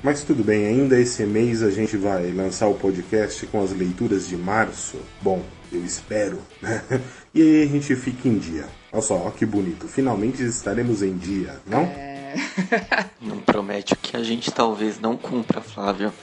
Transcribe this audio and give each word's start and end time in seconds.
Mas 0.03 0.21
tudo 0.21 0.43
bem, 0.43 0.67
ainda 0.67 0.99
esse 0.99 1.25
mês 1.25 1.63
a 1.63 1.71
gente 1.71 1.97
vai 1.97 2.31
lançar 2.31 2.67
o 2.67 2.75
podcast 2.75 3.47
com 3.47 3.63
as 3.63 3.71
leituras 3.71 4.27
de 4.27 4.37
março. 4.37 4.97
Bom, 5.19 5.43
eu 5.71 5.83
espero. 5.83 6.39
né? 6.61 6.83
e 7.33 7.41
aí 7.41 7.63
a 7.63 7.65
gente 7.67 7.95
fica 7.95 8.27
em 8.27 8.37
dia. 8.37 8.65
Olha 8.91 9.01
só, 9.01 9.15
ó 9.27 9.31
que 9.31 9.45
bonito. 9.45 9.87
Finalmente 9.87 10.43
estaremos 10.43 11.01
em 11.01 11.15
dia, 11.17 11.59
não? 11.65 11.81
É... 11.83 12.09
Não 13.21 13.39
promete 13.39 13.93
o 13.93 13.97
que 13.97 14.15
a 14.15 14.23
gente 14.23 14.51
talvez 14.51 14.99
não 14.99 15.17
cumpra, 15.17 15.61
Flávio. 15.61 16.13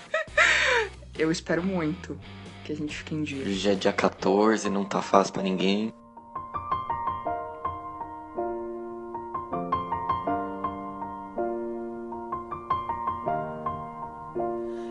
eu 1.19 1.33
espero 1.33 1.62
muito 1.62 2.16
que 2.64 2.72
a 2.72 2.77
gente 2.77 2.97
fique 2.97 3.14
em 3.14 3.22
dia. 3.22 3.44
Já 3.55 3.72
é 3.72 3.75
dia 3.75 3.92
14, 3.92 4.69
não 4.70 4.84
tá 4.84 5.03
fácil 5.03 5.33
pra 5.34 5.42
ninguém. 5.42 5.92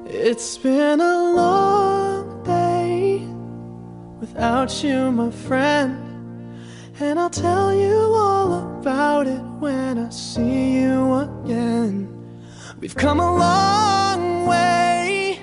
It's 0.08 0.58
been 0.58 1.02
a 1.02 1.34
long 1.34 1.75
without 4.36 4.84
you, 4.84 5.12
my 5.12 5.32
friend. 5.32 5.96
And 7.00 7.20
I'll 7.20 7.30
tell 7.30 7.74
you 7.74 7.96
all 8.16 8.80
about 8.80 9.28
it 9.28 9.42
when 9.60 9.98
I 9.98 10.10
see 10.10 10.82
you 10.82 11.14
again. 11.14 12.08
We've 12.80 12.96
come 12.96 13.20
a 13.20 13.32
long 13.32 14.48
way. 14.48 15.40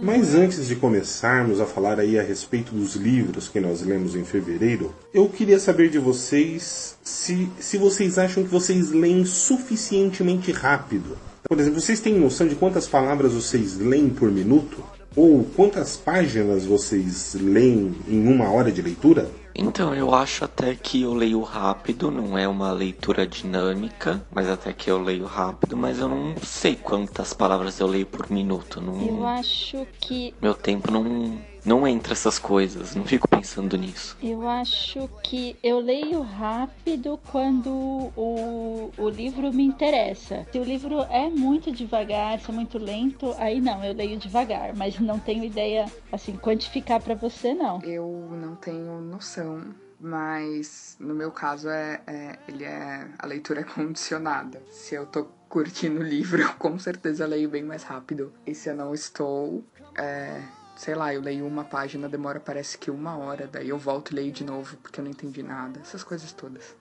Mas 0.00 0.34
antes 0.34 0.66
de 0.66 0.74
começarmos 0.76 1.60
a 1.60 1.66
falar 1.66 2.00
aí 2.00 2.18
a 2.18 2.22
respeito 2.22 2.74
dos 2.74 2.96
livros 2.96 3.48
que 3.48 3.60
nós 3.60 3.82
lemos 3.82 4.16
em 4.16 4.24
fevereiro, 4.24 4.92
eu 5.14 5.28
queria 5.28 5.60
saber 5.60 5.90
de 5.90 5.98
vocês 5.98 6.96
se, 7.04 7.48
se 7.60 7.78
vocês 7.78 8.18
acham 8.18 8.42
que 8.42 8.50
vocês 8.50 8.90
leem 8.90 9.24
suficientemente 9.24 10.50
rápido. 10.50 11.16
Por 11.44 11.60
exemplo, 11.60 11.80
vocês 11.80 12.00
têm 12.00 12.18
noção 12.18 12.48
de 12.48 12.56
quantas 12.56 12.88
palavras 12.88 13.32
vocês 13.32 13.78
leem 13.78 14.08
por 14.08 14.30
minuto? 14.30 14.82
Ou 15.14 15.44
quantas 15.44 15.96
páginas 15.96 16.64
vocês 16.64 17.34
leem 17.34 17.94
em 18.08 18.26
uma 18.26 18.50
hora 18.50 18.72
de 18.72 18.80
leitura? 18.80 19.30
Então, 19.54 19.94
eu 19.94 20.14
acho 20.14 20.44
até 20.44 20.74
que 20.74 21.02
eu 21.02 21.12
leio 21.12 21.42
rápido, 21.42 22.10
não 22.10 22.38
é 22.38 22.48
uma 22.48 22.72
leitura 22.72 23.26
dinâmica, 23.26 24.24
mas 24.30 24.48
até 24.48 24.72
que 24.72 24.90
eu 24.90 25.02
leio 25.02 25.26
rápido, 25.26 25.76
mas 25.76 25.98
eu 25.98 26.08
não 26.08 26.34
sei 26.42 26.74
quantas 26.74 27.34
palavras 27.34 27.78
eu 27.78 27.86
leio 27.86 28.06
por 28.06 28.30
minuto. 28.30 28.80
Não... 28.80 29.06
Eu 29.06 29.26
acho 29.26 29.86
que. 30.00 30.34
Meu 30.40 30.54
tempo 30.54 30.90
não, 30.90 31.38
não 31.64 31.86
entra 31.86 32.12
essas 32.12 32.38
coisas, 32.38 32.94
não 32.94 33.04
fico 33.04 33.28
pensando 33.28 33.76
nisso. 33.76 34.16
Eu 34.22 34.46
acho 34.48 35.08
que 35.22 35.56
eu 35.62 35.78
leio 35.80 36.20
rápido 36.22 37.18
quando 37.30 37.70
o, 37.70 38.90
o 38.96 39.08
livro 39.08 39.52
me 39.52 39.64
interessa. 39.64 40.46
Se 40.50 40.58
o 40.58 40.64
livro 40.64 41.00
é 41.10 41.28
muito 41.28 41.70
devagar, 41.72 42.40
se 42.40 42.50
é 42.50 42.54
muito 42.54 42.78
lento, 42.78 43.34
aí 43.38 43.60
não, 43.60 43.84
eu 43.84 43.94
leio 43.94 44.18
devagar, 44.18 44.74
mas 44.74 44.98
não 44.98 45.18
tenho 45.18 45.44
ideia, 45.44 45.86
assim, 46.10 46.36
quantificar 46.36 47.00
pra 47.00 47.14
você, 47.14 47.54
não. 47.54 47.80
Eu 47.82 48.28
não 48.32 48.54
tenho 48.56 49.00
noção, 49.00 49.62
mas 50.00 50.96
no 50.98 51.14
meu 51.14 51.30
caso 51.30 51.68
é, 51.68 52.00
é- 52.06 52.38
ele 52.48 52.64
é 52.64 53.06
a 53.18 53.26
leitura 53.26 53.60
é 53.60 53.64
condicionada. 53.64 54.60
Se 54.70 54.94
eu 54.94 55.06
tô 55.06 55.26
curtindo 55.48 56.00
o 56.00 56.02
livro, 56.02 56.40
eu 56.42 56.52
com 56.58 56.78
certeza 56.78 57.26
leio 57.26 57.48
bem 57.48 57.62
mais 57.62 57.82
rápido. 57.84 58.32
E 58.46 58.54
se 58.54 58.68
eu 58.68 58.74
não 58.76 58.92
estou, 58.94 59.62
é, 59.96 60.40
sei 60.76 60.94
lá, 60.94 61.12
eu 61.14 61.20
leio 61.20 61.46
uma 61.46 61.64
página, 61.64 62.08
demora 62.08 62.40
parece 62.40 62.76
que 62.78 62.90
uma 62.90 63.16
hora, 63.16 63.48
daí 63.50 63.68
eu 63.68 63.78
volto 63.78 64.12
e 64.12 64.14
leio 64.14 64.32
de 64.32 64.44
novo 64.44 64.76
porque 64.82 65.00
eu 65.00 65.04
não 65.04 65.10
entendi 65.10 65.42
nada. 65.42 65.80
Essas 65.80 66.02
coisas 66.02 66.32
todas. 66.32 66.74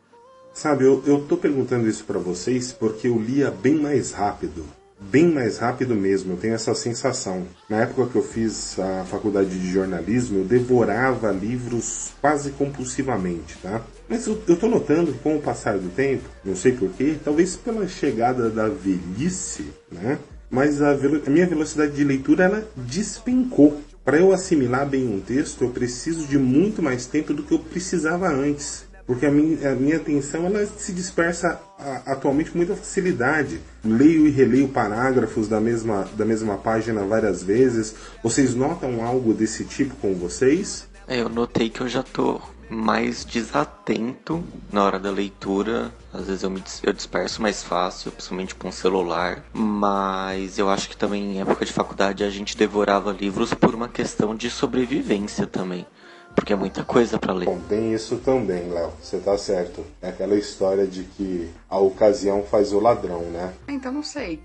Sabe, 0.53 0.83
eu, 0.83 1.01
eu 1.05 1.25
tô 1.27 1.37
perguntando 1.37 1.87
isso 1.87 2.03
pra 2.03 2.19
vocês 2.19 2.73
porque 2.73 3.07
eu 3.07 3.17
lia 3.17 3.49
bem 3.49 3.75
mais 3.75 4.11
rápido. 4.11 4.65
Bem 4.99 5.27
mais 5.33 5.57
rápido 5.57 5.95
mesmo, 5.95 6.33
eu 6.33 6.37
tenho 6.37 6.53
essa 6.53 6.75
sensação. 6.75 7.47
Na 7.67 7.77
época 7.77 8.05
que 8.11 8.15
eu 8.15 8.21
fiz 8.21 8.77
a 8.77 9.03
faculdade 9.05 9.49
de 9.49 9.71
jornalismo, 9.71 10.39
eu 10.39 10.45
devorava 10.45 11.31
livros 11.31 12.11
quase 12.21 12.51
compulsivamente, 12.51 13.57
tá? 13.63 13.81
Mas 14.07 14.27
eu, 14.27 14.39
eu 14.47 14.55
tô 14.55 14.67
notando 14.67 15.11
que 15.11 15.19
com 15.19 15.37
o 15.37 15.41
passar 15.41 15.79
do 15.79 15.89
tempo, 15.89 16.29
não 16.45 16.55
sei 16.55 16.73
porquê, 16.73 17.15
talvez 17.23 17.55
pela 17.55 17.87
chegada 17.87 18.47
da 18.51 18.67
velhice, 18.67 19.73
né? 19.91 20.19
Mas 20.51 20.81
a, 20.81 20.91
a 20.91 21.29
minha 21.29 21.47
velocidade 21.47 21.93
de 21.93 22.03
leitura, 22.03 22.43
ela 22.43 22.67
despencou. 22.75 23.81
Para 24.03 24.17
eu 24.17 24.33
assimilar 24.33 24.85
bem 24.87 25.07
um 25.07 25.19
texto, 25.19 25.63
eu 25.63 25.69
preciso 25.69 26.27
de 26.27 26.37
muito 26.37 26.81
mais 26.81 27.05
tempo 27.05 27.33
do 27.33 27.43
que 27.43 27.53
eu 27.53 27.59
precisava 27.59 28.27
antes. 28.27 28.83
Porque 29.07 29.25
a 29.25 29.31
minha, 29.31 29.71
a 29.71 29.75
minha 29.75 29.97
atenção 29.97 30.45
ela 30.45 30.65
se 30.77 30.91
dispersa 30.91 31.59
a- 31.77 32.03
atualmente 32.13 32.51
com 32.51 32.57
muita 32.57 32.75
facilidade. 32.75 33.59
Leio 33.83 34.27
e 34.27 34.29
releio 34.31 34.67
parágrafos 34.69 35.47
da 35.47 35.59
mesma, 35.59 36.07
da 36.17 36.25
mesma 36.25 36.57
página 36.57 37.03
várias 37.03 37.43
vezes. 37.43 37.93
Vocês 38.23 38.53
notam 38.55 39.03
algo 39.03 39.33
desse 39.33 39.63
tipo 39.65 39.95
com 39.97 40.13
vocês? 40.15 40.87
É, 41.07 41.21
eu 41.21 41.29
notei 41.29 41.69
que 41.69 41.81
eu 41.81 41.87
já 41.87 42.03
tô 42.03 42.39
mais 42.71 43.25
desatento 43.25 44.43
na 44.71 44.83
hora 44.83 44.97
da 44.97 45.11
leitura. 45.11 45.91
Às 46.13 46.27
vezes 46.27 46.43
eu 46.43 46.49
me 46.49 46.63
eu 46.83 46.93
disperso 46.93 47.41
mais 47.41 47.61
fácil, 47.61 48.11
principalmente 48.11 48.55
com 48.55 48.69
o 48.69 48.71
celular. 48.71 49.43
Mas 49.53 50.57
eu 50.57 50.69
acho 50.69 50.89
que 50.89 50.95
também 50.95 51.35
em 51.35 51.41
época 51.41 51.65
de 51.65 51.73
faculdade 51.73 52.23
a 52.23 52.29
gente 52.29 52.57
devorava 52.57 53.11
livros 53.11 53.53
por 53.53 53.75
uma 53.75 53.89
questão 53.89 54.33
de 54.33 54.49
sobrevivência 54.49 55.45
também. 55.45 55.85
Porque 56.33 56.53
é 56.53 56.55
muita 56.55 56.83
coisa 56.85 57.19
pra 57.19 57.33
ler. 57.33 57.45
Bom, 57.45 57.59
tem 57.67 57.93
isso 57.93 58.15
também, 58.17 58.69
Léo. 58.69 58.93
Você 59.01 59.17
tá 59.17 59.37
certo. 59.37 59.85
É 60.01 60.09
aquela 60.09 60.35
história 60.35 60.87
de 60.87 61.03
que 61.03 61.49
a 61.69 61.77
ocasião 61.77 62.43
faz 62.43 62.71
o 62.71 62.79
ladrão, 62.79 63.23
né? 63.23 63.53
Então 63.67 63.91
não 63.91 64.03
sei. 64.03 64.41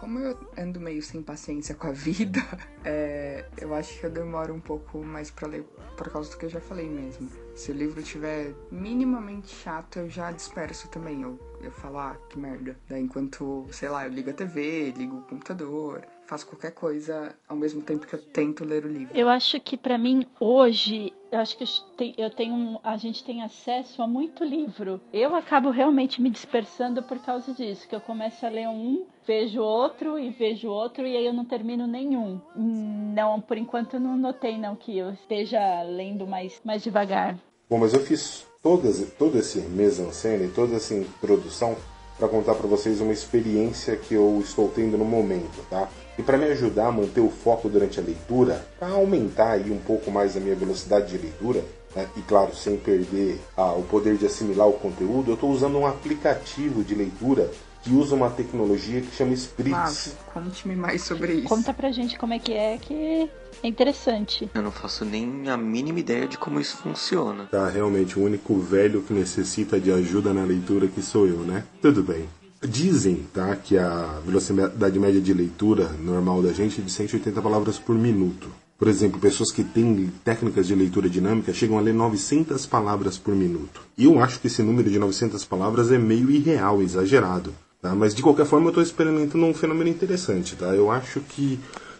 Como 0.00 0.18
eu 0.18 0.38
ando 0.56 0.80
meio 0.80 1.02
sem 1.02 1.22
paciência 1.22 1.74
com 1.74 1.88
a 1.88 1.92
vida, 1.92 2.40
é, 2.84 3.44
eu 3.58 3.74
acho 3.74 3.98
que 3.98 4.06
eu 4.06 4.10
demoro 4.10 4.54
um 4.54 4.60
pouco 4.60 4.98
mais 4.98 5.30
pra 5.30 5.48
ler 5.48 5.64
por 5.96 6.10
causa 6.10 6.30
do 6.30 6.36
que 6.36 6.46
eu 6.46 6.50
já 6.50 6.60
falei 6.60 6.88
mesmo. 6.88 7.28
Se 7.54 7.72
o 7.72 7.74
livro 7.74 8.02
tiver 8.02 8.54
minimamente 8.70 9.48
chato, 9.48 9.98
eu 9.98 10.08
já 10.08 10.30
disperso 10.30 10.88
também. 10.88 11.22
Eu, 11.22 11.38
eu 11.60 11.72
falo, 11.72 11.98
ah, 11.98 12.16
que 12.28 12.38
merda. 12.38 12.78
Daí 12.88 13.02
enquanto, 13.02 13.66
sei 13.72 13.88
lá, 13.88 14.06
eu 14.06 14.12
ligo 14.12 14.30
a 14.30 14.32
TV, 14.32 14.92
ligo 14.96 15.16
o 15.16 15.22
computador, 15.22 16.06
faço 16.26 16.46
qualquer 16.46 16.70
coisa 16.72 17.34
ao 17.48 17.56
mesmo 17.56 17.82
tempo 17.82 18.06
que 18.06 18.14
eu 18.14 18.22
tento 18.22 18.64
ler 18.64 18.84
o 18.84 18.88
livro. 18.88 19.16
Eu 19.16 19.28
acho 19.28 19.60
que 19.60 19.76
pra 19.76 19.98
mim 19.98 20.24
hoje, 20.38 21.12
eu 21.30 21.38
acho 21.40 21.56
que 21.56 21.64
eu 21.64 21.68
te- 21.96 22.14
eu 22.16 22.30
tenho, 22.30 22.78
a 22.82 22.96
gente 22.96 23.22
tem 23.24 23.42
acesso 23.42 24.02
a 24.02 24.06
muito 24.06 24.44
livro. 24.44 25.00
Eu 25.12 25.34
acabo 25.34 25.70
realmente 25.70 26.20
me 26.22 26.30
dispersando 26.30 27.02
por 27.02 27.18
causa 27.18 27.52
disso, 27.52 27.86
que 27.88 27.94
eu 27.94 28.00
começo 28.00 28.44
a 28.44 28.48
ler 28.48 28.68
um, 28.68 29.04
vejo 29.26 29.60
outro 29.62 30.18
e 30.18 30.30
vejo 30.30 30.68
outro 30.68 31.06
e 31.06 31.16
aí 31.16 31.26
eu 31.26 31.32
não 31.32 31.44
termino 31.44 31.86
nenhum. 31.86 32.40
Hum, 32.56 33.12
Não, 33.14 33.40
por 33.40 33.56
enquanto 33.58 33.98
não 33.98 34.16
notei 34.16 34.56
não 34.58 34.74
que 34.76 34.96
eu 34.96 35.10
esteja 35.10 35.82
lendo 35.82 36.26
mais 36.26 36.60
mais 36.64 36.82
devagar. 36.82 37.36
Bom, 37.68 37.78
mas 37.78 37.92
eu 37.92 38.00
fiz 38.00 38.46
todas, 38.62 39.12
todo 39.18 39.36
esse 39.38 39.58
mise-en-scène, 39.60 40.48
toda 40.54 40.76
essa 40.76 40.94
introdução 40.94 41.76
para 42.18 42.28
contar 42.28 42.54
para 42.54 42.66
vocês 42.66 43.00
uma 43.00 43.12
experiência 43.12 43.96
que 43.96 44.14
eu 44.14 44.40
estou 44.42 44.68
tendo 44.68 44.98
no 44.98 45.04
momento, 45.04 45.64
tá? 45.70 45.88
E 46.18 46.22
para 46.22 46.36
me 46.36 46.46
ajudar 46.46 46.88
a 46.88 46.92
manter 46.92 47.20
o 47.20 47.30
foco 47.30 47.68
durante 47.68 48.00
a 48.00 48.02
leitura, 48.02 48.66
para 48.78 48.88
aumentar 48.88 49.52
aí 49.52 49.70
um 49.70 49.78
pouco 49.78 50.10
mais 50.10 50.36
a 50.36 50.40
minha 50.40 50.56
velocidade 50.56 51.06
de 51.06 51.18
leitura, 51.18 51.64
né? 51.94 52.08
e 52.16 52.20
claro, 52.22 52.54
sem 52.54 52.76
perder 52.76 53.40
ah, 53.56 53.72
o 53.72 53.84
poder 53.84 54.16
de 54.16 54.26
assimilar 54.26 54.68
o 54.68 54.72
conteúdo, 54.72 55.30
eu 55.30 55.34
estou 55.34 55.50
usando 55.50 55.78
um 55.78 55.86
aplicativo 55.86 56.82
de 56.82 56.94
leitura 56.94 57.50
que 57.82 57.92
usa 57.92 58.14
uma 58.14 58.30
tecnologia 58.30 59.00
que 59.00 59.14
chama 59.14 59.32
Spritz. 59.34 59.70
Flávio, 59.70 60.12
conte-me 60.32 60.76
mais 60.76 61.02
sobre 61.02 61.34
isso. 61.34 61.48
Conta 61.48 61.72
pra 61.72 61.90
gente 61.90 62.18
como 62.18 62.32
é 62.32 62.38
que 62.38 62.52
é, 62.52 62.78
que 62.78 63.30
é 63.62 63.68
interessante. 63.68 64.48
Eu 64.54 64.62
não 64.62 64.70
faço 64.70 65.04
nem 65.04 65.48
a 65.48 65.56
mínima 65.56 66.00
ideia 66.00 66.26
de 66.26 66.38
como 66.38 66.60
isso 66.60 66.76
funciona. 66.76 67.44
Tá, 67.46 67.68
realmente, 67.68 68.18
o 68.18 68.22
único 68.22 68.58
velho 68.58 69.02
que 69.02 69.12
necessita 69.12 69.80
de 69.80 69.92
ajuda 69.92 70.32
na 70.32 70.44
leitura 70.44 70.86
que 70.88 71.02
sou 71.02 71.26
eu, 71.26 71.38
né? 71.38 71.64
Tudo 71.80 72.02
bem. 72.02 72.28
Dizem, 72.60 73.24
tá, 73.32 73.54
que 73.54 73.78
a 73.78 74.20
velocidade 74.24 74.98
média 74.98 75.20
de 75.20 75.32
leitura 75.32 75.88
normal 76.00 76.42
da 76.42 76.52
gente 76.52 76.80
é 76.80 76.84
de 76.84 76.90
180 76.90 77.40
palavras 77.40 77.78
por 77.78 77.94
minuto. 77.94 78.48
Por 78.76 78.86
exemplo, 78.86 79.20
pessoas 79.20 79.50
que 79.50 79.64
têm 79.64 80.12
técnicas 80.24 80.66
de 80.66 80.74
leitura 80.74 81.08
dinâmica 81.08 81.52
chegam 81.52 81.78
a 81.78 81.80
ler 81.80 81.92
900 81.94 82.64
palavras 82.66 83.18
por 83.18 83.34
minuto. 83.34 83.82
E 83.96 84.04
eu 84.04 84.22
acho 84.22 84.40
que 84.40 84.46
esse 84.46 84.62
número 84.62 84.88
de 84.88 84.98
900 85.00 85.44
palavras 85.44 85.90
é 85.90 85.98
meio 85.98 86.30
irreal, 86.30 86.80
exagerado. 86.80 87.52
Tá? 87.80 87.94
Mas 87.94 88.14
de 88.14 88.22
qualquer 88.22 88.46
forma 88.46 88.66
eu 88.66 88.70
estou 88.70 88.82
experimentando 88.82 89.44
um 89.44 89.54
fenômeno 89.54 89.88
interessante. 89.90 90.56
Tá? 90.56 90.74
Eu 90.74 90.90
acho 90.90 91.20
que, 91.20 91.58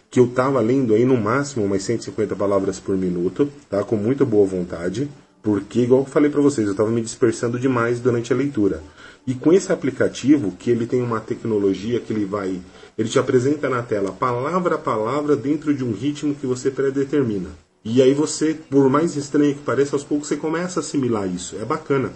que 0.09 0.19
eu 0.19 0.25
estava 0.25 0.59
lendo 0.59 0.93
aí 0.93 1.05
no 1.05 1.17
máximo 1.17 1.65
umas 1.65 1.83
150 1.83 2.35
palavras 2.35 2.79
por 2.79 2.97
minuto, 2.97 3.51
tá? 3.69 3.83
com 3.83 3.95
muita 3.95 4.25
boa 4.25 4.45
vontade. 4.45 5.09
Porque, 5.41 5.81
igual 5.81 6.01
eu 6.01 6.05
falei 6.05 6.29
para 6.29 6.41
vocês, 6.41 6.67
eu 6.67 6.73
estava 6.73 6.89
me 6.89 7.01
dispersando 7.01 7.57
demais 7.57 7.99
durante 7.99 8.33
a 8.33 8.35
leitura. 8.35 8.83
E 9.25 9.33
com 9.33 9.53
esse 9.53 9.71
aplicativo, 9.71 10.51
que 10.51 10.69
ele 10.69 10.85
tem 10.85 11.01
uma 11.01 11.19
tecnologia 11.19 11.99
que 11.99 12.11
ele 12.11 12.25
vai. 12.25 12.59
Ele 12.97 13.07
te 13.07 13.19
apresenta 13.19 13.69
na 13.69 13.81
tela 13.81 14.11
palavra 14.11 14.75
a 14.75 14.77
palavra 14.77 15.35
dentro 15.35 15.73
de 15.73 15.83
um 15.83 15.93
ritmo 15.93 16.35
que 16.35 16.45
você 16.45 16.69
predetermina. 16.69 17.49
E 17.85 18.01
aí 18.01 18.13
você, 18.13 18.53
por 18.53 18.89
mais 18.89 19.15
estranho 19.15 19.55
que 19.55 19.61
pareça, 19.61 19.95
aos 19.95 20.03
poucos 20.03 20.27
você 20.27 20.35
começa 20.35 20.79
a 20.79 20.81
assimilar 20.81 21.27
isso. 21.27 21.55
É 21.55 21.63
bacana. 21.63 22.11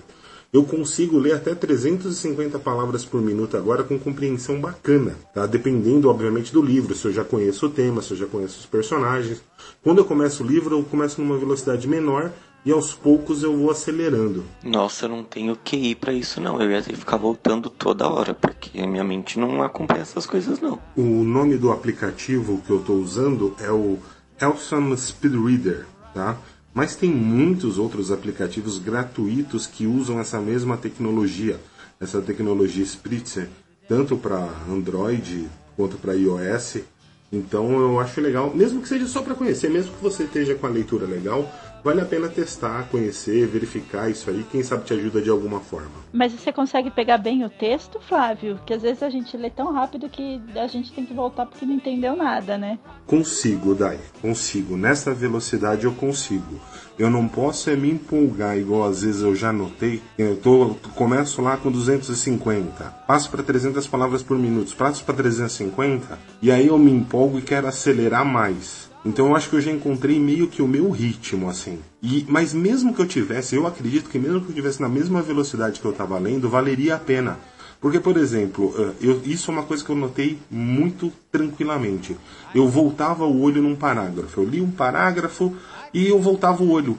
Eu 0.54 0.64
consigo 0.64 1.18
ler 1.18 1.34
até 1.34 1.56
350 1.56 2.60
palavras 2.60 3.04
por 3.04 3.20
minuto 3.20 3.58
agora 3.58 3.84
com 3.84 3.98
compreensão 3.98 4.62
bacana, 4.62 5.16
tá? 5.34 5.48
Dependendo, 5.48 6.08
obviamente, 6.08 6.54
do 6.54 6.62
livro, 6.62 6.94
se 6.94 7.08
eu 7.08 7.12
já 7.12 7.24
conheço 7.24 7.66
o 7.66 7.70
tema, 7.70 8.04
se 8.04 8.12
eu 8.12 8.18
já 8.18 8.28
conheço 8.28 8.60
os 8.60 8.66
personagens. 8.68 9.42
Quando 9.84 9.98
eu 9.98 10.06
começo 10.06 10.44
o 10.44 10.48
livro, 10.48 10.78
eu 10.78 10.84
começo 10.84 11.20
numa 11.20 11.40
velocidade 11.40 11.88
menor 11.88 12.32
e 12.64 12.72
aos 12.72 12.94
poucos 12.94 13.42
eu 13.42 13.58
vou 13.58 13.72
acelerando. 13.72 14.44
Nossa, 14.64 15.06
eu 15.06 15.10
não 15.10 15.24
tenho 15.24 15.56
QI 15.56 15.96
pra 15.96 16.14
isso 16.14 16.40
não. 16.40 16.62
Eu 16.62 16.70
ia 16.70 16.84
ter 16.84 16.92
que 16.92 17.00
ficar 17.00 17.18
voltando 17.18 17.68
toda 17.68 18.08
hora, 18.08 18.36
porque 18.36 18.80
a 18.80 18.86
minha 18.86 19.04
mente 19.04 19.40
não 19.40 19.64
acompanha 19.64 20.04
essas 20.04 20.28
coisas 20.28 20.60
não. 20.60 20.78
O 20.96 21.02
nome 21.24 21.58
do 21.58 21.72
aplicativo 21.72 22.62
que 22.64 22.70
eu 22.70 22.80
estou 22.80 22.98
usando 22.98 23.56
é 23.60 23.72
o 23.72 23.98
Elson 24.40 24.96
Speed 24.96 25.34
Reader, 25.34 25.88
tá? 26.14 26.38
Mas 26.74 26.96
tem 26.96 27.10
muitos 27.12 27.78
outros 27.78 28.12
aplicativos 28.12 28.80
gratuitos 28.80 29.68
que 29.68 29.86
usam 29.86 30.20
essa 30.20 30.40
mesma 30.40 30.76
tecnologia, 30.76 31.60
essa 32.00 32.20
tecnologia 32.20 32.84
Spritzer, 32.84 33.48
tanto 33.88 34.18
para 34.18 34.50
Android 34.68 35.48
quanto 35.76 35.98
para 35.98 36.16
iOS. 36.16 36.80
Então 37.32 37.72
eu 37.80 38.00
acho 38.00 38.20
legal, 38.20 38.52
mesmo 38.56 38.82
que 38.82 38.88
seja 38.88 39.08
só 39.08 39.22
para 39.22 39.36
conhecer, 39.36 39.70
mesmo 39.70 39.96
que 39.96 40.04
você 40.04 40.24
esteja 40.24 40.56
com 40.56 40.66
a 40.66 40.70
leitura 40.70 41.06
legal, 41.06 41.52
vale 41.84 42.02
a 42.02 42.06
pena 42.06 42.28
testar, 42.28 42.88
conhecer, 42.90 43.46
verificar 43.48 44.10
isso 44.10 44.30
aí, 44.30 44.46
quem 44.52 44.64
sabe 44.64 44.86
te 44.86 44.94
ajuda 44.94 45.22
de 45.22 45.30
alguma 45.30 45.60
forma. 45.60 45.92
Mas 46.12 46.32
você 46.32 46.52
consegue 46.52 46.90
pegar 46.90 47.18
bem 47.18 47.44
o 47.44 47.50
texto, 47.50 48.00
Flávio? 48.00 48.60
Que 48.66 48.74
às 48.74 48.82
vezes 48.82 49.04
a 49.04 49.10
gente 49.10 49.36
lê 49.36 49.50
tão 49.50 49.72
rápido 49.72 50.10
que 50.10 50.42
a 50.56 50.68
gente 50.68 50.92
tem 50.94 51.06
que 51.06 51.14
voltar 51.14 51.46
porque 51.46 51.66
não 51.66 51.74
entendeu 51.74 52.16
nada, 52.16 52.58
né? 52.58 52.80
Consigo, 53.06 53.76
Dai, 53.76 54.00
consigo. 54.22 54.78
Nessa 54.78 55.14
velocidade 55.14 55.86
eu 55.86 55.94
consigo. 55.94 56.60
Eu 56.98 57.10
não 57.10 57.28
posso 57.28 57.70
é 57.70 57.76
me 57.76 57.90
empolgar 57.90 58.58
igual 58.58 58.88
às 58.88 59.02
vezes 59.02 59.22
eu 59.22 59.36
já 59.36 59.52
notei. 59.52 60.02
Eu 60.18 60.38
tô, 60.38 60.76
começo 60.96 61.42
lá 61.42 61.58
com 61.58 61.72
250, 61.72 62.84
passo 63.08 63.30
para 63.32 63.42
300 63.42 63.88
palavras 63.88 64.22
por 64.22 64.38
minuto, 64.38 64.76
passo 64.76 65.04
para 65.04 65.16
350 65.16 66.20
e 66.42 66.52
aí 66.52 66.68
eu 66.68 66.78
me 66.78 66.92
empolgo 66.92 67.40
e 67.40 67.42
quero 67.42 67.68
acelerar 67.68 68.24
mais. 68.24 68.93
Então 69.06 69.28
eu 69.28 69.36
acho 69.36 69.50
que 69.50 69.56
eu 69.56 69.62
já 69.62 69.72
encontrei 69.72 70.18
meio 70.20 70.48
que 70.48 70.62
o 70.62 70.68
meu 70.68 70.90
ritmo, 70.90 71.50
assim. 71.50 71.80
E, 72.02 72.26
mas 72.30 72.54
mesmo 72.54 72.94
que 72.94 73.02
eu 73.02 73.08
tivesse, 73.08 73.56
eu 73.56 73.68
acredito 73.68 74.10
que 74.10 74.18
mesmo 74.18 74.42
que 74.42 74.50
eu 74.50 74.56
tivesse 74.56 74.82
na 74.82 74.88
mesma 74.88 75.22
velocidade 75.22 75.80
que 75.80 75.86
eu 75.86 75.92
estava 75.92 76.18
lendo, 76.18 76.50
valeria 76.50 76.96
a 76.96 77.00
pena. 77.00 77.38
Porque, 77.82 78.00
por 78.00 78.16
exemplo, 78.16 78.74
eu, 79.02 79.22
isso 79.26 79.52
é 79.52 79.54
uma 79.54 79.64
coisa 79.64 79.84
que 79.84 79.90
eu 79.90 79.96
notei 79.96 80.40
muito 80.50 81.12
tranquilamente. 81.30 82.16
Eu 82.56 82.70
voltava 82.70 83.26
o 83.26 83.42
olho 83.42 83.62
num 83.62 83.76
parágrafo. 83.76 84.40
Eu 84.40 84.46
li 84.46 84.62
um 84.62 84.72
parágrafo 84.72 85.54
e 85.94 86.08
eu 86.08 86.18
voltava 86.22 86.64
o 86.64 86.72
olho 86.72 86.98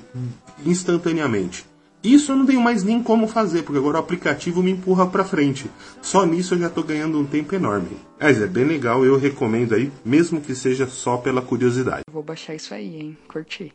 instantaneamente. 0.66 1.64
Isso 2.04 2.32
eu 2.32 2.36
não 2.36 2.44
tenho 2.44 2.60
mais 2.60 2.84
nem 2.84 3.02
como 3.02 3.26
fazer, 3.26 3.62
porque 3.62 3.78
agora 3.78 3.96
o 3.96 4.00
aplicativo 4.00 4.62
me 4.62 4.70
empurra 4.70 5.06
para 5.06 5.24
frente. 5.24 5.70
Só 6.02 6.26
nisso 6.26 6.52
eu 6.54 6.58
já 6.58 6.66
estou 6.66 6.84
ganhando 6.84 7.18
um 7.18 7.24
tempo 7.24 7.54
enorme. 7.54 7.96
Mas 8.20 8.42
é 8.42 8.46
bem 8.46 8.64
legal, 8.64 9.06
eu 9.06 9.18
recomendo 9.18 9.74
aí, 9.74 9.90
mesmo 10.04 10.38
que 10.38 10.54
seja 10.54 10.86
só 10.86 11.16
pela 11.16 11.40
curiosidade. 11.40 12.02
Vou 12.12 12.22
baixar 12.22 12.54
isso 12.54 12.74
aí, 12.74 12.94
hein? 12.94 13.18
Curti. 13.26 13.72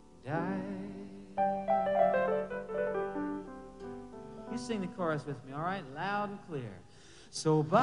You 4.51 4.57
sing 4.57 4.81
the 4.81 4.89
chorus 4.95 5.25
with 5.25 5.37
me, 5.47 5.53
all 5.53 5.63
right? 5.63 5.83
Loud 5.95 6.31
and 6.31 6.39
clear. 6.47 6.71
So 7.31 7.63
bye 7.63 7.79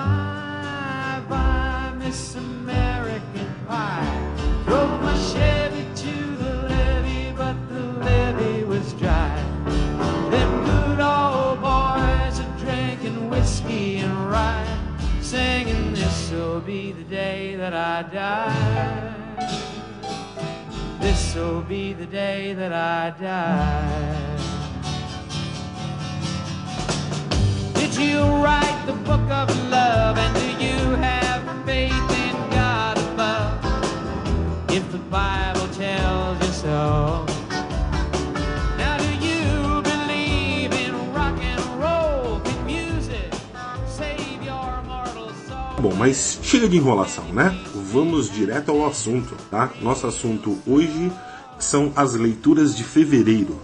bye, 1.28 1.92
Miss 1.98 2.36
American 2.36 3.46
Pie. 3.66 4.64
Drove 4.66 5.02
my 5.02 5.16
Chevy 5.16 5.84
to 5.94 6.25
be 16.66 16.90
the 16.90 17.04
day 17.04 17.54
that 17.54 17.72
I 17.72 18.02
die. 18.02 19.14
This'll 21.00 21.60
be 21.60 21.92
the 21.92 22.06
day 22.06 22.54
that 22.54 22.72
I 22.72 23.10
die. 23.20 24.36
Did 27.74 27.94
you 27.96 28.20
write 28.42 28.82
the 28.84 28.94
book 28.94 29.30
of 29.30 29.48
love? 29.70 30.18
And 30.18 30.34
do 30.34 30.64
you 30.64 30.96
have 30.96 31.64
faith 31.64 31.92
in 31.92 32.34
God 32.50 32.98
above? 32.98 34.72
If 34.72 34.90
the 34.90 34.98
Bible 34.98 35.68
tells 35.68 36.40
you 36.40 36.52
so. 36.52 37.35
Bom, 45.78 45.92
mas 45.94 46.40
chega 46.42 46.66
de 46.66 46.76
enrolação, 46.76 47.24
né? 47.26 47.54
Vamos 47.74 48.30
direto 48.30 48.70
ao 48.70 48.86
assunto, 48.86 49.36
tá? 49.50 49.70
Nosso 49.82 50.06
assunto 50.06 50.58
hoje 50.66 51.12
são 51.58 51.92
as 51.94 52.14
leituras 52.14 52.74
de 52.74 52.82
fevereiro. 52.82 53.60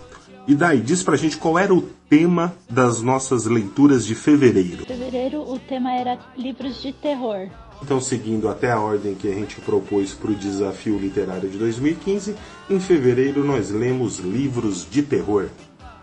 E 0.47 0.55
daí, 0.55 0.81
diz 0.81 1.03
pra 1.03 1.17
gente 1.17 1.39
qual 1.39 1.59
era 1.59 1.73
o 1.73 1.81
tema 2.11 2.55
das 2.69 3.01
nossas 3.01 3.47
leituras 3.47 4.05
de 4.05 4.15
fevereiro. 4.15 4.85
Fevereiro 4.85 5.41
o 5.41 5.59
tema 5.59 5.93
era 5.93 6.19
livros 6.37 6.83
de 6.83 6.93
terror. 6.93 7.49
Então, 7.83 8.01
seguindo 8.01 8.49
até 8.49 8.71
a 8.71 8.79
ordem 8.79 9.15
que 9.15 9.27
a 9.27 9.35
gente 9.35 9.61
propôs 9.61 10.13
para 10.13 10.31
o 10.31 10.35
desafio 10.35 10.99
literário 10.99 11.49
de 11.49 11.57
2015, 11.57 12.37
em 12.69 12.79
fevereiro 12.79 13.43
nós 13.43 13.71
lemos 13.71 14.19
livros 14.19 14.87
de 14.89 15.03
terror. 15.03 15.49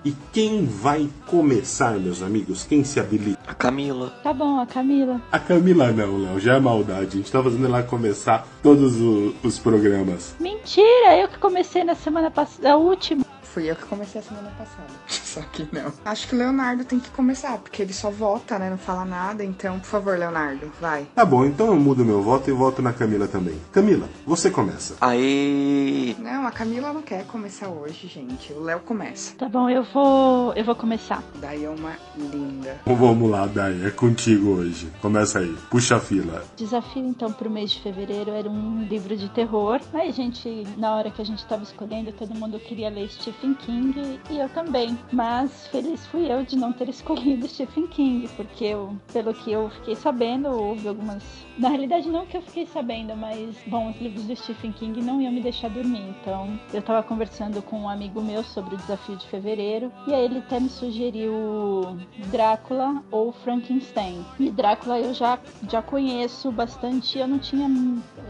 E 0.05 0.13
quem 0.31 0.65
vai 0.65 1.09
começar, 1.27 1.99
meus 1.99 2.21
amigos? 2.21 2.63
Quem 2.63 2.83
se 2.85 2.99
habilita? 2.99 3.37
A 3.45 3.53
Camila. 3.53 4.09
Tá 4.23 4.31
bom, 4.31 4.57
a 4.59 4.65
Camila. 4.65 5.21
A 5.31 5.37
Camila 5.39 5.91
não, 5.91 6.17
Léo, 6.17 6.39
já 6.39 6.55
é 6.55 6.59
maldade. 6.59 7.07
A 7.07 7.17
gente 7.17 7.29
tá 7.31 7.43
fazendo 7.43 7.65
ela 7.65 7.83
começar 7.83 8.47
todos 8.63 8.95
o- 9.01 9.33
os 9.43 9.59
programas. 9.59 10.35
Mentira, 10.39 11.17
eu 11.19 11.27
que 11.27 11.37
comecei 11.37 11.83
na 11.83 11.95
semana 11.95 12.31
passada, 12.31 12.71
a 12.71 12.77
última. 12.77 13.25
Fui 13.53 13.69
eu 13.69 13.75
que 13.75 13.85
comecei 13.85 14.21
a 14.21 14.23
semana 14.23 14.51
passada. 14.57 14.89
Só 15.07 15.41
que 15.41 15.67
não. 15.71 15.91
Acho 16.05 16.27
que 16.27 16.35
o 16.35 16.37
Leonardo 16.37 16.83
tem 16.83 16.99
que 16.99 17.09
começar, 17.11 17.57
porque 17.57 17.81
ele 17.81 17.93
só 17.93 18.09
vota, 18.09 18.57
né? 18.57 18.69
Não 18.69 18.77
fala 18.77 19.05
nada. 19.05 19.43
Então, 19.43 19.79
por 19.79 19.85
favor, 19.85 20.17
Leonardo, 20.17 20.71
vai. 20.79 21.07
Tá 21.15 21.25
bom, 21.25 21.45
então 21.45 21.67
eu 21.67 21.75
mudo 21.75 22.05
meu 22.05 22.21
voto 22.21 22.49
e 22.49 22.53
voto 22.53 22.81
na 22.81 22.93
Camila 22.93 23.27
também. 23.27 23.59
Camila, 23.71 24.07
você 24.25 24.49
começa. 24.49 24.95
Aê! 25.01 26.15
Não, 26.19 26.47
a 26.47 26.51
Camila 26.51 26.91
não 26.93 27.01
quer 27.01 27.25
começar 27.25 27.67
hoje, 27.69 28.07
gente. 28.07 28.53
O 28.53 28.61
Léo 28.61 28.79
começa. 28.81 29.35
Tá 29.35 29.47
bom, 29.47 29.69
eu 29.69 29.83
vou, 29.83 30.53
eu 30.53 30.63
vou 30.63 30.75
começar. 30.75 31.23
Daí 31.35 31.65
é 31.65 31.69
uma 31.69 31.93
linda. 32.17 32.79
Então 32.81 32.95
vamos 32.95 33.29
lá, 33.29 33.45
Dai, 33.45 33.85
é 33.85 33.91
contigo 33.91 34.49
hoje. 34.49 34.91
Começa 35.01 35.39
aí, 35.39 35.55
puxa 35.69 35.97
a 35.97 35.99
fila. 35.99 36.43
Desafio 36.55 37.05
então 37.05 37.31
pro 37.31 37.49
mês 37.49 37.71
de 37.71 37.81
fevereiro 37.81 38.31
era 38.31 38.49
um 38.49 38.83
livro 38.83 39.15
de 39.15 39.29
terror. 39.29 39.79
Aí 39.93 40.11
gente, 40.11 40.67
na 40.77 40.95
hora 40.95 41.11
que 41.11 41.21
a 41.21 41.25
gente 41.25 41.45
tava 41.45 41.63
escolhendo, 41.63 42.11
todo 42.11 42.33
mundo 42.33 42.59
queria 42.59 42.89
ler 42.89 43.09
Stephen 43.09 43.38
Stephen 43.39 43.53
King 43.55 44.19
e 44.29 44.37
eu 44.37 44.49
também. 44.49 44.97
Mas 45.11 45.67
feliz 45.67 46.05
fui 46.07 46.31
eu 46.31 46.43
de 46.43 46.57
não 46.57 46.73
ter 46.73 46.89
escolhido 46.89 47.47
Stephen 47.49 47.87
King, 47.87 48.27
porque 48.35 48.65
eu, 48.65 48.95
pelo 49.11 49.33
que 49.33 49.51
eu 49.51 49.69
fiquei 49.69 49.95
sabendo, 49.95 50.49
houve 50.49 50.87
algumas. 50.87 51.23
Na 51.57 51.69
realidade, 51.69 52.09
não 52.09 52.25
que 52.25 52.37
eu 52.37 52.41
fiquei 52.41 52.65
sabendo, 52.65 53.15
mas, 53.15 53.55
bom, 53.67 53.89
os 53.89 53.99
livros 53.99 54.25
do 54.25 54.35
Stephen 54.35 54.71
King 54.73 55.01
não 55.01 55.21
iam 55.21 55.31
me 55.31 55.41
deixar 55.41 55.69
dormir. 55.69 56.03
Então, 56.21 56.59
eu 56.73 56.81
tava 56.81 57.01
conversando 57.03 57.61
com 57.61 57.81
um 57.81 57.89
amigo 57.89 58.21
meu 58.21 58.43
sobre 58.43 58.75
o 58.75 58.77
desafio 58.77 59.15
de 59.15 59.27
fevereiro 59.27 59.91
e 60.07 60.13
aí 60.13 60.25
ele 60.25 60.39
até 60.39 60.59
me 60.59 60.69
sugeriu 60.69 61.97
Drácula 62.31 63.01
ou 63.11 63.31
Frankenstein. 63.31 64.25
E 64.39 64.51
Drácula 64.51 64.99
eu 64.99 65.13
já, 65.13 65.39
já 65.69 65.81
conheço 65.81 66.51
bastante, 66.51 67.17
eu 67.17 67.27
não 67.27 67.39
tinha. 67.39 67.67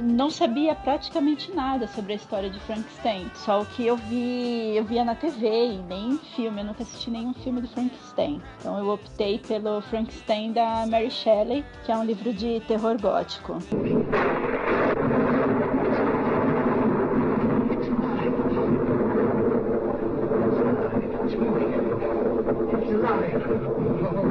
não 0.01 0.29
sabia 0.29 0.75
praticamente 0.75 1.51
nada 1.53 1.87
sobre 1.87 2.13
a 2.13 2.15
história 2.15 2.49
de 2.49 2.59
Frankenstein. 2.61 3.29
Só 3.35 3.61
o 3.61 3.65
que 3.65 3.85
eu 3.85 3.97
vi, 3.97 4.75
eu 4.75 4.83
via 4.99 5.05
na 5.05 5.15
TV 5.15 5.47
e 5.47 5.77
nem 5.87 6.17
filme, 6.35 6.59
eu 6.59 6.65
nunca 6.65 6.83
assisti 6.83 7.09
nenhum 7.09 7.33
filme 7.33 7.61
do 7.61 7.69
Frankenstein. 7.69 8.41
Então 8.59 8.77
eu 8.77 8.89
optei 8.89 9.39
pelo 9.39 9.81
Frankenstein 9.83 10.51
da 10.51 10.85
Mary 10.87 11.09
Shelley, 11.09 11.63
que 11.85 11.91
é 11.91 11.95
um 11.95 12.03
livro 12.03 12.33
de 12.33 12.59
terror 12.67 12.99
gótico. 12.99 13.57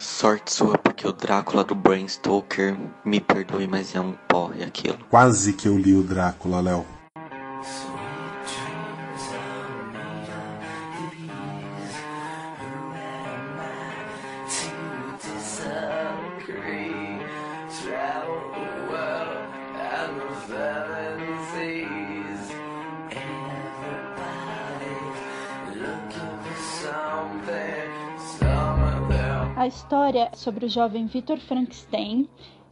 Sorte 0.00 0.50
sua, 0.50 0.78
porque 0.78 1.06
o 1.06 1.12
Drácula 1.12 1.62
do 1.62 1.74
Bram 1.74 2.08
Stoker, 2.08 2.74
me 3.04 3.20
perdoe, 3.20 3.66
mas 3.66 3.94
é 3.94 4.00
um 4.00 4.14
porre 4.26 4.64
aquilo. 4.64 4.98
Quase 5.10 5.52
que 5.52 5.68
eu 5.68 5.76
li 5.76 5.94
o 5.94 6.02
Drácula, 6.02 6.58
Léo. 6.62 6.86
História 30.10 30.30
sobre 30.34 30.66
o 30.66 30.68
jovem 30.68 31.06
Victor 31.06 31.38
Frankenstein 31.38 32.28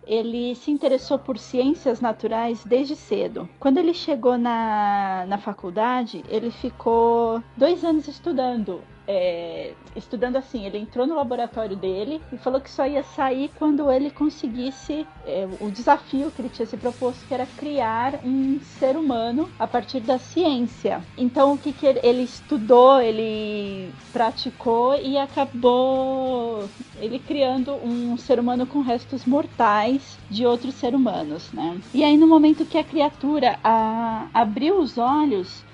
ele 0.07 0.55
se 0.55 0.71
interessou 0.71 1.19
por 1.19 1.39
ciências 1.39 2.01
naturais 2.01 2.65
desde 2.65 2.97
cedo. 2.97 3.47
Quando 3.61 3.77
ele 3.77 3.93
chegou 3.93 4.39
na, 4.39 5.27
na 5.29 5.37
faculdade, 5.37 6.25
ele 6.31 6.51
ficou 6.51 7.43
dois 7.55 7.85
anos 7.85 8.09
estudando. 8.09 8.81
É, 9.11 9.73
estudando 9.97 10.37
assim, 10.37 10.67
ele 10.67 10.77
entrou 10.77 11.07
no 11.07 11.17
laboratório 11.17 11.75
dele 11.75 12.21
e 12.31 12.37
falou 12.37 12.61
que 12.61 12.71
só 12.71 12.87
ia 12.87 13.03
sair 13.03 13.51
quando 13.59 13.91
ele 13.91 14.11
conseguisse 14.11 15.07
é, 15.27 15.49
o 15.63 15.71
desafio 15.71 16.31
que 16.31 16.43
ele 16.43 16.51
tinha 16.51 16.67
se 16.67 16.77
proposto, 16.77 17.27
que 17.27 17.33
era 17.33 17.47
criar 17.57 18.21
um 18.23 18.61
ser 18.79 18.99
humano 18.99 19.49
a 19.59 19.67
partir 19.67 20.01
da 20.01 20.19
ciência. 20.19 21.03
Então, 21.17 21.55
o 21.55 21.59
que, 21.59 21.73
que 21.73 21.87
ele, 21.87 22.01
ele 22.03 22.23
estudou, 22.23 23.01
ele 23.01 23.91
praticou 24.13 24.95
e 25.01 25.17
acabou 25.17 26.69
ele 27.01 27.19
criando 27.19 27.73
um 27.77 28.15
ser 28.19 28.39
humano 28.39 28.67
com 28.67 28.83
restos 28.83 29.25
mortais 29.25 30.19
de 30.29 30.45
outros 30.45 30.75
seres 30.75 31.01
humanos, 31.01 31.51
né? 31.51 31.81
E 31.95 32.05
aí, 32.05 32.19
no 32.19 32.27
momento 32.27 32.67
que 32.67 32.77
a 32.77 32.85
criatura 32.85 33.59
a, 33.65 34.29
abriu 34.35 34.79
os 34.79 34.99
olhos, 34.99 35.65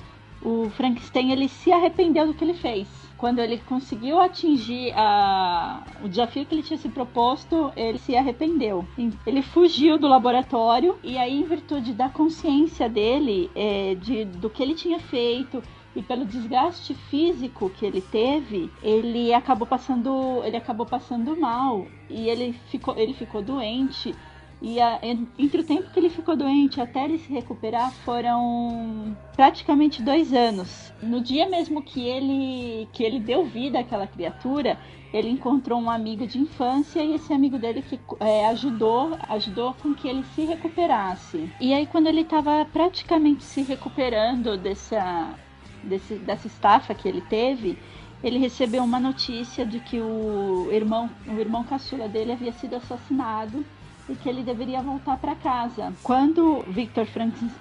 o 0.41 0.71
Frankenstein 0.71 1.33
ele 1.33 1.49
se 1.49 1.73
arrependeu 1.73 2.29
do 2.29 2.35
que 2.35 2.45
ele 2.45 2.55
fez 2.55 3.04
quando 3.25 3.39
ele 3.39 3.57
conseguiu 3.57 4.21
atingir 4.21 4.93
a, 4.95 5.83
o 6.05 6.09
desafio 6.11 6.45
que 6.45 6.55
ele 6.55 6.63
tinha 6.63 6.77
se 6.77 6.91
proposto, 6.91 7.73
ele 7.75 7.97
se 7.97 8.15
arrependeu. 8.15 8.87
Ele 9.27 9.41
fugiu 9.41 9.97
do 9.99 10.07
laboratório 10.07 10.99
e 11.03 11.17
aí, 11.17 11.41
em 11.41 11.45
virtude 11.45 11.95
da 11.95 12.11
consciência 12.11 12.87
dele, 12.87 13.51
é, 13.55 13.95
de, 13.95 14.27
do 14.27 14.51
que 14.51 14.63
ele 14.63 14.75
tinha 14.75 14.99
feito, 14.99 15.63
e 15.97 16.03
pelo 16.03 16.27
desgaste 16.27 16.93
físico 16.93 17.71
que 17.71 17.87
ele 17.87 18.03
teve, 18.03 18.71
ele 18.83 19.33
acabou 19.33 19.67
passando, 19.67 20.43
ele 20.45 20.59
acabou 20.59 20.85
passando 20.85 21.35
mal 21.35 21.87
e 22.11 22.29
ele 22.29 22.53
ficou, 22.69 22.95
ele 22.95 23.15
ficou 23.15 23.41
doente 23.41 24.15
e 24.67 24.81
a, 24.81 24.99
entre 25.39 25.61
o 25.61 25.65
tempo 25.65 25.91
que 25.91 26.01
ele 26.01 26.09
ficou 26.09 26.35
doente 26.35 26.81
até 26.81 27.05
ele 27.05 27.19
se 27.19 27.31
recuperar 27.31 27.93
foram 28.03 29.15
praticamente 29.37 30.03
dois 30.03 30.33
anos. 30.33 30.91
No 31.03 31.21
dia 31.21 31.47
mesmo 31.47 31.83
que 31.83 32.01
ele 32.01 32.89
que 32.91 33.05
ele 33.05 33.21
deu 33.21 33.45
vida 33.45 33.81
àquela 33.81 34.07
criatura, 34.07 34.79
ele 35.13 35.29
encontrou 35.29 35.79
um 35.79 35.91
amigo 35.91 36.27
de 36.27 36.39
infância 36.39 37.05
e 37.05 37.15
esse 37.15 37.31
amigo 37.31 37.59
dele 37.59 37.83
que 37.83 38.01
é, 38.19 38.47
ajudou 38.47 39.19
ajudou 39.29 39.75
com 39.75 39.95
que 39.95 40.09
ele 40.09 40.25
se 40.35 40.47
recuperasse. 40.47 41.51
E 41.61 41.75
aí 41.75 41.87
quando 41.87 42.07
ele 42.07 42.23
estava 42.23 42.65
praticamente 42.73 43.45
se 43.45 43.61
recuperando 43.61 44.57
dessa 44.57 45.35
desse, 45.83 46.15
dessa 46.15 46.47
estafa 46.47 46.95
que 46.95 47.07
ele 47.07 47.21
teve, 47.21 47.79
ele 48.23 48.39
recebeu 48.39 48.83
uma 48.83 48.99
notícia 48.99 49.67
de 49.67 49.79
que 49.79 50.01
o 50.01 50.71
irmão 50.73 51.11
o 51.29 51.39
irmão 51.39 51.63
caçula 51.65 52.09
dele 52.09 52.33
havia 52.33 52.53
sido 52.53 52.77
assassinado 52.77 53.63
e 54.09 54.15
que 54.15 54.29
ele 54.29 54.43
deveria 54.43 54.83
voltar 54.83 55.17
para 55.17 55.35
casa. 55.35 55.93
Quando 56.03 56.65
Victor 56.69 57.07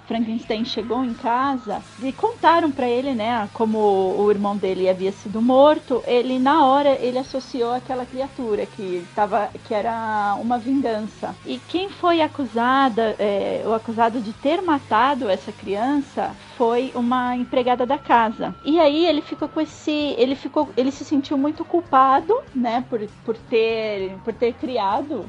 Frankenstein 0.06 0.64
chegou 0.64 1.04
em 1.04 1.14
casa 1.14 1.82
e 2.02 2.12
contaram 2.12 2.70
para 2.70 2.88
ele, 2.88 3.14
né, 3.14 3.48
como 3.52 3.78
o 3.78 4.30
irmão 4.30 4.56
dele 4.56 4.88
havia 4.88 5.12
sido 5.12 5.40
morto, 5.40 6.02
ele 6.06 6.38
na 6.38 6.64
hora 6.64 6.90
ele 7.00 7.18
associou 7.18 7.72
aquela 7.72 8.04
criatura 8.04 8.66
que 8.66 9.06
tava, 9.14 9.48
que 9.66 9.74
era 9.74 10.36
uma 10.40 10.58
vingança. 10.58 11.34
E 11.46 11.58
quem 11.68 11.88
foi 11.88 12.20
acusada, 12.20 13.14
é, 13.18 13.62
o 13.66 13.72
acusado 13.72 14.20
de 14.20 14.32
ter 14.32 14.60
matado 14.62 15.28
essa 15.28 15.52
criança 15.52 16.34
foi 16.56 16.92
uma 16.94 17.36
empregada 17.36 17.86
da 17.86 17.98
casa. 17.98 18.54
E 18.64 18.78
aí 18.78 19.06
ele 19.06 19.22
ficou 19.22 19.48
com 19.48 19.60
esse, 19.60 20.14
ele 20.18 20.34
ficou, 20.34 20.68
ele 20.76 20.90
se 20.90 21.04
sentiu 21.04 21.36
muito 21.36 21.64
culpado, 21.64 22.34
né, 22.54 22.84
por, 22.88 23.00
por 23.24 23.36
ter, 23.36 24.16
por 24.24 24.32
ter 24.32 24.52
criado 24.54 25.24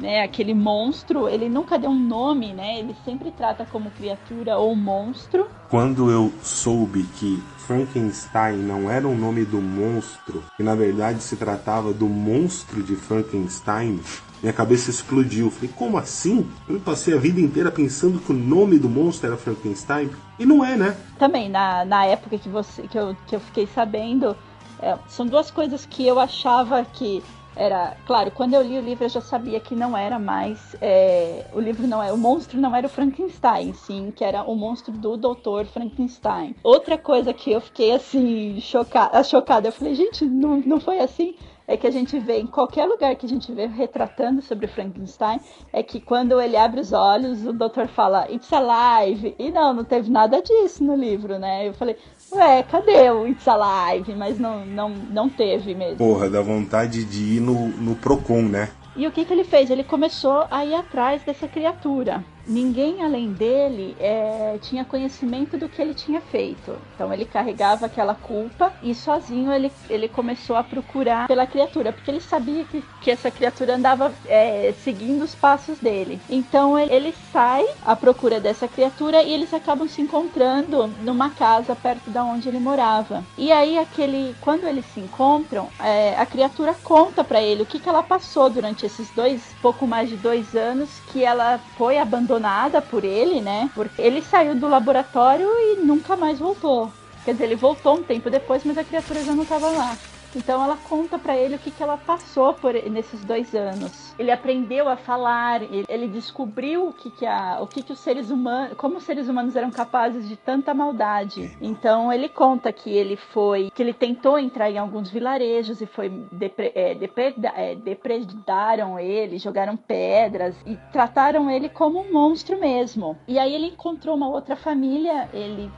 né, 0.00 0.22
aquele 0.22 0.54
monstro, 0.54 1.28
ele 1.28 1.48
nunca 1.48 1.78
deu 1.78 1.90
um 1.90 1.98
nome, 1.98 2.52
né? 2.54 2.78
Ele 2.78 2.96
sempre 3.04 3.30
trata 3.30 3.66
como 3.66 3.90
criatura 3.90 4.56
ou 4.56 4.74
monstro. 4.74 5.46
Quando 5.68 6.10
eu 6.10 6.32
soube 6.42 7.04
que 7.18 7.42
Frankenstein 7.58 8.56
não 8.56 8.90
era 8.90 9.06
o 9.06 9.14
nome 9.14 9.44
do 9.44 9.60
monstro, 9.60 10.42
e 10.58 10.62
na 10.62 10.74
verdade 10.74 11.22
se 11.22 11.36
tratava 11.36 11.92
do 11.92 12.08
monstro 12.08 12.82
de 12.82 12.96
Frankenstein, 12.96 14.00
minha 14.42 14.52
cabeça 14.52 14.90
explodiu. 14.90 15.50
Falei, 15.50 15.70
como 15.76 15.98
assim? 15.98 16.50
Eu 16.68 16.80
passei 16.80 17.14
a 17.14 17.18
vida 17.18 17.40
inteira 17.40 17.70
pensando 17.70 18.18
que 18.18 18.32
o 18.32 18.34
nome 18.34 18.78
do 18.78 18.88
monstro 18.88 19.28
era 19.28 19.36
Frankenstein. 19.36 20.10
E 20.38 20.46
não 20.46 20.64
é, 20.64 20.76
né? 20.76 20.96
Também, 21.18 21.48
na, 21.50 21.84
na 21.84 22.06
época 22.06 22.38
que, 22.38 22.48
você, 22.48 22.82
que, 22.88 22.98
eu, 22.98 23.14
que 23.26 23.36
eu 23.36 23.40
fiquei 23.40 23.66
sabendo, 23.66 24.34
é, 24.80 24.96
são 25.06 25.26
duas 25.26 25.50
coisas 25.50 25.84
que 25.84 26.06
eu 26.06 26.18
achava 26.18 26.82
que 26.84 27.22
era 27.56 27.96
claro 28.06 28.30
quando 28.30 28.54
eu 28.54 28.62
li 28.62 28.78
o 28.78 28.82
livro 28.82 29.04
eu 29.04 29.08
já 29.08 29.20
sabia 29.20 29.60
que 29.60 29.74
não 29.74 29.96
era 29.96 30.18
mais 30.18 30.76
é, 30.80 31.46
o 31.52 31.60
livro 31.60 31.86
não 31.86 32.02
é 32.02 32.12
o 32.12 32.16
monstro 32.16 32.60
não 32.60 32.74
era 32.74 32.86
o 32.86 32.90
Frankenstein 32.90 33.72
sim 33.74 34.12
que 34.14 34.24
era 34.24 34.42
o 34.42 34.54
monstro 34.54 34.92
do 34.92 35.16
Dr 35.16 35.64
Frankenstein. 35.72 36.54
Outra 36.62 36.96
coisa 36.96 37.32
que 37.32 37.50
eu 37.50 37.60
fiquei 37.60 37.92
assim 37.92 38.60
chocada 38.60 39.22
chocada 39.24 39.68
eu 39.68 39.72
falei 39.72 39.94
gente 39.94 40.24
não, 40.24 40.58
não 40.58 40.80
foi 40.80 41.00
assim? 41.00 41.34
É 41.66 41.76
que 41.76 41.86
a 41.86 41.90
gente 41.90 42.18
vê 42.18 42.40
em 42.40 42.48
qualquer 42.48 42.84
lugar 42.84 43.14
que 43.14 43.24
a 43.24 43.28
gente 43.28 43.52
vê 43.52 43.66
retratando 43.66 44.42
sobre 44.42 44.66
Frankenstein 44.66 45.38
é 45.72 45.84
que 45.84 46.00
quando 46.00 46.40
ele 46.40 46.56
abre 46.56 46.80
os 46.80 46.92
olhos 46.92 47.46
o 47.46 47.52
doutor 47.52 47.86
fala 47.86 48.28
it's 48.28 48.52
alive. 48.52 49.36
E 49.38 49.52
não 49.52 49.72
não 49.72 49.84
teve 49.84 50.10
nada 50.10 50.42
disso 50.42 50.82
no 50.82 50.96
livro 50.96 51.38
né? 51.38 51.68
Eu 51.68 51.74
falei 51.74 51.96
Ué, 52.32 52.62
cadê 52.62 53.10
o 53.10 53.26
It's 53.26 53.46
Alive? 53.48 54.14
Mas 54.14 54.38
não, 54.38 54.64
não, 54.64 54.88
não 54.88 55.28
teve 55.28 55.74
mesmo. 55.74 55.96
Porra, 55.96 56.30
dá 56.30 56.40
vontade 56.40 57.04
de 57.04 57.36
ir 57.36 57.40
no, 57.40 57.68
no 57.68 57.96
Procon, 57.96 58.42
né? 58.42 58.70
E 58.96 59.06
o 59.06 59.10
que, 59.12 59.24
que 59.24 59.32
ele 59.32 59.44
fez? 59.44 59.70
Ele 59.70 59.84
começou 59.84 60.46
a 60.50 60.64
ir 60.64 60.74
atrás 60.74 61.22
dessa 61.22 61.48
criatura 61.48 62.24
ninguém 62.46 63.02
além 63.02 63.32
dele 63.32 63.96
é, 64.00 64.58
tinha 64.60 64.84
conhecimento 64.84 65.56
do 65.56 65.68
que 65.68 65.80
ele 65.80 65.94
tinha 65.94 66.20
feito. 66.20 66.76
Então 66.94 67.12
ele 67.12 67.24
carregava 67.24 67.86
aquela 67.86 68.14
culpa 68.14 68.72
e 68.82 68.94
sozinho 68.94 69.52
ele, 69.52 69.70
ele 69.88 70.08
começou 70.08 70.56
a 70.56 70.64
procurar 70.64 71.26
pela 71.28 71.46
criatura, 71.46 71.92
porque 71.92 72.10
ele 72.10 72.20
sabia 72.20 72.64
que, 72.64 72.82
que 73.00 73.10
essa 73.10 73.30
criatura 73.30 73.76
andava 73.76 74.12
é, 74.26 74.74
seguindo 74.82 75.22
os 75.22 75.34
passos 75.34 75.78
dele. 75.78 76.20
Então 76.28 76.78
ele, 76.78 76.92
ele, 76.92 77.14
sai 77.32 77.64
à 77.84 77.94
procura 77.94 78.40
dessa 78.40 78.66
criatura 78.66 79.22
e 79.22 79.32
eles 79.32 79.54
acabam 79.54 79.88
se 79.88 80.00
encontrando 80.00 80.88
numa 81.02 81.30
casa 81.30 81.76
perto 81.76 82.10
da 82.10 82.24
onde 82.24 82.48
ele 82.48 82.58
morava. 82.58 83.22
E 83.38 83.52
aí 83.52 83.78
aquele, 83.78 84.34
quando 84.40 84.66
eles 84.66 84.84
se 84.92 85.00
encontram, 85.00 85.68
é, 85.80 86.16
a 86.18 86.26
criatura 86.26 86.74
conta 86.82 87.22
para 87.22 87.40
ele 87.40 87.62
o 87.62 87.66
que, 87.66 87.78
que 87.78 87.88
ela 87.88 88.02
passou 88.02 88.50
durante 88.50 88.84
esses 88.84 89.08
dois, 89.10 89.42
pouco 89.62 89.86
mais 89.86 90.08
de 90.08 90.16
dois 90.16 90.54
anos, 90.54 90.88
que 91.12 91.24
ela 91.24 91.60
foi 91.76 91.98
abandonada 91.98 92.39
apaixonada 92.40 92.80
por 92.82 93.04
ele, 93.04 93.40
né? 93.40 93.70
Porque 93.74 94.00
ele 94.00 94.22
saiu 94.22 94.54
do 94.58 94.68
laboratório 94.68 95.46
e 95.46 95.84
nunca 95.84 96.16
mais 96.16 96.38
voltou. 96.38 96.90
Quer 97.24 97.32
dizer, 97.32 97.44
ele 97.44 97.56
voltou 97.56 97.98
um 97.98 98.02
tempo 98.02 98.30
depois, 98.30 98.64
mas 98.64 98.78
a 98.78 98.84
criatura 98.84 99.22
já 99.22 99.34
não 99.34 99.42
estava 99.42 99.70
lá. 99.70 99.98
Então 100.34 100.62
ela 100.62 100.76
conta 100.76 101.18
para 101.18 101.36
ele 101.36 101.56
o 101.56 101.58
que, 101.58 101.70
que 101.70 101.82
ela 101.82 101.96
passou 101.96 102.54
por 102.54 102.74
nesses 102.74 103.24
dois 103.24 103.54
anos. 103.54 104.14
Ele 104.18 104.30
aprendeu 104.30 104.88
a 104.88 104.96
falar, 104.96 105.62
ele, 105.62 105.84
ele 105.88 106.08
descobriu 106.08 106.88
o 106.88 106.92
que, 106.92 107.10
que, 107.10 107.26
a, 107.26 107.58
o 107.60 107.66
que, 107.66 107.82
que 107.82 107.92
os 107.92 107.98
seres 107.98 108.30
humanos, 108.30 108.76
como 108.76 108.96
os 108.96 109.04
seres 109.04 109.28
humanos 109.28 109.56
eram 109.56 109.70
capazes 109.70 110.28
de 110.28 110.36
tanta 110.36 110.72
maldade. 110.72 111.56
Então 111.60 112.12
ele 112.12 112.28
conta 112.28 112.72
que 112.72 112.90
ele 112.90 113.16
foi, 113.16 113.70
que 113.74 113.82
ele 113.82 113.92
tentou 113.92 114.38
entrar 114.38 114.70
em 114.70 114.78
alguns 114.78 115.10
vilarejos 115.10 115.80
e 115.80 115.86
foi 115.86 116.08
depre, 116.30 116.72
é, 116.74 116.94
depreda, 116.94 117.52
é, 117.56 117.74
depredaram 117.74 118.98
ele, 118.98 119.38
jogaram 119.38 119.76
pedras 119.76 120.54
e 120.66 120.76
trataram 120.92 121.50
ele 121.50 121.68
como 121.68 122.00
um 122.00 122.12
monstro 122.12 122.58
mesmo. 122.58 123.16
E 123.26 123.38
aí 123.38 123.54
ele 123.54 123.66
encontrou 123.66 124.16
uma 124.16 124.28
outra 124.28 124.56
família, 124.56 125.28
ele 125.32 125.70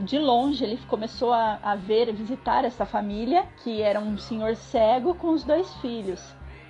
de 0.00 0.18
longe 0.18 0.64
ele 0.64 0.78
começou 0.88 1.32
a, 1.32 1.58
a 1.62 1.76
ver, 1.76 2.12
visitar 2.12 2.64
essa 2.64 2.84
família, 2.86 3.44
que 3.62 3.82
era 3.82 4.00
um 4.00 4.16
senhor 4.18 4.56
cego 4.56 5.14
com 5.14 5.30
os 5.30 5.44
dois 5.44 5.72
filhos. 5.76 6.20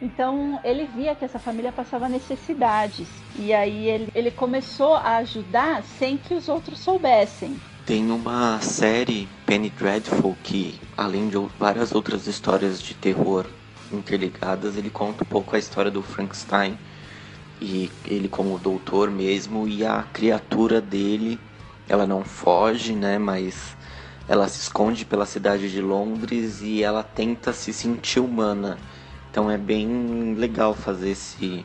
Então 0.01 0.61
ele 0.63 0.85
via 0.85 1.15
que 1.15 1.25
essa 1.25 1.39
família 1.39 1.73
passava 1.73 2.09
necessidades 2.09 3.09
e 3.39 3.53
aí 3.53 3.89
ele, 3.89 4.09
ele 4.15 4.31
começou 4.31 4.95
a 4.95 5.17
ajudar 5.17 5.83
sem 5.83 6.17
que 6.17 6.35
os 6.35 6.49
outros 6.49 6.79
soubessem. 6.79 7.57
Tem 7.87 8.11
uma 8.11 8.61
série 8.61 9.29
Penny 9.47 9.71
Dreadful 9.71 10.37
que, 10.43 10.79
além 10.97 11.29
de 11.29 11.37
várias 11.59 11.95
outras 11.95 12.27
histórias 12.27 12.83
de 12.83 12.95
terror 12.95 13.47
interligadas, 13.93 14.77
ele 14.77 14.91
conta 14.91 15.23
um 15.23 15.27
pouco 15.27 15.55
a 15.55 15.59
história 15.59 15.91
do 15.91 16.03
Frankenstein 16.03 16.77
e 17.61 17.91
ele 18.05 18.29
como 18.29 18.59
doutor 18.59 19.11
mesmo 19.11 19.67
e 19.67 19.85
a 19.87 20.03
criatura 20.03 20.81
dele 20.81 21.39
ela 21.89 22.07
não 22.07 22.25
foge, 22.25 22.95
né? 22.95 23.19
Mas 23.19 23.77
ela 24.29 24.49
se 24.49 24.61
esconde 24.61 25.05
pela 25.05 25.27
cidade 25.27 25.71
de 25.71 25.81
Londres 25.81 26.61
e 26.63 26.83
ela 26.83 27.03
tenta 27.03 27.53
se 27.53 27.73
sentir 27.73 28.21
humana. 28.21 28.79
Então 29.31 29.51
é 29.51 29.59
bem 29.59 30.35
legal 30.35 30.75
fazer 30.75 31.11
esse 31.11 31.65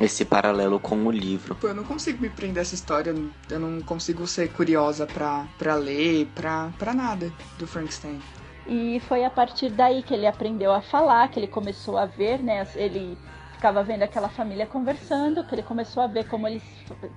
esse 0.00 0.24
paralelo 0.24 0.80
com 0.80 0.96
o 1.06 1.10
livro. 1.10 1.56
Eu 1.62 1.74
não 1.74 1.84
consigo 1.84 2.20
me 2.20 2.28
prender 2.28 2.58
a 2.58 2.62
essa 2.62 2.74
história, 2.74 3.14
eu 3.50 3.60
não 3.60 3.80
consigo 3.82 4.26
ser 4.26 4.48
curiosa 4.50 5.06
pra, 5.06 5.46
pra 5.58 5.74
ler, 5.74 6.26
pra, 6.34 6.72
pra 6.78 6.94
nada 6.94 7.32
do 7.58 7.66
Frankenstein. 7.66 8.20
E 8.66 9.00
foi 9.06 9.24
a 9.24 9.30
partir 9.30 9.70
daí 9.70 10.02
que 10.02 10.14
ele 10.14 10.26
aprendeu 10.26 10.72
a 10.72 10.80
falar, 10.80 11.28
que 11.28 11.38
ele 11.38 11.46
começou 11.46 11.98
a 11.98 12.06
ver, 12.06 12.42
né? 12.42 12.66
Ele 12.74 13.18
ficava 13.62 13.84
vendo 13.84 14.02
aquela 14.02 14.28
família 14.28 14.66
conversando, 14.66 15.44
que 15.44 15.54
ele 15.54 15.62
começou 15.62 16.02
a 16.02 16.08
ver 16.08 16.26
como 16.26 16.48
eles 16.48 16.64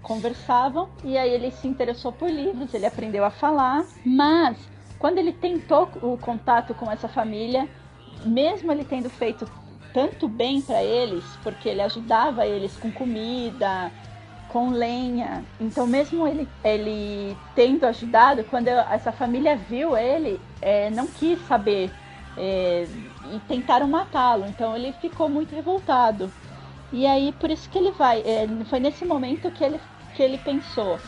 conversavam, 0.04 0.88
e 1.04 1.18
aí 1.18 1.32
ele 1.32 1.50
se 1.50 1.68
interessou 1.68 2.12
por 2.12 2.30
livros, 2.30 2.72
ele 2.72 2.86
aprendeu 2.86 3.26
a 3.26 3.32
falar, 3.32 3.84
mas 4.06 4.56
quando 5.00 5.18
ele 5.18 5.34
tentou 5.34 5.90
o 6.04 6.16
contato 6.20 6.76
com 6.76 6.92
essa 6.92 7.08
família, 7.08 7.68
mesmo 8.24 8.72
ele 8.72 8.86
tendo 8.86 9.10
feito 9.10 9.50
tanto 9.92 10.28
bem 10.28 10.62
para 10.62 10.84
eles, 10.84 11.24
porque 11.42 11.68
ele 11.68 11.82
ajudava 11.82 12.46
eles 12.46 12.78
com 12.78 12.92
comida, 12.92 13.92
com 14.48 14.70
lenha. 14.70 15.44
Então, 15.60 15.88
mesmo 15.88 16.28
ele, 16.28 16.48
ele 16.64 17.36
tendo 17.56 17.86
ajudado, 17.88 18.44
quando 18.44 18.68
essa 18.68 19.12
família 19.12 19.56
viu 19.56 19.98
ele, 19.98 20.40
é, 20.62 20.92
não 20.92 21.08
quis 21.08 21.40
saber 21.48 21.90
é, 22.38 22.86
e 23.34 23.40
tentaram 23.48 23.88
matá-lo. 23.88 24.46
Então 24.48 24.76
ele 24.76 24.94
ficou 24.94 25.30
muito 25.30 25.56
revoltado. 25.56 26.32
E 26.92 27.06
aí 27.06 27.34
por 27.34 27.50
isso 27.50 27.70
que 27.70 27.78
ele 27.78 27.92
vai. 27.92 28.22
É, 28.22 28.48
foi 28.70 28.80
nesse 28.80 29.06
momento 29.06 29.52
que 29.52 29.64
ele, 29.64 29.80
que 30.16 30.24
ele 30.24 30.38
pensou. 30.38 31.00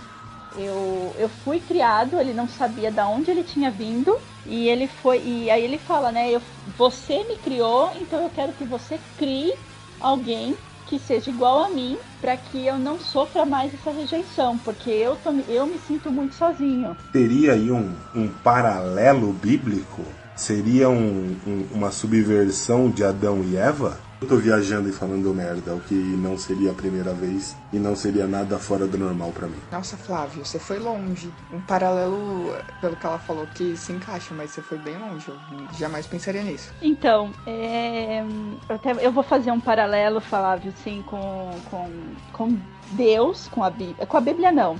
Eu, 0.58 1.14
eu 1.20 1.30
fui 1.30 1.60
criado, 1.60 2.20
ele 2.20 2.34
não 2.34 2.48
sabia 2.48 2.92
de 2.92 3.02
onde 3.02 3.32
ele 3.32 3.44
tinha 3.44 3.70
vindo. 3.70 4.18
E 4.46 4.68
ele 4.70 4.88
foi. 4.88 5.20
E 5.20 5.50
aí 5.50 5.64
ele 5.64 5.78
fala, 5.78 6.12
né? 6.12 6.30
Eu, 6.32 6.42
você 6.78 7.24
me 7.26 7.36
criou, 7.38 7.92
então 8.02 8.24
eu 8.24 8.30
quero 8.30 8.54
que 8.54 8.66
você 8.66 9.00
crie 9.18 9.54
alguém 10.00 10.56
que 10.88 10.98
seja 10.98 11.30
igual 11.30 11.66
a 11.66 11.70
mim, 11.70 11.98
para 12.22 12.38
que 12.38 12.66
eu 12.66 12.80
não 12.80 12.98
sofra 12.98 13.46
mais 13.46 13.74
essa 13.74 13.92
rejeição, 13.92 14.58
porque 14.58 14.90
eu, 14.90 15.18
tô, 15.18 15.32
eu 15.50 15.68
me 15.68 15.78
sinto 15.80 16.10
muito 16.10 16.34
sozinho. 16.34 16.96
Teria 17.12 17.54
aí 17.54 17.70
um, 17.70 17.94
um 18.16 18.30
paralelo 18.30 19.34
bíblico 19.34 20.02
seria 20.38 20.90
um, 20.90 21.36
um, 21.46 21.68
uma 21.74 21.92
subversão 21.92 22.90
de 22.90 23.04
Adão 23.04 23.44
e 23.44 23.58
Eva? 23.58 24.00
Eu 24.20 24.28
tô 24.28 24.38
viajando 24.38 24.90
e 24.90 24.92
falando 24.92 25.32
merda, 25.32 25.76
o 25.76 25.80
que 25.80 25.94
não 25.94 26.38
seria 26.40 26.72
a 26.72 26.74
primeira 26.74 27.14
vez 27.14 27.56
e 27.72 27.78
não 27.78 27.96
seria 27.96 28.26
nada 28.26 28.58
fora 28.58 28.88
do 28.88 28.98
normal 28.98 29.32
para 29.32 29.48
mim. 29.48 29.60
Nossa, 29.72 29.96
Flávio, 29.96 30.44
você 30.44 30.58
foi 30.58 30.80
longe. 30.80 31.32
Um 31.54 31.62
paralelo, 31.62 32.56
pelo 32.82 32.96
que 32.96 33.06
ela 33.06 33.20
falou, 33.20 33.46
que 33.54 33.78
se 33.78 33.92
encaixa, 33.92 34.34
mas 34.34 34.50
você 34.50 34.62
foi 34.62 34.80
bem 34.80 34.98
longe. 34.98 35.30
Eu 35.30 35.38
jamais 35.78 36.08
pensaria 36.08 36.42
nisso. 36.42 36.74
Então, 36.82 37.32
é... 37.46 38.24
eu, 38.68 38.76
até, 38.76 39.06
eu 39.06 39.12
vou 39.12 39.24
fazer 39.24 39.52
um 39.52 39.60
paralelo, 39.60 40.20
Flávio, 40.20 40.74
sim, 40.84 41.04
com, 41.06 41.52
com, 41.70 41.92
com 42.34 42.58
Deus, 42.94 43.48
com 43.50 43.64
a 43.64 43.70
Bíblia. 43.70 44.08
Com 44.08 44.18
a 44.18 44.22
Bíblia, 44.22 44.52
não. 44.52 44.80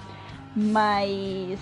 Mas 0.56 1.60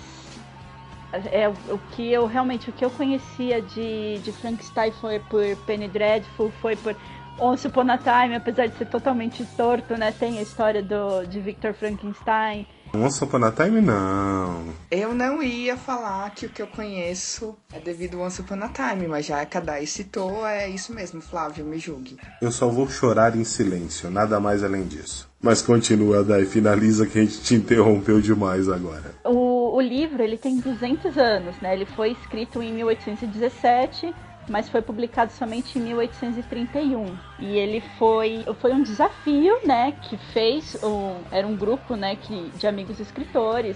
é 1.31 1.47
o 1.49 1.77
que 1.91 2.11
eu 2.11 2.25
realmente 2.25 2.69
o 2.69 2.73
que 2.73 2.83
eu 2.83 2.89
conhecia 2.89 3.61
de, 3.61 4.19
de 4.19 4.31
Frankenstein 4.31 4.91
foi 4.99 5.19
por 5.19 5.43
Penny 5.65 5.87
Dreadful, 5.87 6.51
foi 6.61 6.75
por 6.75 6.95
Once 7.37 7.67
Upon 7.67 7.89
a 7.89 7.97
Time, 7.97 8.35
apesar 8.35 8.67
de 8.67 8.77
ser 8.77 8.85
totalmente 8.85 9.45
torto, 9.57 9.97
né? 9.97 10.11
Tem 10.11 10.39
a 10.39 10.41
história 10.41 10.81
do, 10.81 11.25
de 11.25 11.39
Victor 11.41 11.73
Frankenstein. 11.73 12.65
Once 12.93 13.21
Upon 13.21 13.43
a 13.43 13.51
Time, 13.51 13.81
não. 13.81 14.73
Eu 14.89 15.13
não 15.13 15.43
ia 15.43 15.75
falar 15.75 16.29
que 16.29 16.45
o 16.45 16.49
que 16.49 16.61
eu 16.61 16.67
conheço 16.67 17.57
é 17.73 17.79
devido 17.79 18.17
ao 18.17 18.25
Once 18.25 18.39
Upon 18.39 18.63
a 18.63 18.69
Time, 18.69 19.05
mas 19.07 19.25
já 19.25 19.45
que 19.45 19.57
a 19.57 19.59
Dai 19.59 19.85
citou, 19.85 20.47
é 20.47 20.69
isso 20.69 20.93
mesmo, 20.93 21.21
Flávio, 21.21 21.65
me 21.65 21.77
julgue. 21.77 22.17
Eu 22.41 22.51
só 22.53 22.69
vou 22.69 22.87
chorar 22.89 23.35
em 23.35 23.43
silêncio, 23.43 24.09
nada 24.09 24.39
mais 24.39 24.63
além 24.63 24.85
disso. 24.85 25.29
Mas 25.45 25.61
continua, 25.61 26.23
Dai, 26.23 26.43
finaliza 26.43 27.05
que 27.05 27.19
a 27.19 27.21
gente 27.21 27.39
te 27.39 27.53
interrompeu 27.53 28.19
demais 28.19 28.67
agora. 28.67 29.13
O, 29.23 29.75
o 29.75 29.79
livro, 29.79 30.23
ele 30.23 30.37
tem 30.37 30.59
200 30.59 31.15
anos, 31.19 31.55
né? 31.61 31.75
Ele 31.75 31.85
foi 31.85 32.13
escrito 32.13 32.63
em 32.63 32.73
1817 32.73 34.11
mas 34.47 34.69
foi 34.69 34.79
publicado 34.79 35.31
somente 35.31 35.79
em 35.79 35.81
1831. 35.81 37.17
E 37.39 37.57
ele 37.57 37.81
foi, 37.97 38.45
foi 38.61 38.73
um 38.73 38.83
desafio, 38.83 39.57
né, 39.65 39.91
que 40.03 40.17
fez, 40.33 40.77
um, 40.83 41.15
era 41.31 41.47
um 41.47 41.55
grupo, 41.55 41.95
né, 41.95 42.15
que, 42.15 42.51
de 42.55 42.67
amigos 42.67 42.99
escritores, 42.99 43.75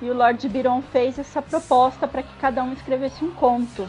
e 0.00 0.08
o 0.08 0.14
Lord 0.14 0.48
Byron 0.48 0.82
fez 0.92 1.18
essa 1.18 1.42
proposta 1.42 2.06
para 2.06 2.22
que 2.22 2.32
cada 2.36 2.62
um 2.62 2.72
escrevesse 2.72 3.24
um 3.24 3.32
conto. 3.32 3.88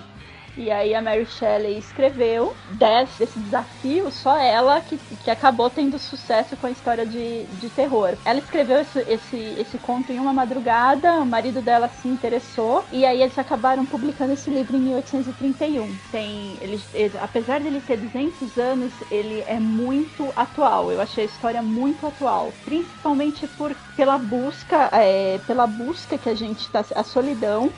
E 0.58 0.72
aí 0.72 0.96
a 0.96 1.02
Mary 1.02 1.26
Shelley 1.26 1.78
escreveu 1.78 2.56
desse, 2.72 3.20
desse 3.20 3.39
desafio, 3.39 4.10
só 4.10 4.38
ela 4.38 4.80
que, 4.82 4.98
que 4.98 5.30
acabou 5.30 5.70
tendo 5.70 6.00
sucesso 6.00 6.56
com 6.56 6.68
a 6.68 6.72
história 6.72 7.06
de, 7.06 7.44
de 7.46 7.70
terror. 7.70 8.15
Ela 8.24 8.39
escreveu 8.39 8.80
esse, 8.80 9.00
esse, 9.02 9.38
esse 9.58 9.78
conto 9.78 10.12
em 10.12 10.20
uma 10.20 10.34
madrugada, 10.34 11.20
o 11.20 11.26
marido 11.26 11.62
dela 11.62 11.89
se 11.89 12.08
interessou, 12.08 12.86
e 12.91 13.06
aí 13.06 13.22
eles 13.22 13.38
acabaram 13.38 13.86
publicando 13.86 14.34
esse 14.34 14.50
livro 14.50 14.78
em 14.78 14.82
1831. 14.82 15.94
Tem, 16.12 16.58
ele, 16.62 16.82
ele, 16.94 17.18
apesar 17.18 17.60
dele 17.60 17.82
ter 17.82 17.98
200 17.98 18.58
anos, 18.58 18.94
ele 19.12 19.44
é 19.48 19.60
muito 19.60 20.32
atual. 20.36 20.91
Eu 20.91 21.02
achei 21.02 21.24
a 21.24 21.28
história 21.28 21.62
muito 21.62 22.08
atual, 22.08 22.54
principalmente 22.63 23.48
por, 23.48 23.76
pela 23.96 24.18
busca, 24.18 24.89
é, 24.94 25.38
pela 25.39 25.68
busca 25.68 26.18
que 26.18 26.30
a 26.30 26.36
gente 26.36 26.62
está, 26.62 26.86
a 26.96 27.04
solidão 27.04 27.74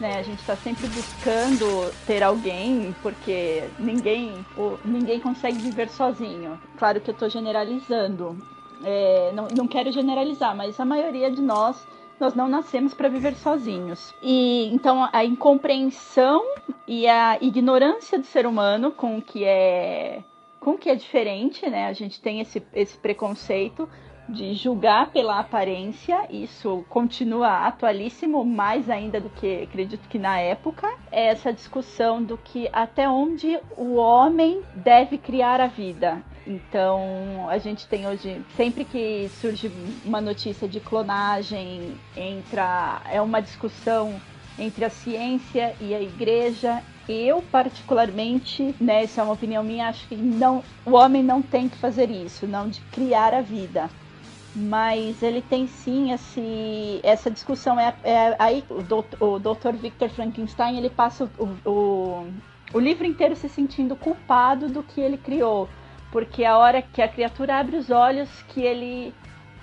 né? 0.00 0.18
A 0.18 0.22
gente 0.22 0.40
está 0.40 0.56
sempre 0.56 0.86
buscando 0.88 1.92
ter 2.06 2.22
alguém, 2.22 2.94
porque 3.02 3.64
ninguém, 3.78 4.44
ninguém 4.84 5.20
consegue 5.20 5.58
viver 5.58 5.88
sozinho. 5.88 6.60
Claro 6.78 7.00
que 7.00 7.10
eu 7.10 7.14
estou 7.14 7.28
generalizando. 7.28 8.36
É, 8.82 9.30
não, 9.34 9.46
não 9.54 9.68
quero 9.68 9.92
generalizar, 9.92 10.56
mas 10.56 10.80
a 10.80 10.84
maioria 10.84 11.30
de 11.30 11.42
nós 11.42 11.86
nós 12.18 12.34
não 12.34 12.48
nascemos 12.48 12.92
para 12.92 13.08
viver 13.08 13.34
sozinhos. 13.34 14.14
E 14.22 14.68
então 14.74 15.08
a 15.10 15.24
incompreensão 15.24 16.44
e 16.86 17.06
a 17.06 17.38
ignorância 17.40 18.18
do 18.18 18.26
ser 18.26 18.46
humano 18.46 18.90
com 18.92 19.16
o 19.16 19.22
que 19.22 19.42
é 19.44 20.22
com 20.60 20.72
o 20.72 20.78
que 20.78 20.90
é 20.90 20.94
diferente, 20.94 21.68
né? 21.70 21.86
A 21.86 21.94
gente 21.94 22.20
tem 22.20 22.40
esse, 22.40 22.62
esse 22.74 22.98
preconceito 22.98 23.88
de 24.30 24.54
julgar 24.54 25.10
pela 25.10 25.40
aparência, 25.40 26.26
isso 26.30 26.84
continua 26.88 27.66
atualíssimo, 27.66 28.44
mais 28.44 28.88
ainda 28.88 29.20
do 29.20 29.28
que 29.28 29.64
acredito 29.64 30.08
que 30.08 30.18
na 30.18 30.38
época, 30.38 30.88
é 31.10 31.26
essa 31.26 31.52
discussão 31.52 32.22
do 32.22 32.38
que 32.38 32.68
até 32.72 33.08
onde 33.08 33.58
o 33.76 33.96
homem 33.96 34.62
deve 34.74 35.18
criar 35.18 35.60
a 35.60 35.66
vida. 35.66 36.22
Então, 36.46 37.48
a 37.48 37.58
gente 37.58 37.86
tem 37.86 38.06
hoje, 38.06 38.42
sempre 38.56 38.84
que 38.84 39.28
surge 39.40 39.70
uma 40.04 40.20
notícia 40.20 40.66
de 40.66 40.80
clonagem, 40.80 41.96
entra 42.16 43.02
é 43.10 43.20
uma 43.20 43.40
discussão 43.40 44.20
entre 44.58 44.84
a 44.84 44.90
ciência 44.90 45.74
e 45.80 45.94
a 45.94 46.00
igreja. 46.00 46.82
Eu, 47.08 47.42
particularmente, 47.42 48.74
né, 48.80 49.02
essa 49.02 49.20
é 49.20 49.24
uma 49.24 49.32
opinião 49.32 49.64
minha, 49.64 49.88
acho 49.88 50.06
que 50.06 50.14
não, 50.14 50.62
o 50.84 50.92
homem 50.92 51.22
não 51.22 51.42
tem 51.42 51.68
que 51.68 51.76
fazer 51.76 52.10
isso, 52.10 52.46
não 52.46 52.68
de 52.68 52.80
criar 52.92 53.34
a 53.34 53.40
vida 53.40 53.90
mas 54.54 55.22
ele 55.22 55.42
tem 55.42 55.66
sim 55.66 56.12
esse, 56.12 57.00
essa 57.02 57.30
discussão. 57.30 57.78
É, 57.78 57.94
é 58.02 58.36
aí 58.38 58.64
o 58.68 58.82
doutor, 58.82 59.38
Dr. 59.38 59.76
Victor 59.76 60.08
Frankenstein 60.10 60.78
ele 60.78 60.90
passa 60.90 61.30
o, 61.38 61.68
o, 61.68 62.26
o 62.72 62.78
livro 62.78 63.06
inteiro 63.06 63.36
se 63.36 63.48
sentindo 63.48 63.96
culpado 63.96 64.68
do 64.68 64.82
que 64.82 65.00
ele 65.00 65.16
criou, 65.16 65.68
porque 66.10 66.44
a 66.44 66.58
hora 66.58 66.82
que 66.82 67.00
a 67.00 67.08
criatura 67.08 67.58
abre 67.58 67.76
os 67.76 67.90
olhos, 67.90 68.28
que 68.48 68.60
ele 68.60 69.14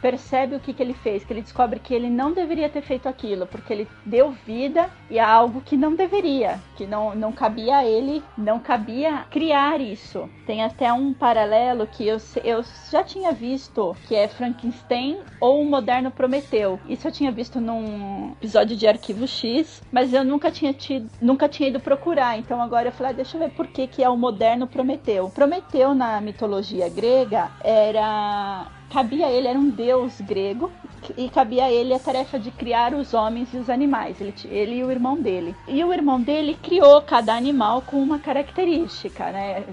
percebe 0.02 0.56
o 0.56 0.60
que, 0.60 0.74
que 0.74 0.82
ele 0.82 0.94
fez, 0.94 1.24
que 1.24 1.34
ele 1.34 1.42
descobre 1.42 1.80
que 1.80 1.94
ele 1.94 2.10
não 2.10 2.34
deveria 2.34 2.70
ter 2.70 2.82
feito 2.82 3.08
aquilo, 3.08 3.48
porque 3.48 3.74
ele 3.74 3.88
deu 4.06 4.32
vida 4.46 4.90
a 5.18 5.28
algo 5.28 5.62
que 5.62 5.76
não 5.76 5.96
deveria, 5.96 6.60
que 6.76 6.86
não, 6.86 7.16
não 7.16 7.32
cabia 7.32 7.78
a 7.78 7.86
ele, 7.86 8.24
não 8.38 8.60
cabia 8.60 9.26
criar 9.30 9.82
isso. 9.82 10.30
Tem 10.46 10.64
até 10.64 10.92
um 10.94 11.14
paralelo 11.14 11.88
que 11.88 12.08
eu, 12.08 12.18
eu 12.44 12.64
já 12.92 13.04
tinha 13.04 13.32
visto, 13.32 13.96
que 14.08 14.16
é 14.16 14.28
Frankenstein 14.28 15.20
ou 15.40 15.62
o 15.62 15.66
moderno 15.66 16.12
Prometeu. 16.12 16.80
Isso 16.88 17.08
eu 17.08 17.12
tinha 17.12 17.32
visto 17.32 17.60
num 17.60 18.32
episódio 18.32 18.76
de 18.76 18.88
Arquivo 18.88 19.28
X, 19.28 19.82
mas 19.92 20.14
eu 20.14 20.24
nunca 20.24 20.52
tinha 20.52 20.74
tido, 20.74 21.10
nunca 21.22 21.50
tinha 21.50 21.70
ido 21.70 21.80
procurar. 21.80 22.38
Então 22.38 22.62
agora 22.62 22.90
eu 22.90 22.92
falei, 22.92 23.12
ah, 23.12 23.16
deixa 23.16 23.38
eu 23.38 23.42
ver 23.42 23.52
por 23.52 23.68
que, 23.68 23.88
que 23.88 24.04
é 24.04 24.10
o 24.10 24.18
moderno 24.18 24.68
Prometeu. 24.68 25.30
Prometeu 25.30 25.94
na 25.94 26.22
mitologia 26.22 26.90
grega 26.90 27.50
era 27.64 28.68
cabia 28.90 29.28
a 29.28 29.32
ele, 29.32 29.48
era 29.48 29.60
um 29.60 29.70
deus 29.70 30.20
grego, 30.22 30.72
e 31.16 31.30
cabia 31.30 31.66
a 31.66 31.72
ele 31.72 31.94
a 31.94 32.00
tarefa 32.00 32.40
de 32.40 32.52
criar 32.52 32.94
os 32.94 33.14
homens 33.14 33.54
e 33.54 33.58
os 33.58 33.70
animais, 33.70 34.20
ele, 34.20 34.34
ele 34.46 34.76
e 34.78 34.84
o 34.84 34.92
irmão 34.92 35.16
dele. 35.16 35.56
E 35.68 35.84
o 35.84 35.94
irmão 35.94 36.20
dele 36.20 36.58
criou 36.62 37.02
cada 37.02 37.34
animal 37.36 37.82
com 37.82 38.02
uma 38.02 38.20
característica, 38.20 39.32
né? 39.32 39.64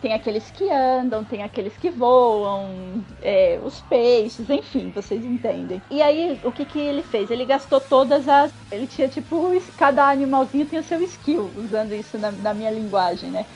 Tem 0.00 0.12
aqueles 0.12 0.50
que 0.50 0.70
andam, 0.70 1.24
tem 1.24 1.42
aqueles 1.42 1.76
que 1.76 1.90
voam, 1.90 3.02
é, 3.22 3.58
os 3.64 3.80
peixes, 3.82 4.48
enfim, 4.50 4.90
vocês 4.94 5.24
entendem. 5.24 5.80
E 5.90 6.02
aí, 6.02 6.38
o 6.44 6.52
que 6.52 6.64
que 6.64 6.78
ele 6.78 7.02
fez? 7.02 7.30
Ele 7.30 7.44
gastou 7.44 7.80
todas 7.80 8.28
as... 8.28 8.52
Ele 8.70 8.86
tinha, 8.86 9.08
tipo, 9.08 9.52
cada 9.76 10.08
animalzinho 10.08 10.66
tinha 10.66 10.82
seu 10.82 11.00
skill, 11.02 11.50
usando 11.56 11.94
isso 11.94 12.18
na, 12.18 12.30
na 12.30 12.54
minha 12.54 12.70
linguagem, 12.70 13.30
né? 13.30 13.46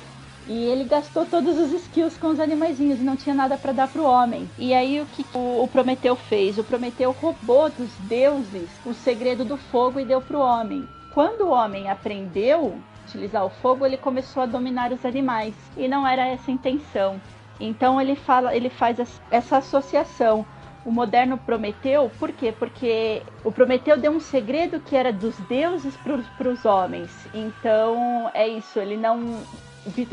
E 0.49 0.65
ele 0.65 0.85
gastou 0.85 1.27
todos 1.27 1.59
os 1.59 1.73
skills 1.73 2.17
com 2.17 2.29
os 2.29 2.41
animaizinhos 2.41 3.01
não 3.01 3.17
tinha 3.17 3.35
nada 3.35 3.59
para 3.59 3.73
dar 3.73 3.89
pro 3.89 4.05
homem. 4.05 4.49
E 4.59 4.73
aí 4.73 4.99
o 5.01 5.07
que 5.07 5.25
o, 5.35 5.69
Prometeu 5.71 6.17
fez? 6.17 6.57
O 6.57 6.65
Prometeu 6.65 7.13
roubou 7.13 7.69
dos 7.69 7.91
deuses 8.09 8.71
o 8.87 8.95
segredo 8.95 9.45
do 9.45 9.59
fogo 9.59 10.01
e 10.01 10.07
deu 10.07 10.23
pro 10.23 10.41
homem. 10.41 10.89
Quando 11.13 11.43
o 11.43 11.51
homem 11.51 11.91
aprendeu 11.91 12.79
a 12.79 13.07
utilizar 13.07 13.45
o 13.45 13.51
fogo, 13.51 13.85
ele 13.85 13.99
começou 13.99 14.43
a 14.43 14.47
dominar 14.47 14.91
os 14.91 15.05
animais. 15.05 15.55
E 15.77 15.87
não 15.87 16.07
era 16.07 16.27
essa 16.27 16.51
a 16.51 16.55
intenção. 16.55 17.21
Então 17.61 18.01
ele 18.01 18.17
fala, 18.17 18.57
ele 18.57 18.71
faz 18.71 18.99
essa 19.31 19.59
associação 19.59 20.47
o 20.85 20.91
moderno 20.91 21.37
Prometeu, 21.37 22.11
por 22.19 22.33
quê? 22.33 22.55
Porque 22.59 23.23
o 23.45 23.53
Prometeu 23.53 23.99
deu 23.99 24.11
um 24.11 24.21
segredo 24.21 24.81
que 24.81 24.97
era 24.97 25.13
dos 25.13 25.37
deuses 25.41 25.95
para 26.39 26.49
os 26.49 26.65
homens. 26.65 27.11
Então 27.35 28.31
é 28.33 28.49
isso, 28.49 28.79
ele 28.79 28.97
não 28.97 29.43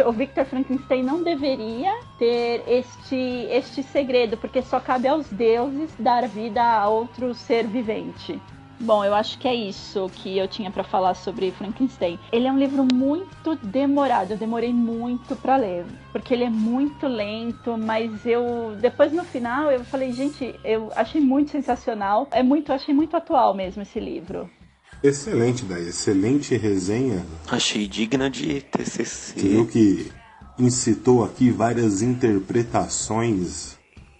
o 0.05 0.11
Victor 0.11 0.45
Frankenstein 0.45 1.03
não 1.03 1.23
deveria 1.23 1.93
ter 2.17 2.63
este, 2.67 3.47
este 3.49 3.83
segredo, 3.83 4.37
porque 4.37 4.61
só 4.61 4.79
cabe 4.79 5.07
aos 5.07 5.27
deuses 5.29 5.93
dar 5.99 6.27
vida 6.27 6.61
a 6.61 6.87
outro 6.87 7.33
ser 7.33 7.67
vivente. 7.67 8.39
Bom, 8.79 9.05
eu 9.05 9.15
acho 9.15 9.37
que 9.39 9.47
é 9.47 9.55
isso 9.55 10.09
que 10.15 10.37
eu 10.37 10.47
tinha 10.47 10.69
para 10.69 10.83
falar 10.83 11.13
sobre 11.13 11.49
Frankenstein. 11.51 12.19
Ele 12.31 12.45
é 12.45 12.51
um 12.51 12.59
livro 12.59 12.85
muito 12.93 13.55
demorado, 13.63 14.31
eu 14.31 14.37
demorei 14.37 14.73
muito 14.73 15.35
para 15.37 15.55
ler, 15.55 15.85
porque 16.11 16.33
ele 16.33 16.43
é 16.43 16.49
muito 16.49 17.07
lento, 17.07 17.77
mas 17.77 18.25
eu 18.25 18.75
depois 18.81 19.13
no 19.13 19.23
final 19.23 19.71
eu 19.71 19.83
falei, 19.85 20.11
gente, 20.11 20.53
eu 20.63 20.91
achei 20.93 21.21
muito 21.21 21.51
sensacional. 21.51 22.27
É 22.31 22.43
muito, 22.43 22.73
achei 22.73 22.93
muito 22.93 23.15
atual 23.15 23.53
mesmo 23.53 23.81
esse 23.81 23.99
livro. 23.99 24.49
Excelente, 25.07 25.63
daí. 25.65 25.87
Excelente 25.87 26.57
resenha. 26.57 27.23
Achei 27.47 27.87
digna 27.87 28.29
de 28.29 28.61
TCC. 28.61 29.39
Você 29.39 29.47
viu 29.47 29.67
que 29.67 30.11
incitou 30.57 31.23
aqui 31.23 31.51
várias 31.51 32.01
interpretações, 32.01 33.77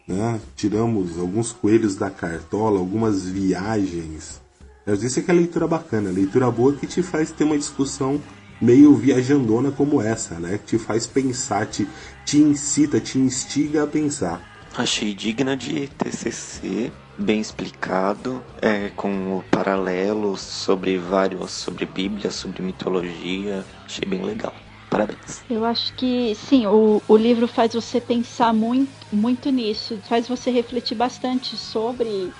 né? 0.07 0.39
Tiramos 0.55 1.17
alguns 1.17 1.51
coelhos 1.51 1.95
da 1.95 2.09
cartola, 2.11 2.77
algumas 2.77 3.23
viagens. 3.23 4.41
Eu 4.85 4.95
disse 4.95 5.23
que 5.23 5.31
é 5.31 5.33
leitura 5.33 5.67
bacana, 5.67 6.11
leitura 6.11 6.51
boa 6.51 6.73
que 6.73 6.85
te 6.85 7.01
faz 7.01 7.31
ter 7.31 7.43
uma 7.43 7.57
discussão 7.57 8.21
meio 8.61 8.95
viajandona 8.95 9.71
como 9.71 9.99
essa, 9.99 10.35
né? 10.35 10.59
Que 10.59 10.65
te 10.65 10.77
faz 10.77 11.07
pensar, 11.07 11.65
te, 11.65 11.87
te 12.23 12.37
incita, 12.37 12.99
te 12.99 13.17
instiga 13.17 13.83
a 13.83 13.87
pensar. 13.87 14.39
Achei 14.77 15.15
digna 15.15 15.57
de 15.57 15.87
TCC 15.87 16.91
bem 17.17 17.39
explicado, 17.39 18.45
é, 18.61 18.89
com 18.89 19.41
paralelos 19.49 20.41
sobre 20.41 20.97
vários, 20.97 21.51
sobre 21.51 21.85
Bíblia, 21.85 22.31
sobre 22.31 22.61
mitologia. 22.63 23.65
Achei 23.87 24.07
bem 24.07 24.23
legal. 24.23 24.53
Parabéns. 24.89 25.45
Eu 25.47 25.63
acho 25.63 25.93
que 25.95 26.33
sim, 26.35 26.65
o, 26.65 27.03
o 27.07 27.15
livro 27.17 27.47
faz 27.47 27.73
você 27.73 28.01
pensar 28.01 28.53
muito, 28.53 29.07
muito 29.11 29.51
nisso, 29.51 30.01
faz 30.03 30.27
você 30.27 30.49
refletir 30.49 30.95
bastante 30.95 31.55
sobre 31.55 32.35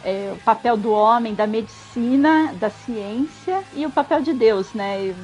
é, 0.00 0.32
o 0.32 0.38
papel 0.38 0.76
do 0.76 0.90
homem, 0.90 1.34
da 1.34 1.46
medicina, 1.46 2.52
da 2.54 2.70
ciência 2.70 3.64
e 3.72 3.86
o 3.86 3.90
papel 3.92 4.20
de 4.22 4.32
Deus, 4.34 4.74
né? 4.74 5.14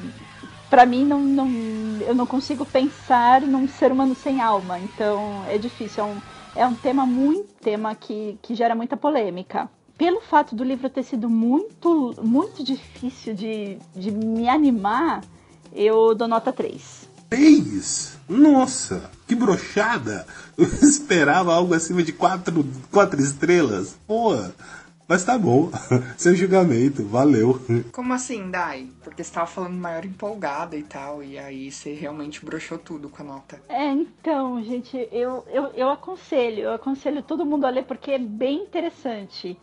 Para 0.69 0.85
mim, 0.85 1.05
não, 1.05 1.21
não, 1.21 1.99
eu 2.01 2.15
não 2.15 2.25
consigo 2.25 2.65
pensar 2.65 3.41
num 3.41 3.67
ser 3.67 3.91
humano 3.91 4.15
sem 4.15 4.41
alma, 4.41 4.79
então 4.79 5.45
é 5.45 5.57
difícil. 5.57 6.03
É 6.03 6.07
um, 6.07 6.21
é 6.55 6.65
um 6.65 6.73
tema 6.73 7.05
muito 7.05 7.53
tema 7.61 7.93
que, 7.95 8.37
que 8.41 8.55
gera 8.55 8.75
muita 8.75 8.95
polêmica. 8.95 9.69
Pelo 9.97 10.21
fato 10.21 10.55
do 10.55 10.63
livro 10.63 10.89
ter 10.89 11.03
sido 11.03 11.29
muito, 11.29 12.15
muito 12.21 12.63
difícil 12.63 13.33
de, 13.33 13.77
de 13.95 14.11
me 14.11 14.47
animar, 14.47 15.23
eu 15.73 16.13
dou 16.13 16.27
nota 16.27 16.51
3. 16.51 17.09
3? 17.29 18.17
Nossa, 18.27 19.09
que 19.27 19.35
brochada! 19.35 20.25
Eu 20.57 20.65
esperava 20.65 21.53
algo 21.53 21.73
acima 21.73 22.01
de 22.01 22.13
4, 22.13 22.65
quatro 22.91 23.21
estrelas. 23.21 23.97
Pô, 24.07 24.33
mas 25.07 25.23
tá 25.23 25.37
bom, 25.37 25.69
seu 26.17 26.35
julgamento, 26.35 27.03
valeu. 27.05 27.59
Como 27.91 28.13
assim, 28.13 28.49
Dai? 28.49 28.87
Porque 29.03 29.23
você 29.23 29.33
tava 29.33 29.47
falando 29.47 29.75
maior 29.75 30.03
empolgada 30.03 30.75
e 30.75 30.83
tal, 30.83 31.23
e 31.23 31.37
aí 31.37 31.71
você 31.71 31.93
realmente 31.93 32.43
broxou 32.43 32.77
tudo 32.77 33.09
com 33.09 33.21
a 33.21 33.25
nota. 33.25 33.61
É, 33.69 33.91
então, 33.91 34.61
gente, 34.63 34.97
eu, 35.11 35.45
eu, 35.51 35.67
eu 35.75 35.89
aconselho, 35.89 36.63
eu 36.63 36.73
aconselho 36.73 37.21
todo 37.21 37.45
mundo 37.45 37.65
a 37.65 37.69
ler 37.69 37.83
porque 37.83 38.11
é 38.11 38.19
bem 38.19 38.63
interessante 38.63 39.57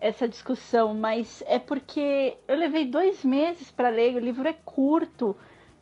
essa 0.00 0.28
discussão, 0.28 0.94
mas 0.94 1.42
é 1.46 1.58
porque 1.58 2.36
eu 2.46 2.56
levei 2.56 2.86
dois 2.86 3.24
meses 3.24 3.70
para 3.70 3.88
ler, 3.88 4.14
o 4.14 4.20
livro 4.20 4.46
é 4.48 4.54
curto, 4.64 5.36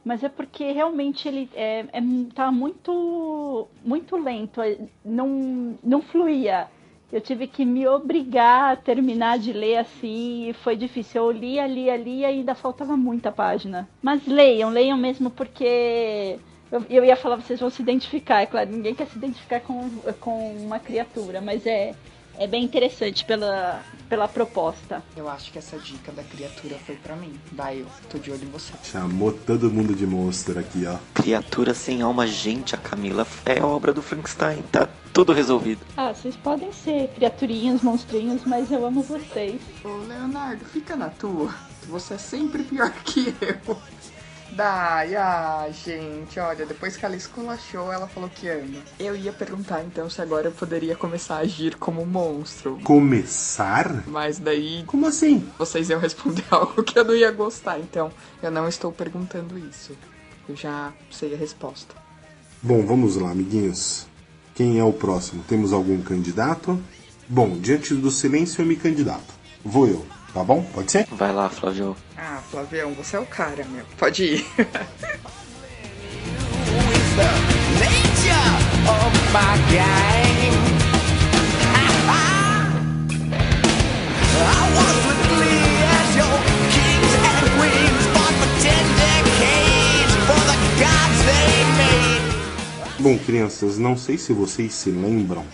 mas 0.04 0.24
é 0.24 0.28
porque 0.28 0.72
realmente 0.72 1.28
ele 1.28 1.50
é, 1.54 1.80
é, 1.92 2.00
tá 2.34 2.50
muito, 2.50 3.68
muito 3.84 4.16
lento, 4.16 4.60
não, 5.04 5.78
não 5.82 6.00
fluía 6.00 6.68
eu 7.12 7.20
tive 7.20 7.46
que 7.46 7.64
me 7.64 7.86
obrigar 7.86 8.72
a 8.72 8.76
terminar 8.76 9.38
de 9.38 9.52
ler 9.52 9.78
assim 9.78 10.48
e 10.48 10.52
foi 10.52 10.76
difícil. 10.76 11.24
Eu 11.24 11.30
lia, 11.30 11.66
lia, 11.66 11.96
lia 11.96 12.30
e 12.30 12.36
ainda 12.38 12.54
faltava 12.54 12.96
muita 12.96 13.30
página. 13.30 13.88
Mas 14.02 14.26
leiam, 14.26 14.70
leiam 14.70 14.98
mesmo 14.98 15.30
porque 15.30 16.38
eu, 16.70 16.84
eu 16.90 17.04
ia 17.04 17.16
falar, 17.16 17.36
vocês 17.36 17.60
vão 17.60 17.70
se 17.70 17.80
identificar. 17.80 18.42
É 18.42 18.46
claro, 18.46 18.70
ninguém 18.70 18.94
quer 18.94 19.06
se 19.06 19.16
identificar 19.16 19.60
com, 19.60 19.88
com 20.20 20.56
uma 20.56 20.80
criatura, 20.80 21.40
mas 21.40 21.64
é, 21.64 21.94
é 22.38 22.46
bem 22.46 22.64
interessante 22.64 23.24
pela, 23.24 23.82
pela 24.08 24.28
proposta. 24.28 25.02
Eu 25.16 25.28
acho 25.28 25.52
que 25.52 25.58
essa 25.58 25.78
dica 25.78 26.12
da 26.12 26.22
criatura 26.22 26.76
foi 26.84 26.96
para 26.96 27.16
mim. 27.16 27.38
Daí 27.52 27.80
eu 27.80 27.86
tô 28.10 28.18
de 28.18 28.30
olho 28.30 28.44
em 28.44 28.50
você. 28.50 28.72
Chamou 28.82 29.32
todo 29.32 29.70
mundo 29.70 29.94
de 29.94 30.06
monstro 30.06 30.58
aqui, 30.58 30.84
ó. 30.86 30.96
Criatura 31.14 31.74
sem 31.74 32.02
alma, 32.02 32.26
gente, 32.26 32.74
a 32.74 32.78
Camila 32.78 33.26
é 33.44 33.62
obra 33.62 33.92
do 33.92 34.02
Frankenstein, 34.02 34.62
tá 34.70 34.88
tudo 35.12 35.32
resolvido. 35.32 35.80
Ah, 35.96 36.12
vocês 36.12 36.36
podem 36.36 36.72
ser 36.72 37.08
criaturinhas, 37.14 37.82
monstrinhos, 37.82 38.42
mas 38.44 38.70
eu 38.70 38.84
amo 38.84 39.02
vocês. 39.02 39.60
Ô, 39.84 39.96
Leonardo, 40.06 40.64
fica 40.66 40.94
na 40.94 41.08
tua. 41.08 41.54
Você 41.88 42.14
é 42.14 42.18
sempre 42.18 42.62
pior 42.64 42.90
que 43.04 43.34
eu. 43.40 43.78
Dai, 44.52 45.14
ah, 45.16 45.68
gente, 45.70 46.38
olha, 46.38 46.64
depois 46.64 46.96
que 46.96 47.04
ela 47.04 47.16
esculachou, 47.16 47.92
ela 47.92 48.06
falou 48.06 48.28
que 48.28 48.48
ama. 48.48 48.82
Eu 48.98 49.16
ia 49.16 49.32
perguntar 49.32 49.82
então 49.82 50.08
se 50.08 50.22
agora 50.22 50.48
eu 50.48 50.52
poderia 50.52 50.96
começar 50.96 51.36
a 51.36 51.40
agir 51.40 51.76
como 51.76 52.06
monstro. 52.06 52.78
Começar? 52.82 54.04
Mas 54.06 54.38
daí. 54.38 54.84
Como 54.86 55.06
assim? 55.06 55.46
Vocês 55.58 55.90
iam 55.90 56.00
responder 56.00 56.44
algo 56.50 56.82
que 56.82 56.98
eu 56.98 57.04
não 57.04 57.14
ia 57.14 57.30
gostar, 57.30 57.78
então 57.78 58.10
eu 58.42 58.50
não 58.50 58.68
estou 58.68 58.92
perguntando 58.92 59.58
isso. 59.58 59.96
Eu 60.48 60.56
já 60.56 60.92
sei 61.10 61.34
a 61.34 61.36
resposta. 61.36 61.94
Bom, 62.62 62.84
vamos 62.86 63.16
lá, 63.16 63.30
amiguinhos. 63.30 64.06
Quem 64.54 64.78
é 64.78 64.84
o 64.84 64.92
próximo? 64.92 65.44
Temos 65.46 65.72
algum 65.72 66.00
candidato? 66.00 66.80
Bom, 67.28 67.58
diante 67.58 67.94
do 67.94 68.10
silêncio 68.10 68.62
eu 68.62 68.66
me 68.66 68.76
candidato. 68.76 69.34
Vou 69.64 69.86
eu 69.86 70.06
tá 70.36 70.44
bom? 70.44 70.62
Pode 70.62 70.92
ser? 70.92 71.06
Vai 71.12 71.32
lá, 71.32 71.48
Flavio. 71.48 71.96
Ah, 72.14 72.42
Flavião, 72.50 72.92
você 72.92 73.16
é 73.16 73.20
o 73.20 73.24
cara, 73.24 73.64
meu. 73.64 73.86
Pode 73.96 74.22
ir. 74.22 74.46
Bom, 92.98 93.18
crianças, 93.18 93.78
não 93.78 93.96
sei 93.96 94.18
se 94.18 94.34
vocês 94.34 94.74
se 94.74 94.90
lembram, 94.90 95.46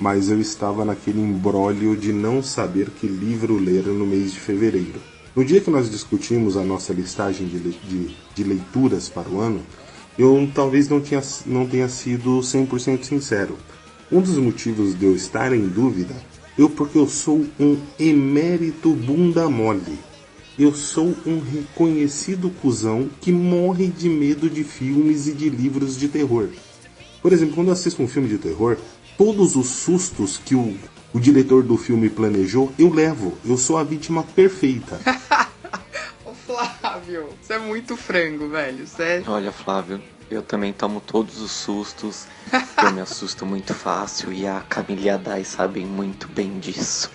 mas 0.00 0.30
eu 0.30 0.40
estava 0.40 0.84
naquele 0.84 1.20
imbróglio 1.20 1.96
de 1.96 2.12
não 2.12 2.42
saber 2.42 2.90
que 2.90 3.06
livro 3.06 3.58
ler 3.58 3.86
no 3.86 4.06
mês 4.06 4.32
de 4.32 4.40
fevereiro. 4.40 5.00
No 5.36 5.44
dia 5.44 5.60
que 5.60 5.70
nós 5.70 5.90
discutimos 5.90 6.56
a 6.56 6.64
nossa 6.64 6.92
listagem 6.92 7.46
de, 7.46 7.58
de, 7.58 8.16
de 8.34 8.44
leituras 8.44 9.08
para 9.08 9.28
o 9.28 9.38
ano, 9.38 9.60
eu 10.18 10.50
talvez 10.54 10.88
não, 10.88 11.00
tinha, 11.00 11.22
não 11.46 11.66
tenha 11.66 11.88
sido 11.88 12.40
100% 12.40 13.04
sincero. 13.04 13.56
Um 14.10 14.20
dos 14.20 14.36
motivos 14.38 14.98
de 14.98 15.04
eu 15.04 15.14
estar 15.14 15.52
em 15.52 15.68
dúvida 15.68 16.16
eu 16.60 16.68
porque 16.68 16.98
eu 16.98 17.08
sou 17.08 17.46
um 17.58 17.78
emérito 17.98 18.92
bunda 18.92 19.48
mole. 19.48 19.98
Eu 20.58 20.74
sou 20.74 21.14
um 21.24 21.40
reconhecido 21.40 22.50
cuzão 22.60 23.08
que 23.18 23.32
morre 23.32 23.86
de 23.86 24.10
medo 24.10 24.50
de 24.50 24.62
filmes 24.62 25.26
e 25.26 25.32
de 25.32 25.48
livros 25.48 25.96
de 25.96 26.06
terror. 26.08 26.50
Por 27.22 27.32
exemplo, 27.32 27.54
quando 27.54 27.68
eu 27.68 27.72
assisto 27.72 28.02
um 28.02 28.08
filme 28.08 28.28
de 28.28 28.36
terror, 28.36 28.76
todos 29.20 29.54
os 29.54 29.66
sustos 29.66 30.38
que 30.38 30.54
o, 30.54 30.74
o 31.12 31.20
diretor 31.20 31.62
do 31.62 31.76
filme 31.76 32.08
planejou, 32.08 32.72
eu 32.78 32.90
levo. 32.90 33.36
Eu 33.44 33.58
sou 33.58 33.76
a 33.76 33.84
vítima 33.84 34.22
perfeita. 34.22 34.98
Ô 36.24 36.32
Flávio, 36.32 37.28
você 37.38 37.52
é 37.52 37.58
muito 37.58 37.98
frango, 37.98 38.48
velho. 38.48 38.86
Sério. 38.86 39.26
Olha, 39.28 39.52
Flávio, 39.52 40.02
eu 40.30 40.42
também 40.42 40.72
tomo 40.72 41.02
todos 41.02 41.38
os 41.42 41.50
sustos. 41.50 42.26
Eu 42.82 42.92
me 42.92 43.02
assusto 43.02 43.44
muito 43.44 43.74
fácil 43.74 44.32
e 44.32 44.46
a 44.46 44.62
Camila 44.66 45.02
e 45.02 45.10
a 45.10 45.18
Dai 45.18 45.44
sabem 45.44 45.84
muito 45.84 46.26
bem 46.26 46.58
disso. 46.58 47.10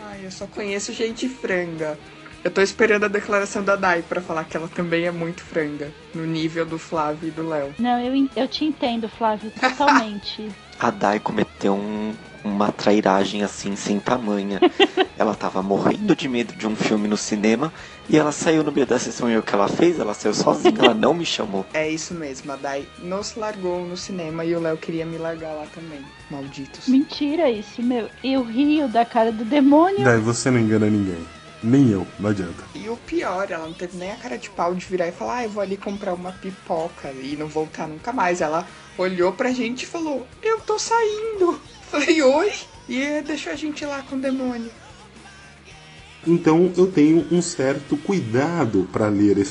Ai, 0.00 0.26
eu 0.26 0.32
só 0.32 0.48
conheço 0.48 0.92
gente 0.92 1.28
franga. 1.28 1.96
Eu 2.42 2.50
tô 2.50 2.62
esperando 2.62 3.04
a 3.04 3.08
declaração 3.08 3.62
da 3.62 3.76
Dai 3.76 4.02
para 4.02 4.20
falar 4.20 4.44
que 4.44 4.56
ela 4.56 4.66
também 4.68 5.04
é 5.04 5.10
muito 5.10 5.42
franga, 5.42 5.92
no 6.14 6.24
nível 6.24 6.64
do 6.64 6.78
Flávio 6.78 7.28
e 7.28 7.30
do 7.30 7.46
Léo. 7.46 7.74
Não, 7.78 8.00
eu, 8.00 8.28
eu 8.34 8.48
te 8.48 8.64
entendo, 8.64 9.10
Flávio, 9.10 9.50
totalmente. 9.50 10.48
a 10.80 10.90
Dai 10.90 11.20
cometeu 11.20 11.74
um, 11.74 12.14
uma 12.42 12.72
trairagem 12.72 13.42
assim 13.42 13.76
sem 13.76 14.00
tamanha. 14.00 14.58
ela 15.18 15.34
tava 15.34 15.62
morrendo 15.62 16.16
de 16.16 16.26
medo 16.26 16.54
de 16.54 16.66
um 16.66 16.74
filme 16.74 17.06
no 17.06 17.16
cinema 17.18 17.70
e 18.08 18.16
ela 18.16 18.32
saiu 18.32 18.64
no 18.64 18.72
meio 18.72 18.86
da 18.86 18.98
sessão 18.98 19.30
e 19.30 19.36
o 19.36 19.42
que 19.42 19.54
ela 19.54 19.68
fez? 19.68 19.98
Ela 19.98 20.14
saiu 20.14 20.32
sozinha, 20.32 20.74
ela 20.78 20.94
não 20.94 21.12
me 21.12 21.26
chamou. 21.26 21.66
É 21.74 21.90
isso 21.90 22.14
mesmo, 22.14 22.50
a 22.52 22.56
Dai 22.56 22.86
nos 23.00 23.36
largou 23.36 23.84
no 23.84 23.98
cinema 23.98 24.46
e 24.46 24.56
o 24.56 24.60
Léo 24.60 24.78
queria 24.78 25.04
me 25.04 25.18
largar 25.18 25.52
lá 25.52 25.66
também. 25.74 26.00
Malditos. 26.30 26.88
Mentira 26.88 27.50
isso, 27.50 27.82
meu. 27.82 28.08
Eu 28.24 28.42
rio 28.42 28.88
da 28.88 29.04
cara 29.04 29.30
do 29.30 29.44
demônio. 29.44 30.02
Daí 30.02 30.20
você 30.20 30.50
não 30.50 30.58
engana 30.58 30.86
ninguém. 30.86 31.18
Nem 31.62 31.90
eu, 31.90 32.06
não 32.18 32.30
adianta. 32.30 32.64
E 32.74 32.88
o 32.88 32.96
pior, 32.96 33.50
ela 33.50 33.66
não 33.66 33.74
teve 33.74 33.96
nem 33.96 34.10
a 34.10 34.16
cara 34.16 34.38
de 34.38 34.48
pau 34.50 34.74
de 34.74 34.86
virar 34.86 35.08
e 35.08 35.12
falar, 35.12 35.38
ah, 35.38 35.44
eu 35.44 35.50
vou 35.50 35.62
ali 35.62 35.76
comprar 35.76 36.14
uma 36.14 36.32
pipoca 36.32 37.10
e 37.12 37.36
não 37.36 37.48
voltar 37.48 37.86
nunca 37.86 38.12
mais. 38.12 38.40
Ela 38.40 38.66
olhou 38.96 39.32
pra 39.32 39.52
gente 39.52 39.82
e 39.82 39.86
falou, 39.86 40.26
eu 40.42 40.60
tô 40.60 40.78
saindo. 40.78 41.60
Falei, 41.90 42.22
oi? 42.22 42.52
E 42.88 43.20
deixou 43.22 43.52
a 43.52 43.56
gente 43.56 43.84
lá 43.84 44.02
com 44.02 44.16
o 44.16 44.20
demônio. 44.20 44.70
Então 46.26 46.72
eu 46.76 46.90
tenho 46.90 47.26
um 47.30 47.42
certo 47.42 47.96
cuidado 47.96 48.88
para 48.92 49.08
ler, 49.08 49.46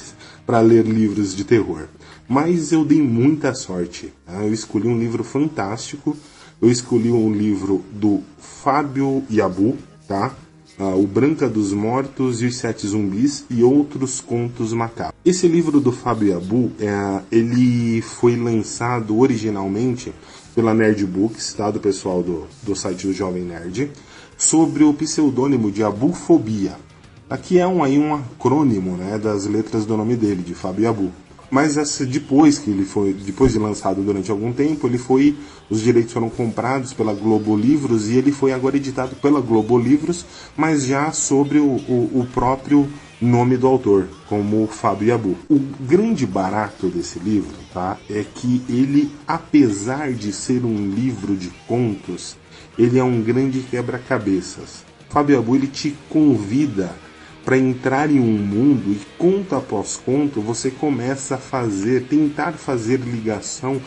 para 0.45 0.59
ler 0.59 0.85
livros 0.85 1.35
de 1.35 1.43
terror. 1.43 1.87
Mas 2.27 2.71
eu 2.71 2.85
dei 2.85 3.01
muita 3.01 3.53
sorte. 3.53 4.13
Tá? 4.25 4.43
Eu 4.43 4.53
escolhi 4.53 4.87
um 4.87 4.97
livro 4.97 5.23
fantástico. 5.23 6.15
Eu 6.61 6.69
escolhi 6.69 7.11
um 7.11 7.31
livro 7.33 7.83
do 7.91 8.21
Fábio 8.37 9.23
Yabu, 9.31 9.77
tá? 10.07 10.35
Ah, 10.81 10.95
o 10.95 11.05
Branca 11.05 11.49
dos 11.49 11.73
Mortos 11.73 12.41
e 12.41 12.45
os 12.45 12.55
Sete 12.55 12.87
Zumbis 12.87 13.43
e 13.49 13.61
outros 13.61 14.21
contos 14.21 14.71
macabros. 14.71 15.13
Esse 15.25 15.45
livro 15.45 15.81
do 15.81 15.91
Fábio 15.91 16.29
Yabu, 16.29 16.71
é, 16.79 17.21
ele 17.29 18.01
foi 18.01 18.37
lançado 18.37 19.19
originalmente 19.19 20.13
pela 20.55 20.73
Nerd 20.73 21.05
Books, 21.05 21.51
tá? 21.51 21.69
do 21.69 21.81
pessoal 21.81 22.23
do, 22.23 22.47
do 22.63 22.77
site 22.77 23.07
do 23.07 23.13
Jovem 23.13 23.43
Nerd, 23.43 23.91
sobre 24.37 24.85
o 24.85 24.93
pseudônimo 24.93 25.69
de 25.69 25.83
Abufobia. 25.83 26.77
Aqui 27.29 27.59
é 27.59 27.67
um, 27.67 27.83
aí 27.83 27.99
um 27.99 28.15
acrônimo 28.15 28.95
né, 28.95 29.17
das 29.17 29.45
letras 29.47 29.85
do 29.85 29.97
nome 29.97 30.15
dele, 30.15 30.41
de 30.41 30.55
Fábio 30.55 30.89
Abu. 30.89 31.11
Mas 31.49 31.77
essa, 31.77 32.05
depois 32.05 32.59
que 32.59 32.69
ele 32.69 32.85
foi, 32.85 33.13
depois 33.13 33.53
de 33.53 33.59
lançado 33.59 34.01
durante 34.01 34.29
algum 34.29 34.53
tempo, 34.53 34.87
ele 34.87 34.97
foi, 34.97 35.35
os 35.69 35.81
direitos 35.81 36.13
foram 36.13 36.29
comprados 36.29 36.93
pela 36.93 37.13
Globo 37.13 37.55
Livros 37.55 38.07
e 38.09 38.17
ele 38.17 38.31
foi 38.31 38.51
agora 38.53 38.77
editado 38.77 39.15
pela 39.15 39.41
Globo 39.41 39.77
Livros, 39.77 40.25
mas 40.55 40.85
já 40.85 41.11
sobre 41.11 41.57
o, 41.59 41.65
o, 41.65 42.21
o 42.21 42.27
próprio 42.31 42.87
nome 43.21 43.57
do 43.57 43.67
autor, 43.67 44.07
como 44.27 44.67
Fábio 44.67 45.09
Yabu. 45.09 45.35
O 45.49 45.59
grande 45.81 46.25
barato 46.25 46.87
desse 46.87 47.19
livro, 47.19 47.55
tá, 47.73 47.97
é 48.09 48.23
que 48.23 48.61
ele, 48.69 49.11
apesar 49.27 50.13
de 50.13 50.31
ser 50.31 50.63
um 50.63 50.89
livro 50.91 51.35
de 51.35 51.49
contos, 51.67 52.37
ele 52.77 52.97
é 52.97 53.03
um 53.03 53.21
grande 53.21 53.59
quebra-cabeças. 53.61 54.85
Fábio 55.09 55.35
Yabu 55.35 55.55
ele 55.55 55.67
te 55.67 55.95
convida 56.09 56.95
para 57.49 57.57
entrar 57.57 58.11
em 58.11 58.19
um 58.19 58.37
mundo 58.37 58.91
e 58.91 59.01
conto 59.17 59.55
após 59.55 59.99
conto 60.05 60.39
você 60.39 60.69
começa 60.69 61.33
a 61.33 61.37
fazer, 61.39 62.03
tentar 62.03 62.51
fazer 62.51 62.99
ligação 62.99 63.81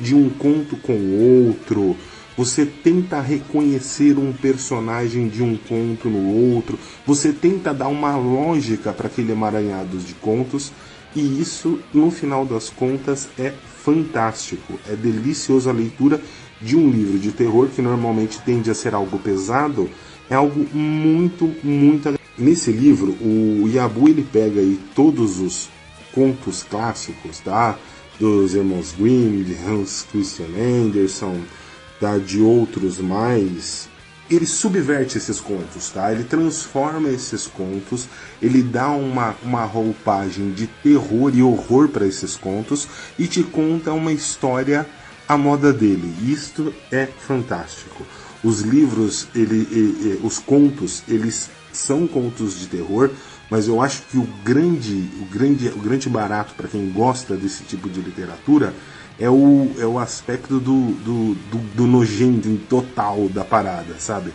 de 0.00 0.14
um 0.14 0.30
conto 0.30 0.76
com 0.76 1.48
outro. 1.48 1.96
Você 2.36 2.64
tenta 2.64 3.20
reconhecer 3.20 4.16
um 4.16 4.32
personagem 4.32 5.26
de 5.26 5.42
um 5.42 5.56
conto 5.56 6.08
no 6.08 6.54
outro. 6.54 6.78
Você 7.04 7.32
tenta 7.32 7.74
dar 7.74 7.88
uma 7.88 8.16
lógica 8.16 8.92
para 8.92 9.08
aquele 9.08 9.32
emaranhado 9.32 9.98
de 9.98 10.14
contos. 10.14 10.70
E 11.12 11.40
isso, 11.40 11.80
no 11.92 12.08
final 12.08 12.46
das 12.46 12.70
contas, 12.70 13.28
é 13.36 13.52
fantástico. 13.82 14.78
É 14.88 14.94
delicioso 14.94 15.68
a 15.68 15.72
leitura 15.72 16.22
de 16.60 16.76
um 16.76 16.88
livro 16.88 17.18
de 17.18 17.32
terror 17.32 17.66
que 17.66 17.82
normalmente 17.82 18.40
tende 18.42 18.70
a 18.70 18.74
ser 18.74 18.94
algo 18.94 19.18
pesado. 19.18 19.90
É 20.30 20.36
algo 20.36 20.64
muito, 20.72 21.52
muito 21.64 22.21
Nesse 22.36 22.72
livro, 22.72 23.12
o 23.20 23.68
Yabu 23.68 24.08
ele 24.08 24.22
pega 24.22 24.60
aí 24.60 24.80
todos 24.94 25.38
os 25.38 25.68
contos 26.12 26.62
clássicos, 26.62 27.40
tá? 27.40 27.78
Dos 28.18 28.54
irmãos 28.54 28.94
Grimm, 28.98 29.42
de 29.42 29.54
Hans 29.54 30.06
Christian 30.10 30.46
Andersen, 30.56 31.44
tá? 32.00 32.16
de 32.16 32.40
outros 32.40 32.98
mais. 32.98 33.88
Ele 34.30 34.46
subverte 34.46 35.18
esses 35.18 35.40
contos, 35.40 35.90
tá? 35.90 36.10
Ele 36.10 36.24
transforma 36.24 37.10
esses 37.10 37.46
contos, 37.46 38.08
ele 38.40 38.62
dá 38.62 38.88
uma, 38.88 39.36
uma 39.42 39.64
roupagem 39.64 40.52
de 40.52 40.66
terror 40.66 41.32
e 41.34 41.42
horror 41.42 41.88
para 41.88 42.06
esses 42.06 42.34
contos 42.34 42.88
e 43.18 43.26
te 43.26 43.42
conta 43.42 43.92
uma 43.92 44.12
história 44.12 44.86
à 45.28 45.36
moda 45.36 45.70
dele. 45.70 46.14
Isto 46.22 46.72
é 46.90 47.06
fantástico. 47.06 48.06
Os 48.42 48.60
livros, 48.60 49.28
ele, 49.34 49.68
ele 49.70 50.20
os 50.22 50.38
contos, 50.38 51.02
eles 51.06 51.50
são 51.72 52.06
contos 52.06 52.58
de 52.58 52.66
terror, 52.66 53.10
mas 53.50 53.68
eu 53.68 53.80
acho 53.80 54.02
que 54.02 54.16
o 54.16 54.26
grande, 54.44 55.10
o 55.20 55.24
grande, 55.26 55.68
o 55.68 55.78
grande 55.78 56.08
barato 56.08 56.54
para 56.54 56.68
quem 56.68 56.90
gosta 56.90 57.36
desse 57.36 57.64
tipo 57.64 57.88
de 57.88 58.00
literatura 58.00 58.74
é 59.18 59.28
o, 59.28 59.70
é 59.78 59.86
o 59.86 59.98
aspecto 59.98 60.58
do, 60.58 60.92
do, 60.92 61.34
do, 61.34 61.58
do 61.74 61.86
nojento 61.86 62.56
total 62.68 63.28
da 63.28 63.44
parada, 63.44 63.94
sabe? 63.98 64.32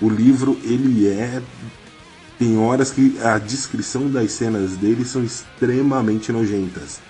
O 0.00 0.08
livro, 0.08 0.58
ele 0.62 1.06
é. 1.08 1.40
Tem 2.38 2.58
horas 2.58 2.90
que 2.90 3.16
a 3.22 3.38
descrição 3.38 4.10
das 4.10 4.32
cenas 4.32 4.72
dele 4.76 5.04
são 5.04 5.22
extremamente 5.22 6.32
nojentas. 6.32 7.00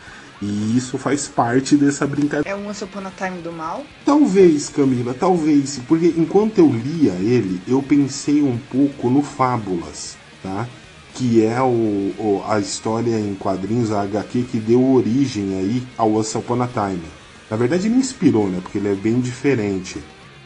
E 0.47 0.77
isso 0.77 0.99
faz 0.99 1.27
parte 1.27 1.75
dessa 1.75 2.07
brincadeira. 2.07 2.51
É 2.51 2.55
um 2.55 2.69
Once 2.69 2.85
Upon 2.85 3.07
a 3.07 3.11
Time 3.11 3.41
do 3.41 3.51
mal? 3.51 3.83
Talvez, 4.05 4.69
Camila, 4.69 5.15
talvez. 5.15 5.81
Porque 5.89 6.13
enquanto 6.19 6.59
eu 6.59 6.71
lia 6.71 7.13
ele, 7.13 7.63
eu 7.67 7.83
pensei 7.83 8.43
um 8.43 8.59
pouco 8.59 9.09
no 9.09 9.23
Fábulas, 9.23 10.19
tá? 10.43 10.69
Que 11.15 11.43
é 11.43 11.63
o, 11.63 12.13
o 12.19 12.45
a 12.47 12.61
história 12.61 13.19
em 13.19 13.35
quadrinhos, 13.35 13.91
a 13.91 14.03
HQ, 14.03 14.43
que 14.43 14.59
deu 14.59 14.85
origem 14.85 15.57
aí 15.59 15.83
ao 15.97 16.13
Once 16.15 16.37
Upon 16.37 16.61
a 16.61 16.69
Time. 16.69 17.03
Na 17.51 17.57
verdade, 17.57 17.87
ele 17.87 17.97
inspirou, 17.97 18.47
né? 18.47 18.59
Porque 18.63 18.77
ele 18.77 18.93
é 18.93 18.95
bem 18.95 19.21
diferente. 19.21 19.99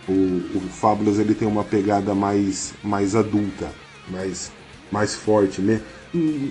O, 0.09 0.13
o 0.13 0.61
Fábulas 0.71 1.19
ele 1.19 1.35
tem 1.35 1.49
uma 1.49 1.65
pegada 1.65 2.15
mais, 2.15 2.73
mais 2.85 3.17
adulta, 3.17 3.69
mais, 4.09 4.53
mais 4.93 5.17
forte, 5.17 5.61
né? 5.61 5.81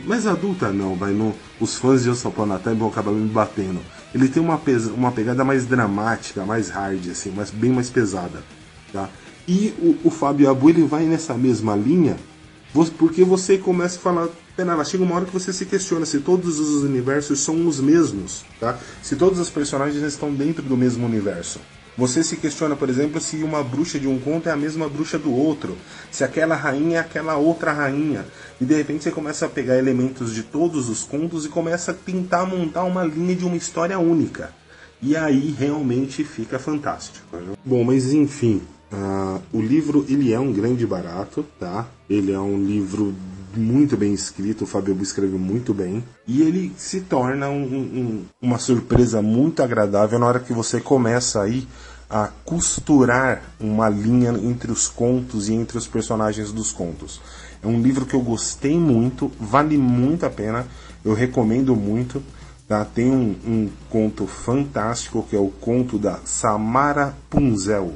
Mais 0.06 0.28
adulta 0.28 0.72
não, 0.72 0.96
vai 0.96 1.12
no, 1.12 1.34
os 1.60 1.76
fãs 1.76 2.04
de 2.04 2.10
Once 2.10 2.28
Upon 2.28 2.52
a 2.52 2.60
Time 2.60 2.76
vão 2.76 2.90
acabar 2.90 3.12
me 3.12 3.28
batendo. 3.28 3.80
Ele 4.14 4.28
tem 4.28 4.42
uma, 4.42 4.58
pesa, 4.58 4.92
uma 4.92 5.12
pegada 5.12 5.44
mais 5.44 5.66
dramática, 5.66 6.46
mais 6.46 6.70
hard, 6.70 7.10
assim, 7.10 7.32
mas 7.36 7.50
bem 7.50 7.72
mais 7.72 7.90
pesada, 7.90 8.44
tá? 8.94 9.10
E 9.48 9.74
o, 9.80 10.08
o 10.08 10.12
Fábio 10.12 10.50
Abu 10.50 10.70
ele 10.70 10.84
vai 10.84 11.06
nessa 11.06 11.34
mesma 11.34 11.76
linha, 11.76 12.18
porque 12.98 13.24
você 13.24 13.58
começa 13.58 13.98
a 13.98 14.02
falar, 14.02 14.28
pera, 14.56 14.84
chega 14.84 15.04
uma 15.04 15.16
hora 15.16 15.26
que 15.26 15.34
você 15.34 15.52
se 15.52 15.66
questiona 15.66 16.06
se 16.06 16.20
todos 16.20 16.60
os 16.60 16.84
universos 16.84 17.40
são 17.40 17.68
os 17.68 17.80
mesmos, 17.80 18.46
tá? 18.60 18.78
Se 19.02 19.16
todos 19.16 19.40
os 19.40 19.50
personagens 19.50 20.04
estão 20.04 20.34
dentro 20.34 20.62
do 20.62 20.78
mesmo 20.78 21.06
universo. 21.06 21.60
Você 21.98 22.24
se 22.24 22.38
questiona, 22.38 22.76
por 22.76 22.90
exemplo, 22.90 23.20
se 23.20 23.38
uma 23.44 23.64
bruxa 23.64 24.00
de 24.00 24.08
um 24.08 24.20
conto 24.20 24.48
é 24.48 24.52
a 24.52 24.56
mesma 24.56 24.88
bruxa 24.88 25.18
do 25.18 25.34
outro, 25.34 25.76
se 26.12 26.24
aquela 26.24 26.56
rainha 26.56 26.98
é 26.98 27.00
aquela 27.00 27.38
outra 27.38 27.72
rainha. 27.74 28.24
E 28.62 28.66
de 28.66 28.76
repente 28.76 29.04
você 29.04 29.12
começa 29.12 29.48
a 29.48 29.50
pegar 29.50 29.78
elementos 29.78 30.32
de 30.32 30.44
todos 30.44 30.90
os 30.90 31.04
contos 31.04 31.46
e 31.46 31.50
começa 31.50 31.92
a 31.92 31.94
tentar 31.96 32.46
montar 32.46 32.84
uma 32.84 33.04
linha 33.04 33.36
de 33.36 33.46
uma 33.46 33.58
história 33.58 33.98
única. 33.98 34.52
E 35.02 35.16
aí 35.16 35.56
realmente 35.58 36.24
fica 36.24 36.60
fantástico. 36.60 37.26
Bom, 37.66 37.84
mas 37.84 38.14
enfim, 38.14 38.62
uh, 38.92 39.42
o 39.52 39.60
livro 39.60 40.06
ele 40.08 40.32
é 40.32 40.40
um 40.40 40.54
grande 40.54 40.86
barato, 40.86 41.44
tá? 41.60 41.88
Ele 42.08 42.32
é 42.32 42.40
um 42.40 42.64
livro 42.64 43.16
muito 43.58 43.98
bem 43.98 44.14
escrito, 44.14 44.64
o 44.64 44.68
Fabio 44.68 44.98
escreveu 45.02 45.40
muito 45.40 45.74
bem. 45.74 46.04
E 46.26 46.42
ele 46.42 46.74
se 46.78 47.02
torna 47.02 47.50
um, 47.50 47.64
um, 47.64 48.26
uma 48.42 48.58
surpresa 48.58 49.22
muito 49.22 49.62
agradável 49.64 50.20
na 50.20 50.28
hora 50.28 50.40
que 50.40 50.54
você 50.54 50.80
começa 50.80 51.42
aí 51.42 51.68
a 52.10 52.30
costurar 52.46 53.42
uma 53.60 53.90
linha 53.90 54.30
entre 54.32 54.72
os 54.72 54.88
contos 54.88 55.50
e 55.50 55.54
entre 55.54 55.78
os 55.78 55.88
personagens 55.88 56.52
dos 56.52 56.72
contos. 56.72 57.20
É 57.62 57.68
um 57.68 57.82
livro 57.82 58.06
que 58.06 58.14
eu 58.14 58.22
gostei 58.22 58.78
muito, 58.78 59.32
vale 59.40 59.78
muito 59.78 60.26
a 60.26 60.30
pena, 60.30 60.66
eu 61.04 61.14
recomendo 61.14 61.76
muito. 61.76 62.24
Tá? 62.68 62.84
Tem 62.84 63.10
um, 63.10 63.36
um 63.46 63.70
conto 63.90 64.28
fantástico 64.28 65.26
que 65.30 65.36
é 65.36 65.40
o 65.40 65.48
conto 65.48 65.98
da 65.98 66.20
Samara 66.26 67.16
Punzel. 67.30 67.94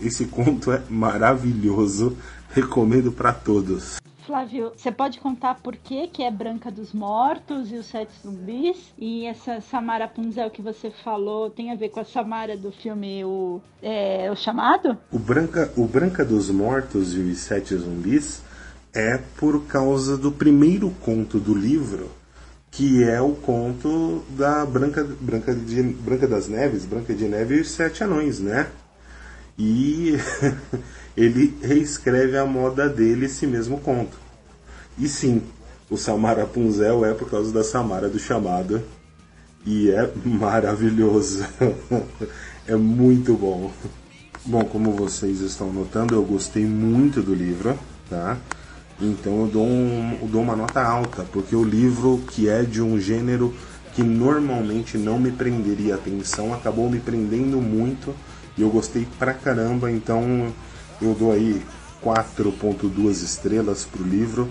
Esse 0.00 0.24
conto 0.24 0.72
é 0.72 0.82
maravilhoso, 0.88 2.16
recomendo 2.50 3.12
para 3.12 3.32
todos. 3.32 3.96
Flávio, 4.26 4.72
você 4.74 4.90
pode 4.90 5.20
contar 5.20 5.56
por 5.56 5.76
que, 5.76 6.06
que 6.08 6.22
é 6.22 6.30
Branca 6.30 6.70
dos 6.70 6.92
Mortos 6.92 7.70
e 7.70 7.76
os 7.76 7.86
Sete 7.86 8.12
Zumbis? 8.22 8.94
E 8.98 9.26
essa 9.26 9.60
Samara 9.60 10.08
Punzel 10.08 10.50
que 10.50 10.62
você 10.62 10.90
falou 10.90 11.50
tem 11.50 11.70
a 11.70 11.74
ver 11.74 11.90
com 11.90 12.00
a 12.00 12.04
Samara 12.04 12.56
do 12.56 12.72
filme 12.72 13.22
O, 13.24 13.60
é, 13.82 14.30
o 14.30 14.36
Chamado? 14.36 14.96
O 15.12 15.18
Branca, 15.18 15.70
o 15.76 15.86
Branca 15.86 16.24
dos 16.24 16.50
Mortos 16.50 17.14
e 17.14 17.18
os 17.18 17.38
Sete 17.38 17.76
Zumbis 17.76 18.42
é 18.94 19.18
por 19.36 19.66
causa 19.66 20.16
do 20.16 20.32
primeiro 20.32 20.90
conto 21.02 21.38
do 21.38 21.54
livro, 21.54 22.10
que 22.70 23.04
é 23.04 23.20
o 23.20 23.34
conto 23.34 24.24
da 24.30 24.64
Branca, 24.64 25.04
Branca, 25.20 25.54
de, 25.54 25.82
Branca 25.82 26.26
das 26.26 26.48
Neves, 26.48 26.86
Branca 26.86 27.12
de 27.12 27.28
Neve 27.28 27.56
e 27.56 27.60
os 27.60 27.70
Sete 27.70 28.02
Anões, 28.02 28.40
né? 28.40 28.68
E 29.58 30.16
ele 31.16 31.56
reescreve 31.62 32.36
a 32.36 32.44
moda 32.44 32.88
dele 32.88 33.26
esse 33.26 33.46
mesmo 33.46 33.78
conto. 33.78 34.16
E 34.98 35.08
sim, 35.08 35.42
o 35.88 35.96
Samara 35.96 36.46
Punzel 36.46 37.04
é 37.04 37.14
por 37.14 37.30
causa 37.30 37.52
da 37.52 37.62
Samara 37.62 38.08
do 38.08 38.18
chamado. 38.18 38.82
E 39.66 39.90
é 39.90 40.10
maravilhoso. 40.24 41.44
é 42.66 42.76
muito 42.76 43.34
bom. 43.34 43.72
Bom, 44.44 44.64
como 44.64 44.92
vocês 44.92 45.40
estão 45.40 45.72
notando, 45.72 46.14
eu 46.14 46.22
gostei 46.22 46.66
muito 46.66 47.22
do 47.22 47.34
livro, 47.34 47.78
tá? 48.10 48.36
Então 49.00 49.40
eu 49.40 49.46
dou, 49.46 49.66
um, 49.66 50.18
eu 50.20 50.28
dou 50.28 50.42
uma 50.42 50.54
nota 50.54 50.82
alta, 50.82 51.24
porque 51.32 51.56
o 51.56 51.64
livro 51.64 52.22
que 52.28 52.48
é 52.48 52.62
de 52.62 52.82
um 52.82 53.00
gênero 53.00 53.54
que 53.94 54.02
normalmente 54.02 54.98
não 54.98 55.18
me 55.18 55.30
prenderia 55.30 55.94
atenção, 55.94 56.52
acabou 56.52 56.90
me 56.90 57.00
prendendo 57.00 57.60
muito 57.60 58.14
e 58.56 58.62
eu 58.62 58.70
gostei 58.70 59.06
pra 59.18 59.34
caramba, 59.34 59.90
então 59.90 60.52
eu 61.00 61.14
dou 61.14 61.32
aí 61.32 61.62
4.2 62.02 63.10
estrelas 63.22 63.84
pro 63.84 64.04
livro. 64.04 64.48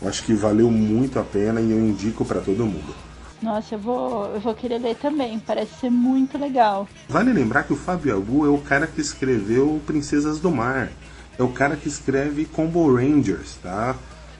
Eu 0.00 0.08
acho 0.08 0.24
que 0.24 0.34
valeu 0.34 0.70
muito 0.70 1.18
a 1.18 1.22
pena 1.22 1.60
e 1.60 1.70
eu 1.70 1.78
indico 1.78 2.24
para 2.24 2.40
todo 2.40 2.66
mundo. 2.66 2.94
Nossa, 3.42 3.74
eu 3.74 3.78
vou, 3.78 4.26
eu 4.34 4.40
vou 4.40 4.54
querer 4.54 4.78
ler 4.78 4.96
também, 4.96 5.38
parece 5.38 5.74
ser 5.80 5.90
muito 5.90 6.38
legal. 6.38 6.88
Vale 7.08 7.32
lembrar 7.32 7.64
que 7.64 7.74
o 7.74 7.76
Fábio 7.76 8.16
Agu 8.16 8.46
é 8.46 8.48
o 8.48 8.58
cara 8.58 8.86
que 8.86 9.00
escreveu 9.00 9.80
Princesas 9.86 10.38
do 10.38 10.50
Mar. 10.50 10.90
É 11.38 11.42
o 11.42 11.48
cara 11.48 11.76
que 11.76 11.88
escreve 11.88 12.46
Combo 12.46 12.94
Rangers, 12.94 13.56
tá? 13.62 13.96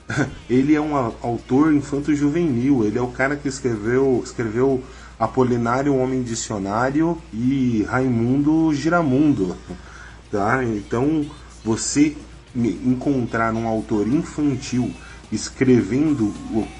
Ele 0.48 0.74
é 0.74 0.80
um 0.80 0.96
autor 0.96 1.72
infanto-juvenil, 1.74 2.84
ele 2.84 2.98
é 2.98 3.02
o 3.02 3.08
cara 3.08 3.36
que 3.36 3.48
escreveu, 3.48 4.20
escreveu 4.22 4.82
Apolinário 5.18 5.96
Homem 5.96 6.22
Dicionário 6.22 7.18
e 7.32 7.84
Raimundo 7.88 8.74
Giramundo, 8.74 9.56
tá? 10.30 10.62
Então, 10.64 11.26
você 11.64 12.16
encontrar 12.54 13.52
um 13.54 13.66
autor 13.66 14.06
infantil 14.06 14.92
escrevendo 15.32 16.32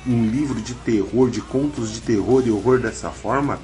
um 0.06 0.26
livro 0.28 0.60
de 0.60 0.74
terror, 0.74 1.30
de 1.30 1.40
contos 1.40 1.92
de 1.92 2.00
terror 2.00 2.42
e 2.46 2.50
horror 2.50 2.78
dessa 2.78 3.10
forma, 3.10 3.58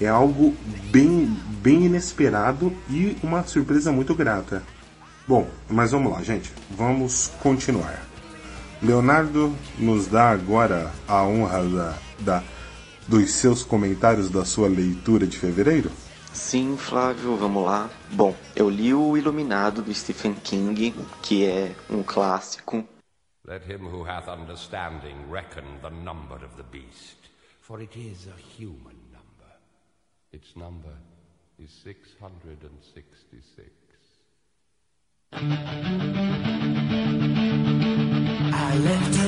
é 0.00 0.08
algo 0.08 0.54
bem, 0.90 1.36
bem 1.62 1.86
inesperado 1.86 2.72
e 2.90 3.16
uma 3.22 3.44
surpresa 3.44 3.92
muito 3.92 4.14
grata. 4.14 4.62
Bom, 5.26 5.48
mas 5.70 5.92
vamos 5.92 6.12
lá, 6.12 6.22
gente. 6.22 6.52
Vamos 6.76 7.30
continuar. 7.40 8.04
Leonardo 8.82 9.54
nos 9.78 10.06
dá 10.06 10.30
agora 10.30 10.92
a 11.08 11.22
honra 11.22 11.62
da, 11.64 11.94
da, 12.20 12.42
dos 13.08 13.30
seus 13.32 13.62
comentários 13.62 14.30
da 14.30 14.44
sua 14.44 14.68
leitura 14.68 15.26
de 15.26 15.38
fevereiro? 15.38 15.90
Sim, 16.32 16.76
Flávio, 16.76 17.36
vamos 17.36 17.64
lá. 17.64 17.88
Bom, 18.10 18.34
eu 18.56 18.68
li 18.68 18.92
o 18.92 19.16
Iluminado 19.16 19.82
do 19.82 19.94
Stephen 19.94 20.34
King, 20.34 20.94
que 21.22 21.46
é 21.46 21.74
um 21.88 22.02
clássico. 22.02 22.84
Let 23.46 23.62
him 23.70 23.86
who 23.86 24.02
hath 24.02 24.26
understanding 24.28 25.14
reckon 25.30 25.64
the 25.82 25.90
number 25.90 26.36
of 26.44 26.56
the 26.56 26.62
beast, 26.62 27.18
for 27.60 27.80
it 27.80 27.94
is 27.96 28.26
a 28.26 28.34
human 28.58 28.96
number. 29.12 29.52
Its 30.32 30.56
number 30.56 30.94
is 31.58 31.70
666. 31.84 33.70
I 38.52 38.78
left 38.78 39.23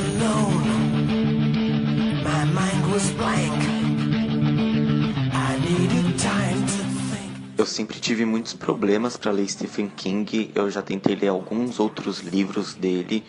eu 7.67 7.71
sempre 7.71 7.99
tive 7.99 8.25
muitos 8.25 8.55
problemas 8.55 9.17
para 9.17 9.33
ler 9.33 9.49
Stephen 9.49 9.89
King. 9.89 10.53
Eu 10.55 10.71
já 10.71 10.81
tentei 10.81 11.17
ler 11.17 11.27
alguns 11.27 11.81
outros 11.81 12.21
livros 12.21 12.75
dele, 12.75 13.25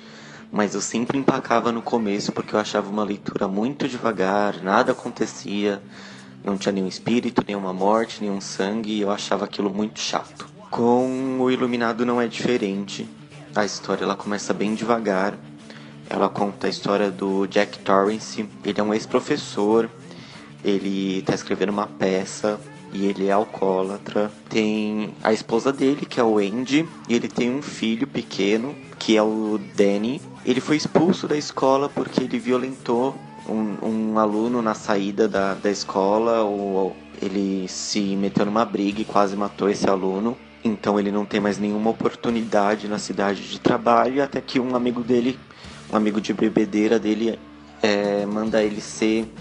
mas 0.51 0.75
eu 0.75 0.79
sempre 0.79 1.17
empacava 1.17 1.71
no 1.71 1.81
começo 1.81 2.31
porque 2.31 2.53
eu 2.53 2.59
achava 2.59 2.87
uma 2.87 3.03
leitura 3.03 3.47
muito 3.47 3.87
devagar, 3.87 4.61
nada 4.61 4.91
acontecia, 4.91 5.81
não 6.43 6.55
tinha 6.55 6.71
nenhum 6.71 6.87
espírito, 6.87 7.43
nenhuma 7.47 7.73
morte, 7.73 8.21
nenhum 8.21 8.39
sangue, 8.39 8.91
e 8.91 9.01
eu 9.01 9.09
achava 9.09 9.45
aquilo 9.45 9.73
muito 9.73 9.99
chato. 9.99 10.47
Com 10.69 11.39
o 11.39 11.49
Iluminado 11.49 12.05
não 12.05 12.21
é 12.21 12.27
diferente. 12.27 13.09
A 13.55 13.65
história 13.65 14.03
ela 14.03 14.15
começa 14.15 14.53
bem 14.53 14.75
devagar. 14.75 15.33
Ela 16.09 16.29
conta 16.29 16.67
a 16.67 16.69
história 16.69 17.11
do 17.11 17.45
Jack 17.47 17.79
Torrance. 17.79 18.47
Ele 18.63 18.79
é 18.79 18.83
um 18.83 18.93
ex-professor. 18.93 19.89
Ele 20.63 21.19
está 21.19 21.33
escrevendo 21.35 21.69
uma 21.69 21.87
peça 21.87 22.59
e 22.93 23.05
ele 23.05 23.27
é 23.27 23.31
alcoólatra. 23.31 24.31
Tem 24.49 25.13
a 25.23 25.33
esposa 25.33 25.71
dele, 25.71 26.05
que 26.05 26.19
é 26.19 26.23
o 26.23 26.37
Andy, 26.37 26.87
e 27.07 27.13
ele 27.13 27.27
tem 27.27 27.53
um 27.53 27.61
filho 27.61 28.07
pequeno, 28.07 28.75
que 28.97 29.17
é 29.17 29.21
o 29.21 29.59
Danny. 29.75 30.21
Ele 30.45 30.61
foi 30.61 30.77
expulso 30.77 31.27
da 31.27 31.37
escola 31.37 31.89
porque 31.89 32.23
ele 32.23 32.39
violentou 32.39 33.15
um, 33.47 33.77
um 33.85 34.19
aluno 34.19 34.61
na 34.61 34.73
saída 34.73 35.27
da, 35.27 35.53
da 35.53 35.69
escola, 35.69 36.41
ou 36.41 36.95
ele 37.21 37.67
se 37.67 38.15
meteu 38.15 38.45
numa 38.45 38.65
briga 38.65 39.01
e 39.01 39.05
quase 39.05 39.35
matou 39.35 39.69
esse 39.69 39.89
aluno. 39.89 40.37
Então 40.63 40.99
ele 40.99 41.11
não 41.11 41.25
tem 41.25 41.39
mais 41.39 41.57
nenhuma 41.57 41.89
oportunidade 41.89 42.87
na 42.87 42.97
cidade 42.97 43.47
de 43.47 43.59
trabalho, 43.59 44.23
até 44.23 44.41
que 44.41 44.59
um 44.59 44.75
amigo 44.75 45.01
dele, 45.01 45.39
um 45.91 45.95
amigo 45.95 46.19
de 46.19 46.33
bebedeira 46.33 46.99
dele, 46.99 47.39
é, 47.81 48.25
manda 48.25 48.61
ele 48.63 48.81
ser 48.81 49.31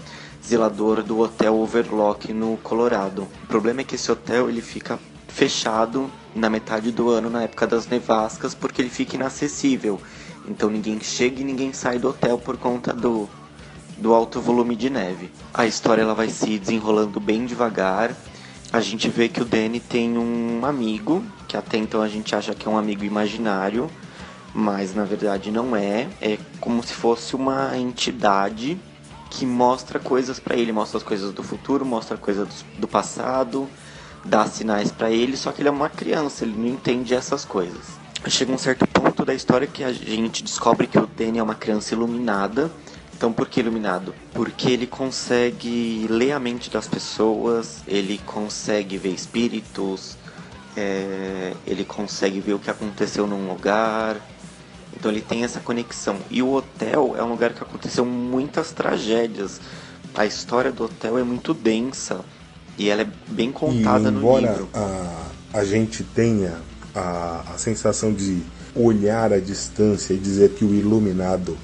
zelador 0.45 1.03
do 1.03 1.19
hotel 1.19 1.57
Overlock 1.57 2.31
no 2.31 2.57
Colorado. 2.57 3.27
O 3.43 3.47
problema 3.47 3.81
é 3.81 3.83
que 3.83 3.95
esse 3.95 4.11
hotel 4.11 4.49
ele 4.49 4.61
fica 4.61 4.97
fechado 5.27 6.09
na 6.33 6.49
metade 6.49 6.91
do 6.91 7.09
ano, 7.09 7.29
na 7.29 7.43
época 7.43 7.67
das 7.67 7.87
nevascas, 7.87 8.55
porque 8.55 8.81
ele 8.81 8.89
fica 8.89 9.15
inacessível. 9.15 9.99
Então 10.47 10.69
ninguém 10.69 10.99
chega 11.01 11.41
e 11.41 11.43
ninguém 11.43 11.73
sai 11.73 11.99
do 11.99 12.09
hotel 12.09 12.37
por 12.37 12.57
conta 12.57 12.93
do, 12.93 13.27
do 13.97 14.13
alto 14.13 14.39
volume 14.39 14.75
de 14.75 14.89
neve. 14.89 15.29
A 15.53 15.65
história 15.65 16.01
ela 16.01 16.15
vai 16.15 16.29
se 16.29 16.57
desenrolando 16.57 17.19
bem 17.19 17.45
devagar. 17.45 18.15
A 18.71 18.79
gente 18.79 19.09
vê 19.09 19.27
que 19.27 19.41
o 19.41 19.45
Danny 19.45 19.79
tem 19.79 20.17
um 20.17 20.65
amigo, 20.65 21.23
que 21.47 21.57
até 21.57 21.77
então 21.77 22.01
a 22.01 22.07
gente 22.07 22.33
acha 22.35 22.55
que 22.55 22.67
é 22.67 22.71
um 22.71 22.77
amigo 22.77 23.03
imaginário, 23.03 23.89
mas 24.57 24.95
na 24.95 25.03
verdade 25.03 25.51
não 25.51 25.75
é. 25.75 26.07
É 26.19 26.39
como 26.59 26.81
se 26.81 26.91
fosse 26.91 27.35
uma 27.35 27.77
entidade 27.77 28.75
que 29.29 29.45
mostra 29.45 29.99
coisas 29.99 30.39
para 30.39 30.55
ele, 30.55 30.71
mostra 30.71 30.97
as 30.97 31.03
coisas 31.03 31.31
do 31.31 31.43
futuro, 31.43 31.85
mostra 31.85 32.17
coisas 32.17 32.65
do 32.79 32.87
passado, 32.87 33.69
dá 34.25 34.47
sinais 34.47 34.91
para 34.91 35.11
ele, 35.11 35.37
só 35.37 35.51
que 35.51 35.61
ele 35.61 35.69
é 35.69 35.71
uma 35.71 35.89
criança, 35.89 36.43
ele 36.43 36.57
não 36.57 36.67
entende 36.67 37.13
essas 37.13 37.45
coisas. 37.45 37.85
Chega 38.27 38.51
um 38.51 38.57
certo 38.57 38.87
ponto 38.87 39.23
da 39.23 39.33
história 39.33 39.67
que 39.67 39.83
a 39.83 39.93
gente 39.93 40.43
descobre 40.43 40.87
que 40.87 40.97
o 40.97 41.05
Danny 41.05 41.37
é 41.37 41.43
uma 41.43 41.53
criança 41.53 41.93
iluminada. 41.93 42.71
Então, 43.15 43.31
por 43.31 43.47
que 43.47 43.59
iluminado? 43.59 44.13
Porque 44.33 44.71
ele 44.71 44.87
consegue 44.87 46.07
ler 46.09 46.31
a 46.31 46.39
mente 46.39 46.69
das 46.69 46.87
pessoas, 46.87 47.83
ele 47.87 48.19
consegue 48.25 48.97
ver 48.97 49.09
espíritos, 49.09 50.17
é, 50.75 51.53
ele 51.65 51.83
consegue 51.83 52.39
ver 52.39 52.53
o 52.53 52.59
que 52.59 52.69
aconteceu 52.69 53.25
num 53.25 53.47
lugar, 53.47 54.17
então 54.97 55.11
ele 55.11 55.21
tem 55.21 55.43
essa 55.43 55.59
conexão. 55.59 56.17
E 56.29 56.41
o 56.41 56.51
hotel 56.51 57.15
é 57.15 57.23
um 57.23 57.29
lugar 57.29 57.53
que 57.53 57.61
aconteceu 57.61 58.03
muitas 58.03 58.71
tragédias. 58.71 59.61
A 60.15 60.25
história 60.25 60.71
do 60.71 60.85
hotel 60.85 61.19
é 61.19 61.23
muito 61.23 61.53
densa. 61.53 62.21
E 62.77 62.89
ela 62.89 63.03
é 63.03 63.07
bem 63.27 63.51
contada 63.51 64.09
e 64.09 64.11
no 64.11 64.19
embora 64.19 64.51
livro. 64.51 64.69
A, 64.73 65.59
a 65.59 65.63
gente 65.63 66.03
tenha 66.03 66.55
a, 66.95 67.43
a 67.53 67.57
sensação 67.57 68.11
de 68.11 68.41
olhar 68.75 69.31
à 69.31 69.39
distância 69.39 70.13
e 70.13 70.17
dizer 70.17 70.49
que 70.51 70.65
o 70.65 70.73
iluminado 70.73 71.55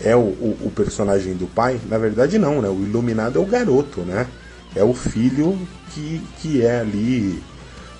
é 0.00 0.16
o, 0.16 0.20
o, 0.20 0.58
o, 0.64 0.70
personagem 0.70 1.34
do 1.34 1.46
pai, 1.46 1.78
na 1.86 1.98
verdade 1.98 2.38
não, 2.38 2.62
né? 2.62 2.68
O 2.68 2.82
iluminado 2.82 3.38
é 3.38 3.42
o 3.42 3.46
garoto, 3.46 4.00
né? 4.00 4.26
É 4.74 4.82
o 4.82 4.94
filho 4.94 5.58
que, 5.90 6.22
que 6.40 6.62
é 6.62 6.80
ali 6.80 7.42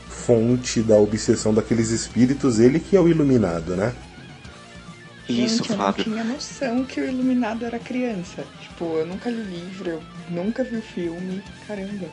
fonte 0.08 0.80
da 0.80 0.96
obsessão 0.96 1.52
daqueles 1.52 1.90
espíritos, 1.90 2.58
ele 2.58 2.78
que 2.78 2.96
é 2.96 3.00
o 3.00 3.08
iluminado, 3.08 3.76
né? 3.76 3.92
Isso, 5.30 5.58
Gente, 5.58 5.74
Flávio. 5.74 6.04
Eu 6.04 6.10
não 6.10 6.22
tinha 6.22 6.34
noção 6.34 6.84
que 6.84 7.00
o 7.00 7.08
iluminado 7.08 7.64
era 7.64 7.78
criança. 7.78 8.44
Tipo, 8.60 8.84
eu 8.98 9.06
nunca 9.06 9.30
li 9.30 9.42
livro, 9.42 9.90
eu 9.90 10.02
nunca 10.30 10.64
vi 10.64 10.76
o 10.76 10.82
filme. 10.82 11.42
Caramba. 11.66 12.06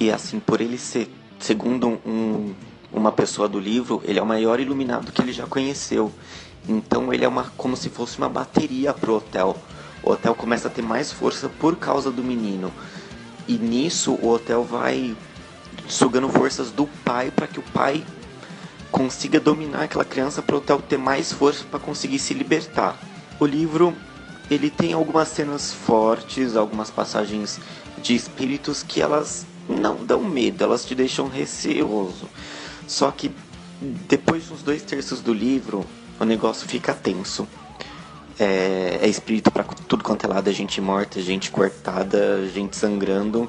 E 0.00 0.10
assim, 0.10 0.38
por 0.38 0.60
ele 0.60 0.78
ser, 0.78 1.10
segundo 1.38 2.00
um, 2.06 2.54
uma 2.92 3.12
pessoa 3.12 3.48
do 3.48 3.58
livro, 3.58 4.02
ele 4.04 4.18
é 4.18 4.22
o 4.22 4.26
maior 4.26 4.60
iluminado 4.60 5.12
que 5.12 5.20
ele 5.20 5.32
já 5.32 5.46
conheceu. 5.46 6.12
Então 6.68 7.12
ele 7.12 7.24
é 7.24 7.28
uma 7.28 7.44
como 7.56 7.76
se 7.76 7.88
fosse 7.88 8.18
uma 8.18 8.28
bateria 8.28 8.92
pro 8.92 9.16
hotel. 9.16 9.56
O 10.02 10.10
hotel 10.10 10.34
começa 10.34 10.68
a 10.68 10.70
ter 10.70 10.82
mais 10.82 11.12
força 11.12 11.48
por 11.48 11.76
causa 11.76 12.10
do 12.10 12.22
menino. 12.22 12.72
E 13.46 13.54
nisso 13.54 14.12
o 14.12 14.28
hotel 14.28 14.62
vai 14.62 15.16
sugando 15.88 16.28
forças 16.28 16.70
do 16.70 16.86
pai 17.04 17.30
para 17.30 17.46
que 17.46 17.58
o 17.58 17.62
pai 17.62 18.04
consiga 18.90 19.38
dominar 19.38 19.84
aquela 19.84 20.04
criança 20.04 20.42
para 20.42 20.56
hotel 20.56 20.80
ter 20.80 20.98
mais 20.98 21.32
força 21.32 21.64
para 21.70 21.78
conseguir 21.78 22.18
se 22.18 22.34
libertar. 22.34 22.98
O 23.38 23.46
livro 23.46 23.94
ele 24.50 24.70
tem 24.70 24.92
algumas 24.92 25.28
cenas 25.28 25.72
fortes, 25.72 26.56
algumas 26.56 26.90
passagens 26.90 27.60
de 28.02 28.14
espíritos 28.14 28.82
que 28.82 29.00
elas 29.00 29.46
não 29.68 30.04
dão 30.04 30.24
medo, 30.24 30.64
elas 30.64 30.84
te 30.84 30.94
deixam 30.94 31.28
receoso. 31.28 32.28
Só 32.86 33.10
que 33.10 33.30
depois 33.80 34.46
dos 34.46 34.62
dois 34.62 34.82
terços 34.82 35.20
do 35.20 35.32
livro, 35.32 35.84
o 36.18 36.24
negócio 36.24 36.66
fica 36.66 36.94
tenso. 36.94 37.46
É, 38.40 39.00
é 39.02 39.08
espírito 39.08 39.50
para 39.50 39.64
tudo 39.64 40.02
quanto 40.02 40.24
é 40.24 40.28
lado, 40.28 40.48
é 40.48 40.52
gente 40.52 40.80
morta, 40.80 41.20
gente 41.20 41.50
cortada, 41.50 42.48
gente 42.48 42.76
sangrando. 42.76 43.48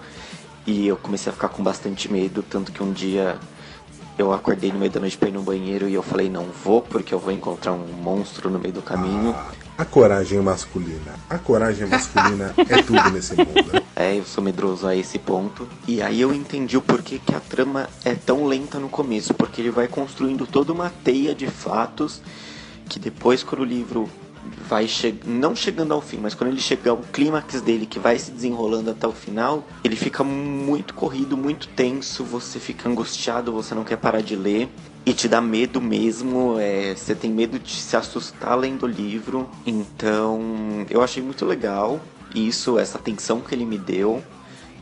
E 0.68 0.88
eu 0.88 0.98
comecei 0.98 1.32
a 1.32 1.34
ficar 1.34 1.50
com 1.50 1.64
bastante 1.64 2.12
medo, 2.12 2.44
tanto 2.44 2.72
que 2.72 2.84
um 2.84 2.92
dia 2.92 3.40
eu 4.22 4.34
acordei 4.34 4.72
no 4.72 4.80
meio 4.80 4.92
da 4.92 5.00
noite 5.00 5.18
para 5.18 5.30
ir 5.30 5.32
no 5.32 5.42
banheiro 5.42 5.88
e 5.88 5.94
eu 5.94 6.04
falei, 6.04 6.30
não 6.30 6.46
vou, 6.46 6.82
porque 6.82 7.14
eu 7.14 7.20
vou 7.20 7.32
encontrar 7.32 7.72
um 7.72 7.88
monstro 7.88 8.50
no 8.50 8.60
meio 8.60 8.74
do 8.74 8.82
caminho. 8.82 9.34
Ah, 9.38 9.52
a 9.78 9.86
coragem 9.86 10.40
masculina. 10.42 11.16
A 11.30 11.38
coragem 11.38 11.88
masculina 11.88 12.54
é 12.58 12.84
tudo 12.84 13.10
nesse 13.12 13.36
mundo. 13.36 13.74
Né? 13.74 13.82
É, 14.00 14.18
eu 14.18 14.24
sou 14.24 14.42
medroso 14.42 14.88
a 14.88 14.96
esse 14.96 15.20
ponto. 15.20 15.68
E 15.86 16.02
aí 16.02 16.22
eu 16.22 16.34
entendi 16.34 16.78
o 16.78 16.82
porquê 16.82 17.20
que 17.20 17.36
a 17.36 17.40
trama 17.42 17.90
é 18.06 18.16
tão 18.16 18.46
lenta 18.46 18.80
no 18.80 18.88
começo, 18.88 19.34
porque 19.34 19.60
ele 19.60 19.72
vai 19.72 19.90
construindo 19.90 20.48
toda 20.48 20.72
uma 20.72 20.90
teia 20.90 21.36
de 21.36 21.48
fatos 21.48 22.22
que 22.88 22.98
depois 22.98 23.44
quando 23.44 23.62
o 23.62 23.66
livro 23.66 24.10
vai 24.68 24.88
che 24.88 25.16
não 25.26 25.56
chegando 25.56 25.94
ao 25.94 26.02
fim, 26.02 26.18
mas 26.18 26.34
quando 26.34 26.52
ele 26.52 26.62
chegar 26.62 26.92
ao 26.92 26.98
clímax 26.98 27.62
dele, 27.62 27.86
que 27.86 28.00
vai 28.00 28.18
se 28.18 28.32
desenrolando 28.32 28.92
até 28.92 29.08
o 29.08 29.12
final, 29.12 29.66
ele 29.84 29.96
fica 29.96 30.24
muito 30.24 30.94
corrido, 30.94 31.36
muito 31.36 31.68
tenso, 31.70 32.24
você 32.24 32.60
fica 32.60 32.88
angustiado, 32.90 33.52
você 33.52 33.74
não 33.76 33.84
quer 33.84 33.98
parar 33.98 34.22
de 34.22 34.36
ler 34.36 34.70
e 35.06 35.14
te 35.14 35.28
dá 35.28 35.42
medo 35.42 35.82
mesmo, 35.82 36.58
é, 36.60 36.94
você 36.96 37.16
tem 37.16 37.32
medo 37.32 37.58
de 37.58 37.72
se 37.72 37.96
assustar 37.96 38.58
lendo 38.58 38.84
o 38.84 38.88
livro. 38.88 39.50
Então, 39.66 40.86
eu 40.90 41.02
achei 41.02 41.22
muito 41.24 41.46
legal 41.46 42.00
isso, 42.36 42.78
essa 42.78 42.98
atenção 42.98 43.42
que 43.42 43.56
ele 43.56 43.66
me 43.66 43.78
deu 43.78 44.24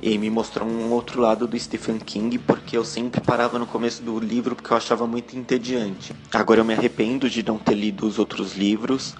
e 0.01 0.17
me 0.17 0.29
mostrou 0.29 0.67
um 0.67 0.91
outro 0.91 1.21
lado 1.21 1.47
do 1.47 1.57
Stephen 1.57 1.97
King, 1.97 2.37
porque 2.37 2.77
eu 2.77 2.85
sempre 2.85 3.19
parava 3.21 3.57
no 3.57 3.65
começo 3.65 4.03
do 4.03 4.19
livro 4.19 4.55
porque 4.55 4.71
eu 4.71 4.77
achava 4.77 5.07
muito 5.07 5.35
entediante. 5.35 6.13
Agora 6.33 6.59
eu 6.59 6.65
me 6.65 6.73
arrependo 6.73 7.29
de 7.29 7.43
não 7.43 7.57
ter 7.57 7.73
lido 7.73 8.05
os 8.05 8.19
outros 8.19 8.55
livros, 8.55 9.15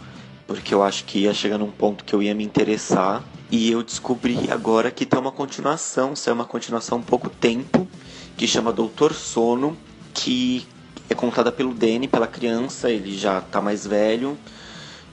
porque 0.48 0.74
eu 0.74 0.82
acho 0.82 1.04
que 1.04 1.20
ia 1.20 1.34
chegar 1.34 1.58
num 1.58 1.70
ponto 1.70 2.06
que 2.06 2.16
eu 2.16 2.24
ia 2.24 2.34
me 2.34 2.44
interessar. 2.44 3.24
E 3.52 3.70
eu 3.70 3.84
descobri 3.84 4.50
agora 4.50 4.90
que 4.90 5.06
tem 5.06 5.20
uma 5.20 5.32
continuação, 5.32 6.14
é 6.26 6.32
uma 6.32 6.46
continuação 6.46 7.00
há 7.00 7.02
pouco 7.02 7.30
tempo, 7.30 7.88
que 8.36 8.48
chama 8.48 8.74
Doutor 8.74 9.14
Sono, 9.14 9.78
que 10.14 10.66
é 11.10 11.14
contada 11.14 11.52
pelo 11.52 11.74
Danny, 11.74 12.08
pela 12.08 12.28
criança, 12.28 12.90
ele 12.90 13.18
já 13.18 13.42
tá 13.42 13.62
mais 13.62 13.86
velho. 13.86 14.38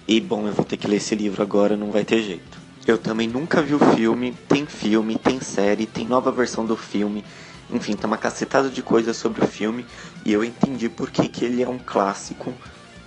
E 0.06 0.20
bom, 0.20 0.46
eu 0.46 0.52
vou 0.52 0.64
ter 0.64 0.76
que 0.76 0.86
ler 0.86 0.96
esse 0.96 1.14
livro 1.14 1.42
agora, 1.42 1.76
não 1.76 1.90
vai 1.90 2.04
ter 2.04 2.22
jeito. 2.22 2.58
Eu 2.86 2.98
também 2.98 3.26
nunca 3.26 3.62
vi 3.62 3.74
o 3.74 3.78
filme, 3.78 4.34
tem 4.48 4.66
filme, 4.66 5.16
tem 5.16 5.40
série, 5.40 5.86
tem 5.86 6.06
nova 6.06 6.30
versão 6.30 6.66
do 6.66 6.76
filme. 6.76 7.24
Enfim, 7.70 7.96
tem 7.96 8.06
uma 8.06 8.18
cacetada 8.18 8.68
de 8.68 8.82
coisas 8.82 9.16
sobre 9.16 9.42
o 9.42 9.46
filme 9.46 9.86
e 10.24 10.32
eu 10.32 10.44
entendi 10.44 10.88
por 10.88 11.10
que, 11.10 11.28
que 11.28 11.44
ele 11.44 11.62
é 11.62 11.68
um 11.68 11.78
clássico 11.78 12.52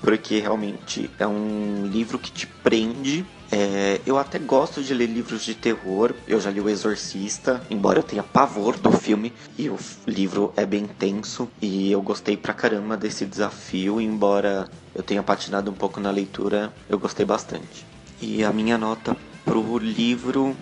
porque 0.07 0.39
realmente 0.39 1.11
é 1.19 1.27
um 1.27 1.85
livro 1.85 2.17
que 2.17 2.31
te 2.31 2.47
prende. 2.47 3.25
É, 3.51 3.99
eu 4.05 4.17
até 4.17 4.39
gosto 4.39 4.81
de 4.81 4.93
ler 4.93 5.07
livros 5.07 5.43
de 5.43 5.53
terror. 5.53 6.13
Eu 6.25 6.39
já 6.39 6.49
li 6.49 6.61
O 6.61 6.69
Exorcista, 6.69 7.61
embora 7.69 7.99
eu 7.99 8.03
tenha 8.03 8.23
pavor 8.23 8.79
do 8.79 8.89
filme, 8.89 9.33
e 9.57 9.67
o 9.67 9.77
livro 10.07 10.53
é 10.55 10.65
bem 10.65 10.87
tenso. 10.87 11.49
E 11.61 11.91
eu 11.91 12.01
gostei 12.01 12.37
pra 12.37 12.53
caramba 12.53 12.95
desse 12.95 13.25
desafio, 13.25 13.99
embora 13.99 14.69
eu 14.95 15.03
tenha 15.03 15.21
patinado 15.21 15.69
um 15.69 15.73
pouco 15.73 15.99
na 15.99 16.09
leitura, 16.09 16.73
eu 16.87 16.97
gostei 16.97 17.25
bastante. 17.25 17.85
E 18.21 18.45
a 18.45 18.53
minha 18.53 18.77
nota 18.77 19.13
pro 19.43 19.77
livro, 19.77 20.55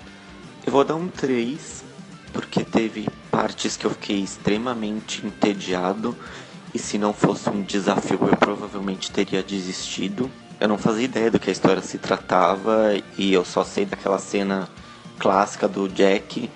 eu 0.65 0.71
vou 0.71 0.83
dar 0.83 0.95
um 0.95 1.07
3, 1.07 1.83
porque 2.33 2.63
teve 2.63 3.07
partes 3.29 3.77
que 3.77 3.85
eu 3.85 3.91
fiquei 3.91 4.21
extremamente 4.21 5.23
entediado 5.23 6.17
e 6.75 6.77
se 6.79 6.97
não 6.97 7.13
fosse 7.13 7.49
um 7.49 7.61
desafio 7.61 8.19
eu 8.21 8.35
provavelmente 8.35 9.09
teria 9.09 9.41
desistido. 9.41 10.29
Eu 10.59 10.67
não 10.67 10.77
fazia 10.77 11.05
ideia 11.05 11.31
do 11.31 11.39
que 11.39 11.49
a 11.49 11.53
história 11.53 11.81
se 11.81 11.97
tratava 11.97 13.01
e 13.17 13.33
eu 13.33 13.45
só 13.45 13.63
sei 13.63 13.85
daquela 13.85 14.19
cena 14.19 14.67
clássica 15.17 15.69
do 15.69 15.87
Jack 15.87 16.51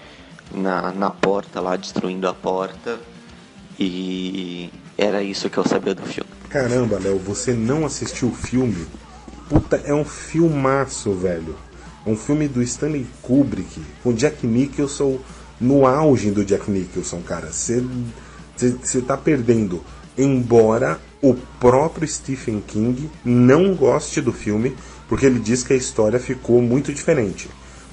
na, 0.53 0.91
na 0.91 1.09
porta 1.09 1.61
lá, 1.61 1.78
destruindo 1.78 2.28
a 2.28 2.34
porta. 2.34 2.99
E 3.80 4.70
era 4.97 5.24
isso 5.24 5.49
que 5.49 5.57
eu 5.57 5.65
sabia 5.65 5.95
do 5.95 6.01
filme. 6.01 6.30
Caramba, 6.49 6.99
Léo, 6.99 7.17
você 7.17 7.53
não 7.53 7.86
assistiu 7.86 8.28
o 8.28 8.36
filme? 8.36 8.88
Puta, 9.47 9.78
é 9.86 9.93
um 9.93 10.03
filmaço, 10.03 11.13
velho. 11.13 11.55
É 12.05 12.09
um 12.09 12.17
filme 12.17 12.49
do 12.49 12.61
Stanley 12.61 13.07
Kubrick, 13.22 13.82
com 14.03 14.11
Jack 14.11 14.45
Nicholson 14.45 15.17
no 15.61 15.88
auge 15.88 16.30
do 16.30 16.43
Jack 16.43 16.70
Nicholson, 16.70 17.22
cara. 17.22 17.49
Você 17.51 19.01
tá 19.01 19.15
perdendo 19.15 19.82
embora 20.22 20.99
o 21.22 21.34
próprio 21.59 22.07
Stephen 22.07 22.61
King 22.65 23.09
não 23.24 23.74
goste 23.76 24.22
do 24.22 24.32
filme, 24.32 24.76
porque 25.07 25.26
ele 25.26 25.39
diz 25.39 25.63
que 25.63 25.74
a 25.74 25.76
história 25.76 26.20
ficou 26.20 26.61
muito 26.61 26.93
diferente. 26.93 27.49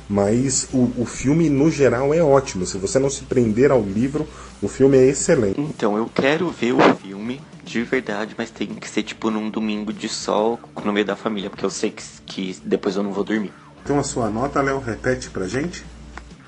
Mas 0.08 0.68
o, 0.72 0.92
o 0.98 1.04
filme, 1.04 1.48
no 1.50 1.70
geral, 1.70 2.14
é 2.14 2.22
ótimo. 2.22 2.64
Se 2.64 2.78
você 2.78 2.98
não 2.98 3.10
se 3.10 3.24
prender 3.24 3.72
ao 3.72 3.82
livro, 3.82 4.26
o 4.62 4.68
filme 4.68 4.96
é 4.96 5.06
excelente. 5.06 5.60
Então, 5.60 5.96
eu 5.96 6.08
quero 6.14 6.48
ver 6.50 6.72
o 6.72 6.94
filme 6.96 7.40
de 7.64 7.82
verdade, 7.82 8.34
mas 8.38 8.50
tem 8.50 8.68
que 8.68 8.88
ser 8.88 9.02
tipo 9.02 9.30
num 9.30 9.50
domingo 9.50 9.92
de 9.92 10.08
sol 10.08 10.60
no 10.84 10.92
meio 10.92 11.04
da 11.04 11.16
família, 11.16 11.50
porque 11.50 11.64
eu 11.64 11.70
sei 11.70 11.90
que, 11.90 12.02
que 12.24 12.56
depois 12.64 12.94
eu 12.94 13.02
não 13.02 13.12
vou 13.12 13.24
dormir. 13.24 13.52
Então, 13.82 13.98
a 13.98 14.04
sua 14.04 14.30
nota, 14.30 14.62
Léo, 14.62 14.78
repete 14.78 15.28
pra 15.28 15.48
gente? 15.48 15.84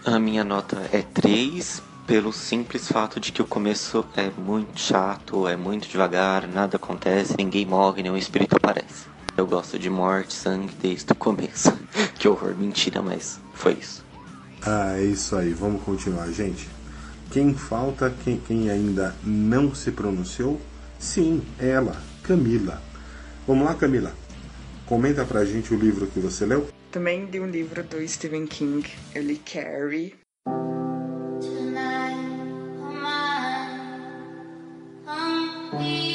A 0.05 0.19
minha 0.19 0.45
nota 0.45 0.81
é 0.93 1.03
3, 1.03 1.83
pelo 2.09 2.33
simples 2.33 2.89
fato 2.89 3.21
de 3.21 3.31
que 3.31 3.43
o 3.43 3.47
começo 3.47 4.03
é 4.17 4.31
muito 4.41 4.81
chato, 4.81 5.47
é 5.47 5.59
muito 5.59 5.87
devagar, 5.87 6.49
nada 6.49 6.79
acontece, 6.79 7.35
ninguém 7.37 7.67
morre, 7.67 8.03
nenhum 8.03 8.17
espírito 8.17 8.57
aparece. 8.57 9.07
Eu 9.37 9.47
gosto 9.47 9.79
de 9.79 9.91
morte, 9.91 10.33
sangue 10.33 10.73
desde 10.81 11.13
o 11.13 11.15
começo. 11.15 11.71
que 12.19 12.27
horror, 12.27 12.55
mentira, 12.57 13.03
mas 13.03 13.39
foi 13.53 13.75
isso. 13.75 14.03
Ah, 14.63 14.97
é 14.97 15.05
isso 15.05 15.37
aí, 15.37 15.53
vamos 15.53 15.83
continuar, 15.83 16.33
gente. 16.33 16.67
Quem 17.31 17.53
falta, 17.53 18.11
quem, 18.25 18.39
quem 18.39 18.71
ainda 18.71 19.15
não 19.23 19.75
se 19.75 19.93
pronunciou? 19.93 20.59
Sim, 20.99 21.43
ela, 21.59 21.95
Camila. 22.23 22.83
Vamos 23.47 23.67
lá, 23.67 23.75
Camila. 23.75 24.15
Comenta 24.87 25.27
pra 25.27 25.45
gente 25.45 25.75
o 25.75 25.79
livro 25.79 26.07
que 26.07 26.19
você 26.19 26.47
leu. 26.47 26.69
Também 26.91 27.27
de 27.27 27.39
um 27.39 27.47
livro 27.47 27.85
do 27.85 28.09
Stephen 28.09 28.47
King, 28.47 28.89
eu 29.15 29.23
li 29.23 29.37
Carrie, 29.37 30.15
You. 35.73 36.08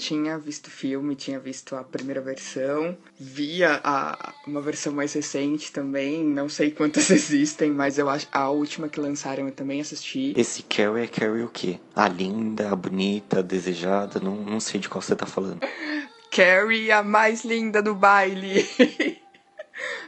Tinha 0.00 0.38
visto 0.38 0.66
o 0.66 0.70
filme, 0.70 1.14
tinha 1.14 1.38
visto 1.38 1.76
a 1.76 1.84
primeira 1.84 2.20
versão, 2.20 2.96
via 3.18 3.80
a, 3.84 4.32
uma 4.46 4.60
versão 4.62 4.92
mais 4.92 5.12
recente 5.12 5.70
também, 5.70 6.24
não 6.24 6.48
sei 6.48 6.70
quantas 6.70 7.10
existem, 7.12 7.70
mas 7.70 7.98
eu 7.98 8.08
acho 8.08 8.26
a 8.32 8.48
última 8.48 8.88
que 8.88 8.98
lançaram 8.98 9.46
eu 9.46 9.52
também 9.52 9.80
assisti. 9.80 10.32
Esse 10.36 10.62
Carrie 10.62 11.04
é 11.04 11.06
Carrie 11.06 11.42
o 11.42 11.48
quê? 11.48 11.78
A 11.94 12.08
linda, 12.08 12.72
a 12.72 12.76
bonita, 12.76 13.40
a 13.40 13.42
desejada, 13.42 14.18
não, 14.18 14.36
não 14.36 14.58
sei 14.58 14.80
de 14.80 14.88
qual 14.88 15.02
você 15.02 15.14
tá 15.14 15.26
falando. 15.26 15.60
Carrie, 16.32 16.90
a 16.90 17.02
mais 17.02 17.44
linda 17.44 17.82
do 17.82 17.94
baile. 17.94 18.66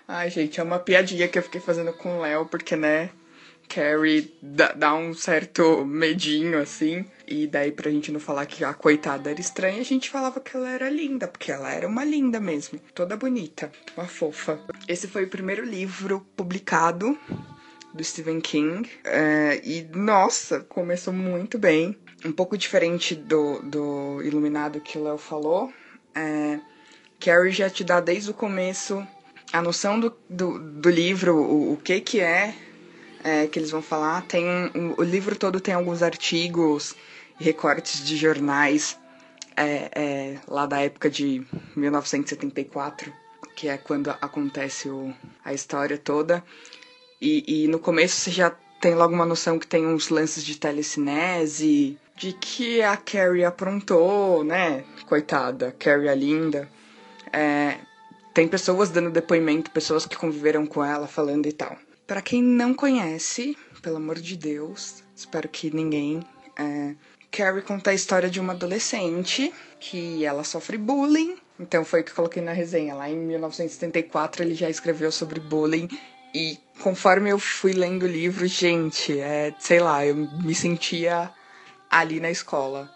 Ai, 0.08 0.30
gente, 0.30 0.58
é 0.60 0.62
uma 0.62 0.78
piadinha 0.78 1.28
que 1.28 1.38
eu 1.38 1.42
fiquei 1.42 1.60
fazendo 1.60 1.92
com 1.92 2.18
o 2.18 2.20
Léo, 2.20 2.46
porque, 2.46 2.76
né, 2.76 3.10
Carrie 3.68 4.34
dá, 4.42 4.72
dá 4.72 4.94
um 4.94 5.14
certo 5.14 5.84
medinho, 5.84 6.58
assim. 6.58 7.04
E 7.26 7.46
daí, 7.46 7.72
pra 7.72 7.90
gente 7.90 8.12
não 8.12 8.20
falar 8.20 8.46
que 8.46 8.64
a 8.64 8.74
coitada 8.74 9.30
era 9.30 9.40
estranha, 9.40 9.80
a 9.80 9.84
gente 9.84 10.10
falava 10.10 10.40
que 10.40 10.56
ela 10.56 10.70
era 10.70 10.90
linda, 10.90 11.26
porque 11.26 11.50
ela 11.50 11.72
era 11.72 11.88
uma 11.88 12.04
linda 12.04 12.38
mesmo. 12.38 12.78
Toda 12.94 13.16
bonita, 13.16 13.72
uma 13.96 14.06
fofa. 14.06 14.60
Esse 14.86 15.08
foi 15.08 15.24
o 15.24 15.28
primeiro 15.28 15.64
livro 15.64 16.26
publicado 16.36 17.18
do 17.94 18.04
Stephen 18.04 18.40
King. 18.40 18.88
É, 19.04 19.60
e, 19.64 19.88
nossa, 19.94 20.60
começou 20.60 21.12
muito 21.12 21.58
bem. 21.58 21.96
Um 22.24 22.32
pouco 22.32 22.56
diferente 22.56 23.14
do, 23.14 23.60
do 23.62 24.22
Iluminado 24.22 24.80
que 24.80 24.98
o 24.98 25.04
Léo 25.04 25.18
falou. 25.18 25.72
É, 26.14 26.60
Carrie 27.18 27.52
já 27.52 27.70
te 27.70 27.82
dá 27.82 28.00
desde 28.00 28.30
o 28.30 28.34
começo 28.34 29.06
a 29.52 29.60
noção 29.60 30.00
do, 30.00 30.16
do, 30.28 30.58
do 30.58 30.90
livro, 30.90 31.36
o, 31.36 31.74
o 31.74 31.76
que 31.76 32.00
que 32.00 32.20
é, 32.20 32.54
é, 33.22 33.46
que 33.46 33.58
eles 33.58 33.70
vão 33.70 33.82
falar. 33.82 34.22
Tem 34.22 34.44
um, 34.74 34.94
o 34.96 35.02
livro 35.02 35.36
todo 35.36 35.60
tem 35.60 35.74
alguns 35.74 36.02
artigos 36.02 36.94
recortes 37.38 38.04
de 38.04 38.16
jornais 38.16 38.98
é, 39.56 39.90
é, 39.94 40.38
lá 40.48 40.66
da 40.66 40.80
época 40.80 41.10
de 41.10 41.46
1974, 41.76 43.12
que 43.54 43.68
é 43.68 43.76
quando 43.76 44.10
acontece 44.10 44.88
o, 44.88 45.12
a 45.44 45.52
história 45.52 45.98
toda. 45.98 46.42
E, 47.20 47.64
e 47.64 47.68
no 47.68 47.78
começo 47.78 48.16
você 48.16 48.30
já 48.30 48.50
tem 48.80 48.94
logo 48.94 49.14
uma 49.14 49.26
noção 49.26 49.58
que 49.58 49.66
tem 49.66 49.86
uns 49.86 50.08
lances 50.08 50.44
de 50.44 50.58
telecinese, 50.58 51.96
de 52.16 52.32
que 52.32 52.82
a 52.82 52.96
Carrie 52.96 53.44
aprontou, 53.44 54.42
né? 54.42 54.84
Coitada, 55.06 55.74
Carrie 55.78 56.08
a 56.08 56.14
linda. 56.14 56.68
É, 57.32 57.76
tem 58.34 58.48
pessoas 58.48 58.90
dando 58.90 59.10
depoimento, 59.10 59.70
pessoas 59.70 60.06
que 60.06 60.16
conviveram 60.16 60.66
com 60.66 60.84
ela 60.84 61.06
falando 61.06 61.46
e 61.46 61.52
tal. 61.52 61.76
Para 62.06 62.20
quem 62.20 62.42
não 62.42 62.74
conhece, 62.74 63.56
pelo 63.80 63.96
amor 63.96 64.18
de 64.18 64.36
Deus, 64.36 65.02
espero 65.14 65.48
que 65.48 65.74
ninguém. 65.74 66.20
É, 66.58 66.94
Carrie 67.30 67.62
conta 67.62 67.90
a 67.90 67.94
história 67.94 68.28
de 68.28 68.40
uma 68.40 68.52
adolescente 68.52 69.52
que 69.80 70.24
ela 70.24 70.44
sofre 70.44 70.76
bullying. 70.76 71.36
Então 71.58 71.84
foi 71.84 72.00
o 72.00 72.04
que 72.04 72.10
eu 72.10 72.16
coloquei 72.16 72.42
na 72.42 72.52
resenha. 72.52 72.94
Lá 72.94 73.08
em 73.08 73.16
1974 73.16 74.42
ele 74.42 74.54
já 74.54 74.68
escreveu 74.68 75.10
sobre 75.10 75.40
bullying. 75.40 75.88
E 76.34 76.58
conforme 76.80 77.30
eu 77.30 77.38
fui 77.38 77.72
lendo 77.72 78.04
o 78.04 78.08
livro, 78.08 78.46
gente, 78.46 79.18
é, 79.18 79.54
sei 79.58 79.80
lá, 79.80 80.04
eu 80.04 80.14
me 80.14 80.54
sentia 80.54 81.30
ali 81.90 82.20
na 82.20 82.30
escola. 82.30 82.90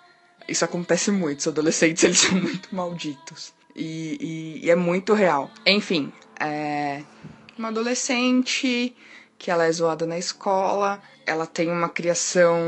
Isso 0.49 0.65
acontece 0.65 1.11
muito, 1.11 1.41
os 1.41 1.49
adolescentes 1.49 2.05
eles 2.05 2.19
são 2.21 2.41
muito 2.41 2.75
malditos. 2.75 3.53
E, 3.75 4.17
e, 4.61 4.67
e 4.67 4.71
é 4.71 4.75
muito 4.75 5.13
real. 5.13 5.51
Enfim, 5.67 6.13
é 6.41 7.03
uma 7.59 7.69
adolescente 7.69 8.95
que 9.39 9.51
ela 9.51 9.65
é 9.65 9.73
zoada 9.73 10.07
na 10.07 10.19
escola, 10.19 11.03
ela 11.27 11.47
tem 11.47 11.71
uma 11.71 11.89
criação 11.89 12.59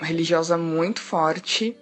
religiosa 0.00 0.56
muito 0.56 1.00
forte 1.00 1.76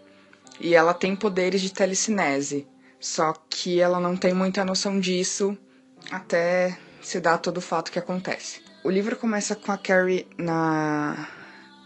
e 0.60 0.74
ela 0.74 0.92
tem 0.94 1.16
poderes 1.16 1.60
de 1.60 1.72
telecinese. 1.72 2.66
Só 3.00 3.34
que 3.48 3.80
ela 3.80 4.00
não 4.00 4.16
tem 4.16 4.32
muita 4.32 4.64
noção 4.64 4.98
disso 4.98 5.56
até 6.10 6.78
se 7.02 7.20
dar 7.20 7.38
todo 7.38 7.58
o 7.58 7.62
fato 7.62 7.92
que 7.92 7.98
acontece. 7.98 8.62
O 8.82 8.90
livro 8.90 9.16
começa 9.16 9.54
com 9.54 9.72
a 9.72 9.78
Carrie 9.78 10.26
na, 10.38 11.28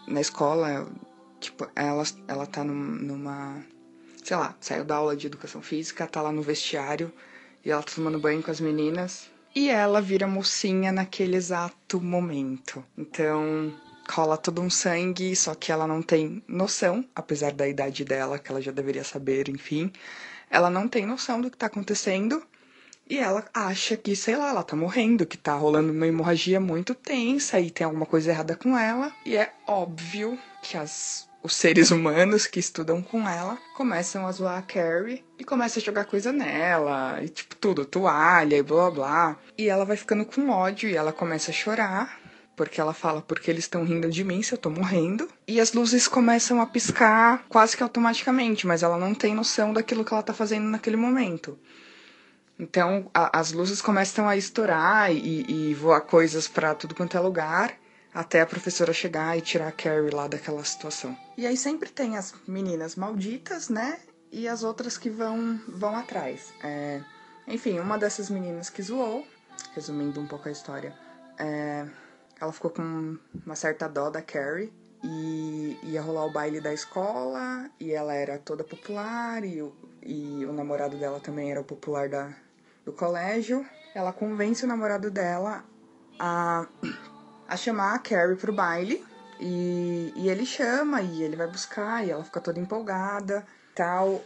na 0.06 0.20
escola, 0.20 0.88
tipo, 1.40 1.68
ela, 1.74 2.02
ela 2.26 2.46
tá 2.46 2.64
num, 2.64 2.74
numa. 2.74 3.64
Sei 4.22 4.36
lá, 4.36 4.54
saiu 4.60 4.84
da 4.84 4.96
aula 4.96 5.16
de 5.16 5.26
educação 5.26 5.62
física, 5.62 6.06
tá 6.06 6.20
lá 6.20 6.30
no 6.30 6.42
vestiário 6.42 7.12
e 7.64 7.70
ela 7.70 7.82
tá 7.82 7.92
tomando 7.94 8.18
banho 8.18 8.42
com 8.42 8.50
as 8.50 8.60
meninas. 8.60 9.30
E 9.58 9.70
ela 9.70 10.00
vira 10.00 10.24
mocinha 10.24 10.92
naquele 10.92 11.34
exato 11.36 12.00
momento. 12.00 12.84
Então, 12.96 13.74
cola 14.08 14.36
todo 14.36 14.62
um 14.62 14.70
sangue, 14.70 15.34
só 15.34 15.52
que 15.52 15.72
ela 15.72 15.84
não 15.84 16.00
tem 16.00 16.44
noção, 16.46 17.04
apesar 17.12 17.50
da 17.50 17.66
idade 17.66 18.04
dela, 18.04 18.38
que 18.38 18.52
ela 18.52 18.62
já 18.62 18.70
deveria 18.70 19.02
saber, 19.02 19.48
enfim. 19.48 19.90
Ela 20.48 20.70
não 20.70 20.86
tem 20.86 21.04
noção 21.04 21.40
do 21.40 21.50
que 21.50 21.56
tá 21.56 21.66
acontecendo. 21.66 22.40
E 23.10 23.18
ela 23.18 23.44
acha 23.52 23.96
que, 23.96 24.14
sei 24.14 24.36
lá, 24.36 24.50
ela 24.50 24.62
tá 24.62 24.76
morrendo, 24.76 25.26
que 25.26 25.36
tá 25.36 25.56
rolando 25.56 25.92
uma 25.92 26.06
hemorragia 26.06 26.60
muito 26.60 26.94
tensa 26.94 27.58
e 27.58 27.68
tem 27.68 27.84
alguma 27.84 28.06
coisa 28.06 28.30
errada 28.30 28.54
com 28.54 28.78
ela. 28.78 29.12
E 29.26 29.36
é 29.36 29.52
óbvio 29.66 30.38
que 30.62 30.76
as, 30.76 31.27
os 31.42 31.54
seres 31.54 31.90
humanos 31.90 32.46
que 32.46 32.58
estudam 32.58 33.00
com 33.00 33.28
ela 33.28 33.56
começam 33.76 34.26
a 34.26 34.32
zoar 34.32 34.58
a 34.58 34.62
Carrie 34.62 35.24
e 35.38 35.44
começam 35.44 35.80
a 35.80 35.84
jogar 35.84 36.04
coisa 36.04 36.32
nela, 36.32 37.22
e 37.22 37.28
tipo 37.28 37.54
tudo, 37.56 37.84
toalha 37.84 38.56
e 38.56 38.62
blá 38.62 38.90
blá. 38.90 39.36
E 39.56 39.68
ela 39.68 39.84
vai 39.84 39.96
ficando 39.96 40.24
com 40.24 40.50
ódio 40.50 40.88
e 40.88 40.96
ela 40.96 41.12
começa 41.12 41.50
a 41.50 41.54
chorar. 41.54 42.18
Porque 42.56 42.80
ela 42.80 42.92
fala, 42.92 43.22
porque 43.22 43.48
eles 43.48 43.64
estão 43.64 43.84
rindo 43.84 44.10
de 44.10 44.24
mim 44.24 44.42
se 44.42 44.52
eu 44.52 44.58
tô 44.58 44.68
morrendo. 44.68 45.28
E 45.46 45.60
as 45.60 45.72
luzes 45.72 46.08
começam 46.08 46.60
a 46.60 46.66
piscar 46.66 47.44
quase 47.48 47.76
que 47.76 47.84
automaticamente, 47.84 48.66
mas 48.66 48.82
ela 48.82 48.98
não 48.98 49.14
tem 49.14 49.32
noção 49.32 49.72
daquilo 49.72 50.04
que 50.04 50.12
ela 50.12 50.24
tá 50.24 50.34
fazendo 50.34 50.64
naquele 50.64 50.96
momento. 50.96 51.56
Então 52.58 53.08
a, 53.14 53.38
as 53.38 53.52
luzes 53.52 53.80
começam 53.80 54.28
a 54.28 54.36
estourar 54.36 55.12
e, 55.12 55.70
e 55.70 55.74
voar 55.74 56.00
coisas 56.00 56.48
para 56.48 56.74
tudo 56.74 56.96
quanto 56.96 57.16
é 57.16 57.20
lugar, 57.20 57.72
até 58.18 58.40
a 58.40 58.46
professora 58.46 58.92
chegar 58.92 59.38
e 59.38 59.40
tirar 59.40 59.68
a 59.68 59.72
Carrie 59.72 60.10
lá 60.10 60.26
daquela 60.26 60.64
situação. 60.64 61.16
E 61.36 61.46
aí 61.46 61.56
sempre 61.56 61.88
tem 61.88 62.16
as 62.16 62.34
meninas 62.48 62.96
malditas, 62.96 63.68
né? 63.68 64.00
E 64.32 64.48
as 64.48 64.64
outras 64.64 64.98
que 64.98 65.08
vão, 65.08 65.60
vão 65.68 65.94
atrás. 65.94 66.52
É... 66.64 67.00
Enfim, 67.46 67.78
uma 67.78 67.96
dessas 67.96 68.28
meninas 68.28 68.70
que 68.70 68.82
zoou, 68.82 69.24
resumindo 69.72 70.20
um 70.20 70.26
pouco 70.26 70.48
a 70.48 70.50
história, 70.50 70.92
é... 71.38 71.86
ela 72.40 72.52
ficou 72.52 72.72
com 72.72 73.16
uma 73.46 73.54
certa 73.54 73.86
dó 73.86 74.10
da 74.10 74.20
Carrie 74.20 74.72
e 75.04 75.78
ia 75.84 76.02
rolar 76.02 76.26
o 76.26 76.32
baile 76.32 76.60
da 76.60 76.74
escola 76.74 77.70
e 77.78 77.92
ela 77.92 78.12
era 78.14 78.36
toda 78.36 78.64
popular 78.64 79.44
e 79.44 79.62
o, 79.62 79.72
e 80.02 80.44
o 80.44 80.52
namorado 80.52 80.96
dela 80.96 81.20
também 81.20 81.52
era 81.52 81.60
o 81.60 81.64
popular 81.64 82.08
da, 82.08 82.34
do 82.84 82.92
colégio, 82.92 83.64
ela 83.94 84.12
convence 84.12 84.64
o 84.64 84.68
namorado 84.68 85.08
dela 85.08 85.64
a, 86.18 86.66
a 87.48 87.56
chamar 87.56 87.94
a 87.94 87.98
Carrie 87.98 88.36
pro 88.36 88.52
baile. 88.52 89.04
E, 89.40 90.12
e 90.16 90.28
ele 90.28 90.44
chama 90.44 91.00
e 91.00 91.22
ele 91.22 91.36
vai 91.36 91.46
buscar 91.46 92.04
e 92.04 92.10
ela 92.10 92.24
fica 92.24 92.40
toda 92.40 92.60
empolgada 92.60 93.46
tal. 93.74 94.22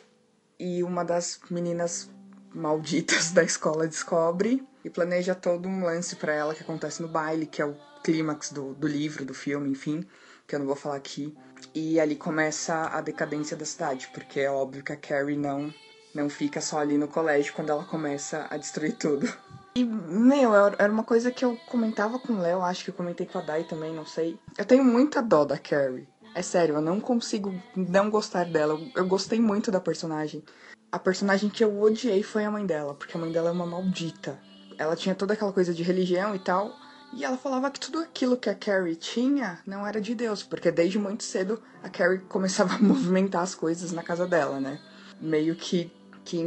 E 0.58 0.82
uma 0.82 1.04
das 1.04 1.40
meninas 1.50 2.10
malditas 2.54 3.30
da 3.32 3.42
escola 3.42 3.86
descobre 3.86 4.66
e 4.84 4.90
planeja 4.90 5.34
todo 5.34 5.68
um 5.68 5.84
lance 5.84 6.16
para 6.16 6.32
ela 6.32 6.54
que 6.54 6.62
acontece 6.62 7.00
no 7.00 7.08
baile, 7.08 7.46
que 7.46 7.62
é 7.62 7.66
o 7.66 7.76
clímax 8.02 8.50
do, 8.50 8.74
do 8.74 8.88
livro, 8.88 9.24
do 9.24 9.34
filme, 9.34 9.70
enfim, 9.70 10.04
que 10.46 10.54
eu 10.54 10.58
não 10.58 10.66
vou 10.66 10.76
falar 10.76 10.96
aqui. 10.96 11.36
E 11.74 12.00
ali 12.00 12.16
começa 12.16 12.88
a 12.88 13.00
decadência 13.00 13.56
da 13.56 13.64
cidade, 13.64 14.10
porque 14.12 14.40
é 14.40 14.50
óbvio 14.50 14.82
que 14.82 14.92
a 14.92 14.96
Carrie 14.96 15.36
não 15.36 15.72
não 16.14 16.28
fica 16.28 16.60
só 16.60 16.78
ali 16.78 16.98
no 16.98 17.08
colégio 17.08 17.54
quando 17.54 17.70
ela 17.70 17.84
começa 17.84 18.46
a 18.50 18.56
destruir 18.58 18.96
tudo. 18.96 19.26
E, 19.74 19.84
meu, 19.84 20.54
era 20.54 20.92
uma 20.92 21.02
coisa 21.02 21.30
que 21.30 21.44
eu 21.44 21.56
comentava 21.66 22.18
com 22.18 22.34
o 22.34 22.40
Léo, 22.40 22.62
acho 22.62 22.84
que 22.84 22.90
eu 22.90 22.94
comentei 22.94 23.26
com 23.26 23.38
a 23.38 23.42
Dai 23.42 23.64
também, 23.64 23.94
não 23.94 24.04
sei. 24.04 24.38
Eu 24.58 24.66
tenho 24.66 24.84
muita 24.84 25.22
dó 25.22 25.44
da 25.44 25.56
Carrie. 25.56 26.06
É 26.34 26.42
sério, 26.42 26.76
eu 26.76 26.80
não 26.80 27.00
consigo 27.00 27.54
não 27.74 28.10
gostar 28.10 28.44
dela. 28.44 28.78
Eu 28.94 29.06
gostei 29.06 29.40
muito 29.40 29.70
da 29.70 29.80
personagem. 29.80 30.42
A 30.90 30.98
personagem 30.98 31.48
que 31.48 31.64
eu 31.64 31.80
odiei 31.80 32.22
foi 32.22 32.44
a 32.44 32.50
mãe 32.50 32.66
dela, 32.66 32.94
porque 32.94 33.16
a 33.16 33.20
mãe 33.20 33.32
dela 33.32 33.48
é 33.48 33.52
uma 33.52 33.66
maldita. 33.66 34.38
Ela 34.76 34.96
tinha 34.96 35.14
toda 35.14 35.32
aquela 35.34 35.52
coisa 35.52 35.72
de 35.72 35.82
religião 35.82 36.34
e 36.34 36.38
tal, 36.38 36.74
e 37.14 37.24
ela 37.24 37.36
falava 37.36 37.70
que 37.70 37.80
tudo 37.80 37.98
aquilo 37.98 38.36
que 38.36 38.50
a 38.50 38.54
Carrie 38.54 38.96
tinha 38.96 39.58
não 39.66 39.86
era 39.86 40.00
de 40.00 40.14
Deus, 40.14 40.42
porque 40.42 40.70
desde 40.70 40.98
muito 40.98 41.22
cedo 41.22 41.62
a 41.82 41.88
Carrie 41.88 42.20
começava 42.20 42.74
a 42.76 42.78
movimentar 42.78 43.42
as 43.42 43.54
coisas 43.54 43.92
na 43.92 44.02
casa 44.02 44.26
dela, 44.26 44.60
né? 44.60 44.78
Meio 45.20 45.54
que 45.54 45.90
que 46.24 46.38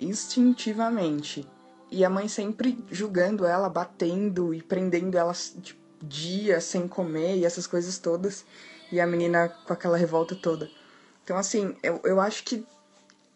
instintivamente. 0.00 1.46
E 1.90 2.04
a 2.04 2.10
mãe 2.10 2.28
sempre 2.28 2.82
julgando 2.90 3.44
ela, 3.44 3.68
batendo 3.68 4.54
e 4.54 4.62
prendendo 4.62 5.18
ela 5.18 5.32
de 5.56 5.78
dias 6.02 6.64
sem 6.64 6.86
comer 6.86 7.36
e 7.36 7.44
essas 7.44 7.66
coisas 7.66 7.98
todas. 7.98 8.44
E 8.92 9.00
a 9.00 9.06
menina 9.06 9.48
com 9.48 9.72
aquela 9.72 9.96
revolta 9.96 10.34
toda. 10.34 10.70
Então, 11.24 11.36
assim, 11.36 11.76
eu, 11.82 12.00
eu 12.04 12.20
acho 12.20 12.44
que 12.44 12.66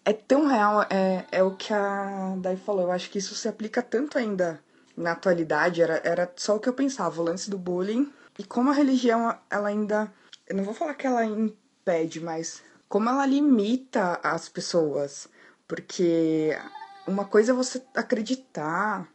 é 0.05 0.13
tão 0.13 0.47
real, 0.47 0.83
é, 0.91 1.25
é 1.33 1.43
o 1.43 1.57
que 1.57 1.73
a 1.73 2.35
Dai 2.39 2.57
falou. 2.57 2.83
Eu 2.83 2.93
acho 2.93 3.11
que 3.11 3.19
isso 3.19 3.35
se 3.35 3.49
aplica 3.49 3.83
tanto 3.83 4.19
ainda 4.19 4.61
na 4.97 5.13
atualidade. 5.13 5.83
Era, 5.83 6.01
era 6.05 6.33
só 6.37 6.57
o 6.57 6.61
que 6.61 6.69
eu 6.69 6.75
pensava, 6.75 7.21
o 7.21 7.25
lance 7.25 7.51
do 7.51 7.59
bullying. 7.59 8.13
E 8.39 8.45
como 8.45 8.71
a 8.71 8.75
religião, 8.75 9.37
ela 9.51 9.69
ainda. 9.69 10.13
Eu 10.47 10.57
não 10.57 10.65
vou 10.65 10.75
falar 10.75 10.95
que 10.95 11.07
ela 11.07 11.25
impede, 11.25 12.21
mas 12.21 12.63
como 12.89 13.09
ela 13.09 13.25
limita 13.27 14.21
as 14.23 14.49
pessoas. 14.49 15.29
Porque 15.67 16.57
uma 17.07 17.25
coisa 17.25 17.53
é 17.53 17.55
você 17.55 17.83
acreditar, 17.95 19.09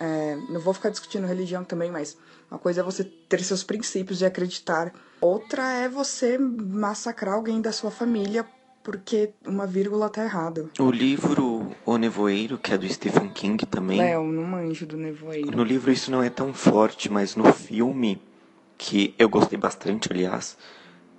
é, 0.00 0.36
não 0.48 0.60
vou 0.60 0.74
ficar 0.74 0.90
discutindo 0.90 1.26
religião 1.26 1.64
também, 1.64 1.90
mas 1.90 2.16
uma 2.50 2.58
coisa 2.58 2.80
é 2.80 2.84
você 2.84 3.04
ter 3.04 3.42
seus 3.42 3.62
princípios 3.62 4.20
e 4.20 4.24
acreditar. 4.24 4.92
Outra 5.20 5.68
é 5.68 5.88
você 5.88 6.38
massacrar 6.38 7.34
alguém 7.34 7.60
da 7.60 7.72
sua 7.72 7.90
família 7.90 8.46
porque 8.82 9.30
uma 9.46 9.66
vírgula 9.66 10.08
tá 10.08 10.24
errada. 10.24 10.68
O 10.78 10.90
livro 10.90 11.70
O 11.84 11.96
Nevoeiro, 11.98 12.58
que 12.58 12.72
é 12.72 12.78
do 12.78 12.88
Stephen 12.88 13.28
King 13.28 13.64
também. 13.66 13.98
Léo, 13.98 14.24
não 14.24 14.44
manjo 14.44 14.86
do 14.86 14.96
nevoeiro. 14.96 15.54
No 15.54 15.62
livro 15.62 15.92
isso 15.92 16.10
não 16.10 16.22
é 16.22 16.30
tão 16.30 16.52
forte, 16.54 17.10
mas 17.10 17.36
no 17.36 17.52
filme, 17.52 18.20
que 18.78 19.14
eu 19.18 19.28
gostei 19.28 19.58
bastante, 19.58 20.10
aliás, 20.10 20.56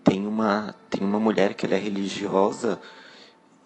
tem 0.03 0.25
uma, 0.25 0.75
tem 0.89 1.01
uma 1.01 1.19
mulher 1.19 1.53
que 1.53 1.65
ela 1.65 1.75
é 1.75 1.79
religiosa 1.79 2.79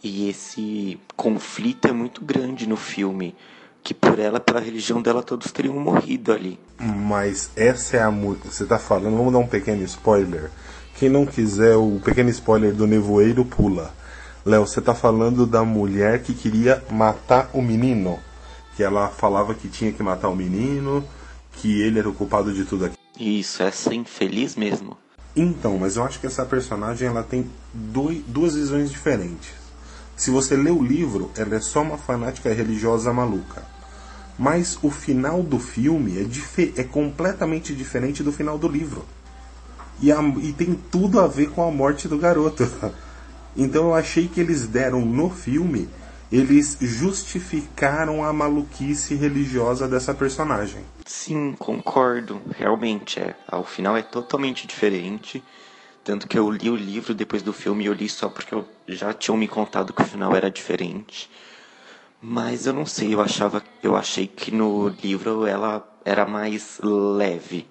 e 0.05 0.29
esse 0.29 0.99
conflito 1.15 1.87
é 1.87 1.91
muito 1.91 2.23
grande 2.23 2.69
no 2.69 2.77
filme. 2.77 3.35
Que 3.83 3.91
por 3.91 4.19
ela, 4.19 4.39
pela 4.39 4.59
religião 4.59 5.01
dela, 5.01 5.23
todos 5.23 5.51
teriam 5.51 5.79
morrido 5.79 6.31
ali. 6.31 6.59
Mas 6.79 7.49
essa 7.55 7.97
é 7.97 8.01
a 8.01 8.11
música. 8.11 8.49
Você 8.51 8.65
tá 8.65 8.77
falando, 8.77 9.17
vamos 9.17 9.33
dar 9.33 9.39
um 9.39 9.47
pequeno 9.47 9.83
spoiler. 9.83 10.51
Quem 10.97 11.09
não 11.09 11.25
quiser 11.25 11.75
o 11.75 11.99
pequeno 12.03 12.29
spoiler 12.29 12.73
do 12.73 12.85
nevoeiro, 12.85 13.45
pula. 13.45 13.93
Léo, 14.45 14.67
você 14.67 14.79
tá 14.79 14.93
falando 14.93 15.45
da 15.45 15.63
mulher 15.63 16.21
que 16.21 16.35
queria 16.35 16.83
matar 16.91 17.49
o 17.51 17.61
menino. 17.61 18.19
Que 18.75 18.83
ela 18.83 19.09
falava 19.09 19.55
que 19.55 19.67
tinha 19.67 19.91
que 19.91 20.03
matar 20.03 20.29
o 20.29 20.35
menino, 20.35 21.03
que 21.53 21.81
ele 21.81 21.97
era 21.97 22.09
o 22.09 22.13
culpado 22.13 22.53
de 22.53 22.63
tudo 22.63 22.85
aquilo. 22.85 22.99
Isso, 23.19 23.63
essa 23.63 23.93
infeliz 23.93 24.55
mesmo. 24.55 24.97
Então, 25.35 25.79
mas 25.79 25.95
eu 25.95 26.03
acho 26.03 26.19
que 26.19 26.27
essa 26.27 26.45
personagem 26.45 27.07
ela 27.07 27.23
tem 27.23 27.49
dois, 27.73 28.21
duas 28.27 28.55
visões 28.55 28.89
diferentes. 28.91 29.64
Se 30.15 30.31
você 30.31 30.55
lê 30.55 30.71
o 30.71 30.81
livro, 30.83 31.31
ela 31.37 31.55
é 31.55 31.59
só 31.59 31.81
uma 31.81 31.97
fanática 31.97 32.53
religiosa 32.53 33.11
maluca. 33.13 33.63
Mas 34.37 34.77
o 34.81 34.89
final 34.89 35.41
do 35.43 35.59
filme 35.59 36.13
é, 36.19 36.81
é 36.81 36.83
completamente 36.83 37.73
diferente 37.73 38.21
do 38.23 38.31
final 38.31 38.57
do 38.57 38.67
livro. 38.67 39.05
E, 40.01 40.11
a- 40.11 40.21
e 40.41 40.51
tem 40.53 40.73
tudo 40.91 41.19
a 41.19 41.27
ver 41.27 41.49
com 41.51 41.65
a 41.67 41.71
morte 41.71 42.07
do 42.07 42.17
garoto. 42.17 42.63
Então 43.57 43.85
eu 43.85 43.93
achei 43.95 44.27
que 44.27 44.41
eles 44.41 44.67
deram 44.67 45.05
no 45.05 45.29
filme, 45.29 45.87
eles 46.29 46.77
justificaram 46.81 48.21
a 48.21 48.33
maluquice 48.33 49.15
religiosa 49.15 49.87
dessa 49.87 50.13
personagem. 50.13 50.81
Sim, 51.05 51.55
concordo. 51.57 52.41
Realmente 52.57 53.17
é. 53.17 53.33
O 53.53 53.63
final 53.63 53.95
é 53.95 54.01
totalmente 54.01 54.67
diferente. 54.67 55.41
Tanto 56.05 56.27
que 56.27 56.37
eu 56.37 56.51
li 56.51 56.69
o 56.69 56.75
livro 56.75 57.15
depois 57.15 57.41
do 57.41 57.51
filme 57.51 57.83
e 57.83 57.87
eu 57.87 57.93
li 57.93 58.07
só 58.07 58.29
porque 58.29 58.53
eu 58.53 58.63
já 58.87 59.11
tinham 59.11 59.35
me 59.35 59.47
contado 59.47 59.91
que 59.91 60.03
o 60.03 60.05
final 60.05 60.35
era 60.35 60.51
diferente. 60.51 61.27
Mas 62.21 62.67
eu 62.67 62.73
não 62.73 62.85
sei, 62.85 63.15
eu 63.15 63.21
achava, 63.21 63.63
eu 63.81 63.95
achei 63.95 64.27
que 64.27 64.51
no 64.51 64.87
livro 64.87 65.47
ela 65.47 65.83
era 66.05 66.23
mais 66.23 66.79
leve. 66.83 67.67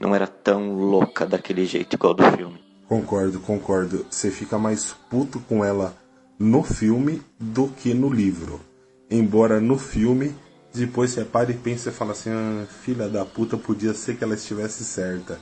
Não 0.00 0.14
era 0.14 0.26
tão 0.26 0.74
louca 0.74 1.26
daquele 1.26 1.66
jeito 1.66 1.96
igual 1.96 2.14
do 2.14 2.24
filme. 2.32 2.58
Concordo, 2.88 3.40
concordo. 3.40 4.06
Você 4.08 4.30
fica 4.30 4.58
mais 4.58 4.94
puto 5.10 5.38
com 5.40 5.62
ela 5.62 5.94
no 6.38 6.62
filme 6.62 7.22
do 7.38 7.68
que 7.68 7.92
no 7.92 8.08
livro. 8.08 8.58
Embora 9.10 9.60
no 9.60 9.78
filme, 9.78 10.34
depois 10.72 11.10
você 11.10 11.26
para 11.26 11.50
e 11.50 11.54
pensa 11.54 11.90
e 11.90 11.92
fala 11.92 12.12
assim: 12.12 12.30
ah, 12.30 12.64
filha 12.82 13.06
da 13.06 13.26
puta, 13.26 13.58
podia 13.58 13.92
ser 13.92 14.16
que 14.16 14.24
ela 14.24 14.34
estivesse 14.34 14.82
certa. 14.82 15.38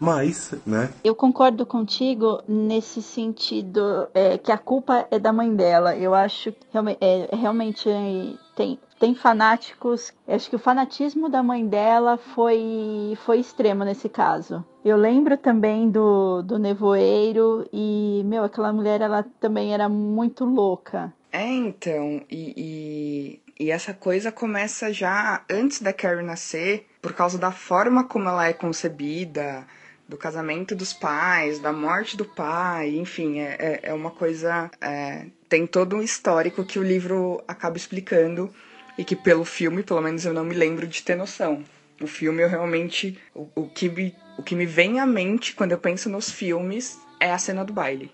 Mas, 0.00 0.54
né? 0.64 0.90
Eu 1.02 1.14
concordo 1.14 1.66
contigo 1.66 2.40
nesse 2.46 3.02
sentido 3.02 4.08
é, 4.14 4.38
que 4.38 4.52
a 4.52 4.58
culpa 4.58 5.06
é 5.10 5.18
da 5.18 5.32
mãe 5.32 5.54
dela. 5.54 5.96
Eu 5.96 6.14
acho 6.14 6.52
que 6.52 6.78
é, 7.00 7.28
realmente 7.34 7.88
é, 7.88 8.34
tem, 8.54 8.78
tem 8.98 9.14
fanáticos. 9.14 10.12
eu 10.26 10.36
Acho 10.36 10.48
que 10.48 10.56
o 10.56 10.60
fanatismo 10.60 11.28
da 11.28 11.42
mãe 11.42 11.66
dela 11.66 12.16
foi, 12.16 13.18
foi 13.24 13.40
extremo 13.40 13.84
nesse 13.84 14.08
caso. 14.08 14.64
Eu 14.84 14.96
lembro 14.96 15.36
também 15.36 15.90
do, 15.90 16.42
do 16.42 16.58
nevoeiro 16.58 17.68
e, 17.72 18.22
meu, 18.24 18.44
aquela 18.44 18.72
mulher 18.72 19.00
ela 19.00 19.24
também 19.40 19.74
era 19.74 19.88
muito 19.88 20.44
louca. 20.44 21.12
É, 21.32 21.46
então, 21.46 22.22
e, 22.30 22.54
e, 22.56 23.64
e 23.66 23.70
essa 23.70 23.92
coisa 23.92 24.32
começa 24.32 24.92
já 24.92 25.42
antes 25.50 25.82
da 25.82 25.92
Carrie 25.92 26.24
nascer, 26.24 26.86
por 27.02 27.12
causa 27.12 27.36
da 27.36 27.52
forma 27.52 28.04
como 28.04 28.28
ela 28.28 28.46
é 28.46 28.52
concebida, 28.52 29.66
do 30.08 30.16
casamento 30.16 30.74
dos 30.74 30.92
pais, 30.92 31.58
da 31.58 31.72
morte 31.72 32.16
do 32.16 32.24
pai, 32.24 32.96
enfim, 32.96 33.40
é, 33.40 33.56
é, 33.58 33.80
é 33.90 33.94
uma 33.94 34.10
coisa. 34.10 34.70
é, 34.80 35.26
tem 35.48 35.66
todo 35.66 35.96
um 35.96 36.02
histórico 36.02 36.64
que 36.64 36.78
o 36.78 36.82
livro 36.82 37.42
acaba 37.46 37.76
explicando 37.76 38.52
e 38.96 39.04
que 39.04 39.14
pelo 39.14 39.44
filme, 39.44 39.82
pelo 39.82 40.00
menos 40.00 40.24
eu 40.24 40.32
não 40.32 40.44
me 40.44 40.54
lembro 40.54 40.86
de 40.86 41.02
ter 41.02 41.14
noção. 41.14 41.62
O 42.00 42.06
filme 42.06 42.42
eu 42.42 42.48
realmente. 42.48 43.18
O, 43.34 43.48
o, 43.54 43.68
que, 43.68 43.88
me, 43.88 44.14
o 44.38 44.42
que 44.42 44.54
me 44.54 44.66
vem 44.66 45.00
à 45.00 45.06
mente 45.06 45.54
quando 45.54 45.72
eu 45.72 45.78
penso 45.78 46.08
nos 46.08 46.30
filmes 46.30 46.98
é 47.20 47.32
a 47.32 47.38
cena 47.38 47.64
do 47.64 47.72
baile. 47.72 48.12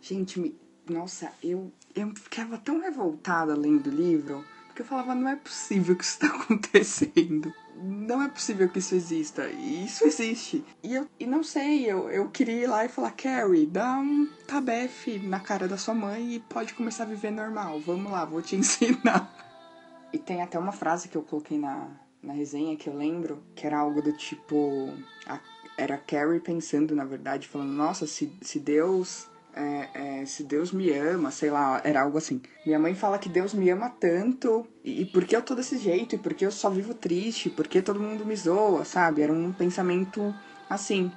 Gente, 0.00 0.40
me, 0.40 0.56
nossa, 0.88 1.32
eu, 1.42 1.72
eu 1.94 2.12
ficava 2.14 2.58
tão 2.58 2.80
revoltada 2.80 3.54
lendo 3.54 3.88
o 3.88 3.94
livro, 3.94 4.44
porque 4.66 4.82
eu 4.82 4.86
falava, 4.86 5.14
não 5.14 5.28
é 5.28 5.36
possível 5.36 5.94
que 5.94 6.04
isso 6.04 6.18
está 6.22 6.28
acontecendo. 6.34 7.52
Não 7.82 8.22
é 8.22 8.28
possível 8.28 8.68
que 8.68 8.78
isso 8.78 8.94
exista. 8.94 9.48
E 9.48 9.84
isso 9.84 10.04
existe. 10.04 10.64
E 10.82 10.94
eu 10.94 11.06
e 11.18 11.26
não 11.26 11.42
sei, 11.42 11.84
eu, 11.90 12.08
eu 12.10 12.28
queria 12.30 12.62
ir 12.62 12.66
lá 12.66 12.84
e 12.84 12.88
falar, 12.88 13.10
Carrie, 13.10 13.66
dá 13.66 13.94
um 13.98 14.28
tabefe 14.46 15.18
na 15.18 15.40
cara 15.40 15.66
da 15.66 15.76
sua 15.76 15.94
mãe 15.94 16.34
e 16.34 16.40
pode 16.40 16.74
começar 16.74 17.02
a 17.04 17.06
viver 17.06 17.30
normal. 17.32 17.80
Vamos 17.80 18.12
lá, 18.12 18.24
vou 18.24 18.40
te 18.40 18.54
ensinar. 18.56 19.30
E 20.12 20.18
tem 20.18 20.42
até 20.42 20.58
uma 20.58 20.72
frase 20.72 21.08
que 21.08 21.16
eu 21.16 21.22
coloquei 21.22 21.58
na, 21.58 21.88
na 22.22 22.32
resenha 22.32 22.76
que 22.76 22.88
eu 22.88 22.94
lembro, 22.96 23.42
que 23.54 23.66
era 23.66 23.78
algo 23.78 24.00
do 24.00 24.12
tipo. 24.12 24.92
a- 25.26 25.40
era 25.76 25.94
a 25.94 25.98
Carrie 25.98 26.38
pensando, 26.38 26.94
na 26.94 27.04
verdade, 27.04 27.48
falando, 27.48 27.72
nossa, 27.72 28.06
se, 28.06 28.30
se 28.42 28.60
Deus. 28.60 29.26
É, 29.54 29.88
é, 30.20 30.26
se 30.26 30.44
Deus 30.44 30.72
me 30.72 30.90
ama, 30.92 31.30
sei 31.30 31.50
lá, 31.50 31.80
era 31.84 32.02
algo 32.02 32.18
assim. 32.18 32.40
Minha 32.64 32.78
mãe 32.78 32.94
fala 32.94 33.18
que 33.18 33.28
Deus 33.28 33.52
me 33.54 33.68
ama 33.70 33.90
tanto, 33.90 34.66
e, 34.84 35.02
e 35.02 35.06
por 35.06 35.24
que 35.24 35.36
eu 35.36 35.42
tô 35.42 35.54
desse 35.54 35.78
jeito? 35.78 36.14
E 36.14 36.18
por 36.18 36.34
que 36.34 36.44
eu 36.44 36.50
só 36.50 36.70
vivo 36.70 36.94
triste? 36.94 37.50
Por 37.50 37.68
que 37.68 37.82
todo 37.82 38.00
mundo 38.00 38.24
me 38.24 38.36
zoa, 38.36 38.84
sabe? 38.84 39.22
Era 39.22 39.32
um 39.32 39.52
pensamento 39.52 40.34
assim. 40.68 41.10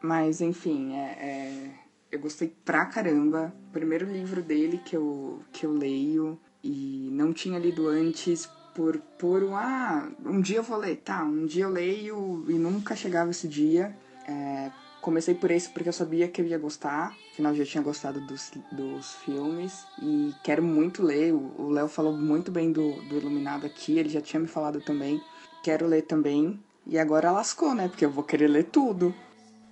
Mas, 0.00 0.40
enfim, 0.40 0.94
é, 0.94 1.10
é, 1.20 1.70
eu 2.10 2.18
gostei 2.18 2.54
pra 2.64 2.86
caramba. 2.86 3.54
Primeiro 3.72 4.06
livro 4.10 4.42
dele 4.42 4.78
que 4.84 4.96
eu, 4.96 5.40
que 5.52 5.64
eu 5.64 5.72
leio 5.72 6.38
e 6.62 7.08
não 7.12 7.32
tinha 7.32 7.58
lido 7.58 7.88
antes 7.88 8.48
por, 8.74 8.98
por 9.18 9.42
um, 9.42 9.54
ah, 9.56 10.08
um 10.24 10.40
dia 10.40 10.58
eu 10.58 10.62
vou 10.62 10.78
ler, 10.78 10.96
tá, 10.96 11.22
um 11.24 11.44
dia 11.44 11.64
eu 11.64 11.70
leio 11.70 12.44
e 12.48 12.54
nunca 12.54 12.96
chegava 12.96 13.30
esse 13.30 13.46
dia. 13.46 13.96
É, 14.26 14.70
comecei 15.02 15.34
por 15.34 15.50
esse 15.50 15.68
porque 15.68 15.88
eu 15.88 15.92
sabia 15.92 16.28
que 16.28 16.40
eu 16.40 16.46
ia 16.46 16.56
gostar, 16.56 17.14
afinal 17.32 17.54
já 17.54 17.64
tinha 17.64 17.82
gostado 17.82 18.20
dos, 18.20 18.52
dos 18.70 19.14
filmes 19.16 19.84
e 20.00 20.32
quero 20.42 20.62
muito 20.62 21.02
ler. 21.02 21.34
O 21.34 21.68
Léo 21.68 21.88
falou 21.88 22.16
muito 22.16 22.50
bem 22.50 22.72
do, 22.72 22.92
do 23.02 23.16
Iluminado 23.18 23.66
aqui, 23.66 23.98
ele 23.98 24.08
já 24.08 24.20
tinha 24.20 24.40
me 24.40 24.46
falado 24.46 24.80
também. 24.80 25.20
Quero 25.62 25.86
ler 25.86 26.02
também. 26.02 26.58
E 26.86 26.98
agora 26.98 27.30
lascou, 27.30 27.74
né? 27.74 27.88
Porque 27.88 28.04
eu 28.04 28.10
vou 28.10 28.24
querer 28.24 28.48
ler 28.48 28.64
tudo. 28.64 29.14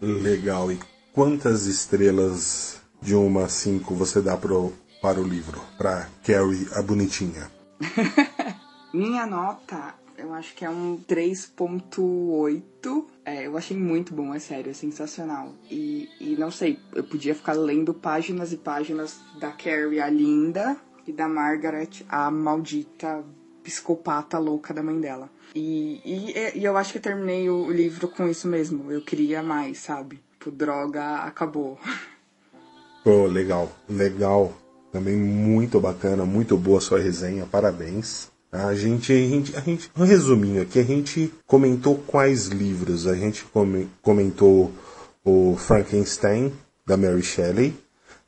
Legal. 0.00 0.70
E 0.70 0.78
quantas 1.12 1.66
estrelas 1.66 2.80
de 3.00 3.14
uma 3.14 3.44
a 3.44 3.48
cinco 3.48 3.94
você 3.94 4.20
dá 4.20 4.36
pro, 4.36 4.72
para 5.00 5.20
o 5.20 5.24
livro? 5.24 5.60
Pra 5.78 6.08
Carrie, 6.24 6.68
a 6.74 6.82
bonitinha. 6.82 7.50
Minha 8.92 9.24
nota, 9.24 9.94
eu 10.20 10.32
acho 10.34 10.54
que 10.54 10.64
é 10.64 10.70
um 10.70 10.98
3.8. 11.08 13.04
É, 13.24 13.46
eu 13.46 13.56
achei 13.56 13.76
muito 13.76 14.14
bom, 14.14 14.34
é 14.34 14.38
sério, 14.38 14.70
é 14.70 14.74
sensacional. 14.74 15.54
E, 15.70 16.08
e 16.20 16.36
não 16.36 16.50
sei, 16.50 16.78
eu 16.94 17.02
podia 17.04 17.34
ficar 17.34 17.54
lendo 17.54 17.94
páginas 17.94 18.52
e 18.52 18.56
páginas 18.56 19.18
da 19.38 19.50
Carrie, 19.50 20.00
a 20.00 20.08
linda, 20.08 20.76
e 21.06 21.12
da 21.12 21.28
Margaret, 21.28 22.04
a 22.08 22.30
maldita 22.30 23.24
psicopata 23.62 24.38
louca 24.38 24.72
da 24.72 24.82
mãe 24.82 25.00
dela. 25.00 25.30
E, 25.54 26.00
e, 26.04 26.58
e 26.58 26.64
eu 26.64 26.76
acho 26.76 26.92
que 26.92 26.98
eu 26.98 27.02
terminei 27.02 27.50
o 27.50 27.70
livro 27.70 28.08
com 28.08 28.28
isso 28.28 28.46
mesmo. 28.48 28.90
Eu 28.90 29.02
queria 29.02 29.42
mais, 29.42 29.78
sabe? 29.78 30.20
Tipo, 30.32 30.50
droga, 30.50 31.16
acabou. 31.16 31.78
Pô, 33.04 33.26
legal, 33.26 33.70
legal. 33.88 34.52
Também 34.92 35.16
muito 35.16 35.80
bacana, 35.80 36.24
muito 36.24 36.56
boa 36.56 36.80
sua 36.80 36.98
resenha, 36.98 37.46
parabéns. 37.46 38.29
A 38.52 38.74
gente, 38.74 39.12
a 39.12 39.16
gente, 39.16 39.56
a 39.56 39.60
gente, 39.60 39.90
um 39.96 40.04
resuminho 40.04 40.60
aqui, 40.62 40.78
a 40.80 40.82
gente 40.84 41.32
comentou 41.46 41.96
quais 42.06 42.46
livros? 42.48 43.06
A 43.06 43.14
gente 43.14 43.44
come- 43.44 43.88
comentou 44.02 44.72
o 45.24 45.54
Frankenstein, 45.56 46.52
da 46.84 46.96
Mary 46.96 47.22
Shelley, 47.22 47.74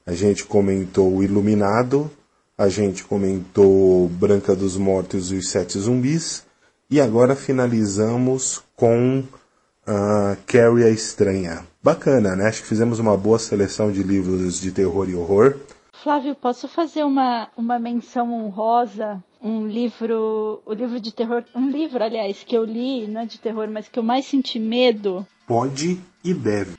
a 0.06 0.12
gente 0.12 0.44
comentou 0.44 1.16
o 1.16 1.22
Iluminado, 1.24 2.08
a 2.56 2.68
gente 2.68 3.02
comentou 3.02 4.08
Branca 4.10 4.54
dos 4.54 4.76
Mortos 4.76 5.32
e 5.32 5.34
os 5.34 5.48
Sete 5.48 5.78
Zumbis, 5.78 6.44
e 6.88 7.00
agora 7.00 7.34
finalizamos 7.34 8.62
com 8.76 9.20
uh, 9.20 10.36
Carrie 10.46 10.84
a 10.84 10.90
Estranha. 10.90 11.66
Bacana, 11.82 12.36
né? 12.36 12.46
Acho 12.46 12.62
que 12.62 12.68
fizemos 12.68 13.00
uma 13.00 13.16
boa 13.16 13.38
seleção 13.40 13.90
de 13.90 14.04
livros 14.04 14.60
de 14.60 14.70
terror 14.70 15.08
e 15.10 15.16
horror. 15.16 15.56
Flávio, 16.00 16.36
posso 16.36 16.68
fazer 16.68 17.02
uma, 17.02 17.48
uma 17.56 17.78
menção 17.78 18.32
honrosa? 18.32 19.22
Um 19.42 19.66
livro, 19.66 20.62
o 20.64 20.72
livro 20.72 21.00
de 21.00 21.12
terror, 21.12 21.44
um 21.54 21.68
livro, 21.68 22.02
aliás, 22.02 22.44
que 22.44 22.56
eu 22.56 22.64
li, 22.64 23.08
não 23.08 23.22
é 23.22 23.26
de 23.26 23.38
terror, 23.38 23.68
mas 23.68 23.88
que 23.88 23.98
eu 23.98 24.02
mais 24.02 24.24
senti 24.24 24.58
medo. 24.58 25.26
Pode 25.46 25.98
e 26.22 26.32
deve. 26.32 26.76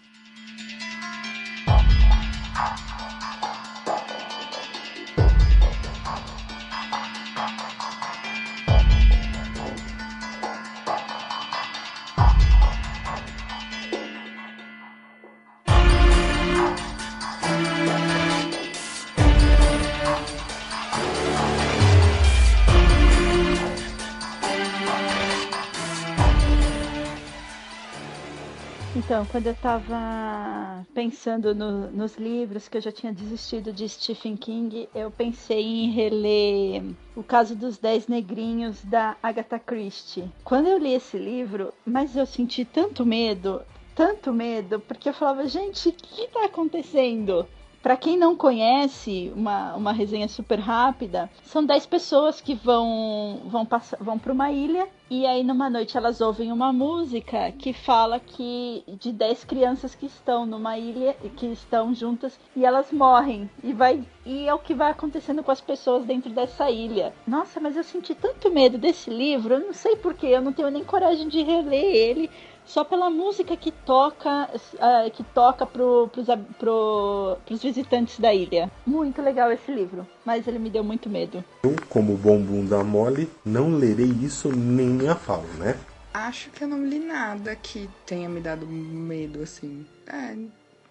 Então, 29.14 29.28
quando 29.28 29.46
eu 29.46 29.54
estava 29.54 30.88
pensando 30.92 31.54
no, 31.54 31.92
nos 31.92 32.16
livros 32.16 32.68
que 32.68 32.78
eu 32.78 32.82
já 32.82 32.92
tinha 32.92 33.14
desistido 33.14 33.72
de 33.72 33.88
Stephen 33.88 34.36
King, 34.36 34.90
eu 34.92 35.12
pensei 35.12 35.62
em 35.62 35.92
reler 35.92 36.84
O 37.16 37.22
Caso 37.22 37.56
dos 37.56 37.78
Dez 37.78 38.08
Negrinhos 38.08 38.84
da 38.84 39.16
Agatha 39.22 39.60
Christie. 39.60 40.32
Quando 40.44 40.66
eu 40.66 40.80
li 40.80 40.96
esse 40.96 41.16
livro, 41.16 41.72
mas 41.86 42.16
eu 42.16 42.26
senti 42.26 42.66
tanto 42.66 43.06
medo, 43.06 43.62
tanto 43.94 44.34
medo, 44.34 44.80
porque 44.80 45.10
eu 45.10 45.14
falava, 45.14 45.48
gente, 45.48 45.90
o 45.90 45.94
que 45.94 46.24
está 46.24 46.46
acontecendo? 46.46 47.48
Para 47.84 47.98
quem 47.98 48.18
não 48.18 48.34
conhece, 48.34 49.30
uma, 49.36 49.76
uma 49.76 49.92
resenha 49.92 50.30
super 50.30 50.58
rápida, 50.58 51.30
são 51.44 51.66
10 51.66 51.86
pessoas 51.86 52.40
que 52.40 52.56
vão 52.56 53.42
vão 53.44 53.66
passar, 53.66 53.98
vão 54.00 54.18
para 54.18 54.32
uma 54.32 54.50
ilha 54.54 54.88
e 55.10 55.26
aí 55.26 55.44
numa 55.44 55.70
noite 55.70 55.98
elas 55.98 56.22
ouvem 56.22 56.50
uma 56.50 56.72
música 56.72 57.52
que 57.52 57.74
fala 57.74 58.22
que 58.22 58.86
de 59.02 59.12
10 59.12 59.44
crianças 59.44 59.94
que 59.94 60.06
estão 60.06 60.46
numa 60.46 60.78
ilha 60.78 61.14
que 61.36 61.48
estão 61.48 61.94
juntas 61.94 62.40
e 62.56 62.64
elas 62.64 62.90
morrem 62.90 63.50
e 63.62 63.74
vai 63.74 64.02
e 64.26 64.48
é 64.48 64.54
o 64.54 64.60
que 64.60 64.74
vai 64.74 64.90
acontecendo 64.90 65.44
com 65.44 65.52
as 65.52 65.60
pessoas 65.60 66.06
dentro 66.06 66.30
dessa 66.30 66.72
ilha. 66.72 67.14
Nossa, 67.28 67.60
mas 67.60 67.76
eu 67.76 67.84
senti 67.84 68.16
tanto 68.16 68.50
medo 68.50 68.78
desse 68.78 69.10
livro, 69.10 69.56
eu 69.56 69.60
não 69.60 69.74
sei 69.74 69.98
porquê, 69.98 70.28
eu 70.28 70.42
não 70.42 70.54
tenho 70.54 70.72
nem 70.72 70.86
coragem 70.86 71.28
de 71.28 71.44
reler 71.44 71.84
ele 71.84 72.32
só 72.66 72.84
pela 72.84 73.10
música 73.10 73.56
que 73.56 73.72
toca 73.72 74.50
uh, 74.54 75.12
que 75.12 75.24
toca 75.24 75.66
pro, 75.66 76.10
pros, 76.12 76.28
pro, 76.58 77.38
pros 77.46 77.62
visitantes 77.62 78.20
da 78.20 78.34
ilha. 78.34 78.72
Muito 78.86 79.22
legal 79.22 79.52
esse 79.52 79.72
livro, 79.72 80.08
mas 80.26 80.48
ele 80.48 80.60
me 80.60 80.70
deu 80.70 80.84
muito 80.84 81.10
medo. 81.10 81.44
Eu, 81.64 81.76
como 81.90 82.16
bom 82.18 82.42
bunda 82.42 82.84
mole, 82.84 83.30
não 83.46 83.76
lerei 83.76 84.12
isso 84.22 84.50
nem 84.50 85.08
a 85.08 85.16
pau, 85.16 85.44
né? 85.58 85.78
Acho 86.14 86.52
que 86.52 86.64
eu 86.64 86.68
não 86.68 86.86
li 86.86 87.00
nada 87.00 87.56
que 87.56 87.90
tenha 88.06 88.30
me 88.30 88.40
dado 88.40 88.68
medo, 88.68 89.42
assim. 89.42 89.84
É, 90.06 90.36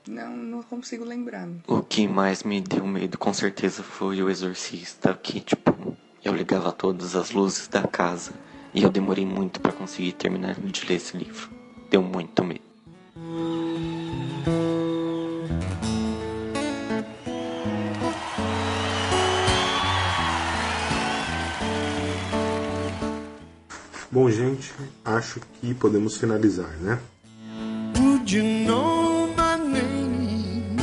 não, 0.08 0.36
não 0.36 0.62
consigo 0.64 1.04
lembrar. 1.04 1.48
O 1.68 1.80
que 1.80 2.08
mais 2.08 2.42
me 2.42 2.60
deu 2.60 2.84
medo, 2.84 3.16
com 3.16 3.32
certeza, 3.32 3.84
foi 3.84 4.20
o 4.20 4.28
Exorcista, 4.28 5.14
que, 5.14 5.40
tipo, 5.40 5.96
eu 6.24 6.34
ligava 6.34 6.72
todas 6.72 7.14
as 7.14 7.30
luzes 7.30 7.68
da 7.68 7.86
casa 7.86 8.32
e 8.74 8.82
eu 8.82 8.90
demorei 8.90 9.24
muito 9.24 9.60
para 9.60 9.72
conseguir 9.72 10.12
terminar 10.12 10.54
de 10.54 10.86
ler 10.86 10.96
esse 10.96 11.16
livro 11.16 11.61
deu 11.93 12.03
muito 12.03 12.43
medo. 12.43 12.62
Bom, 24.11 24.30
gente, 24.30 24.72
acho 25.05 25.40
que 25.61 25.74
podemos 25.74 26.16
finalizar, 26.16 26.70
né? 26.80 26.99
Would 27.99 28.34
you 28.34 28.43
know 28.66 29.28
my 29.28 29.57
name 29.57 30.76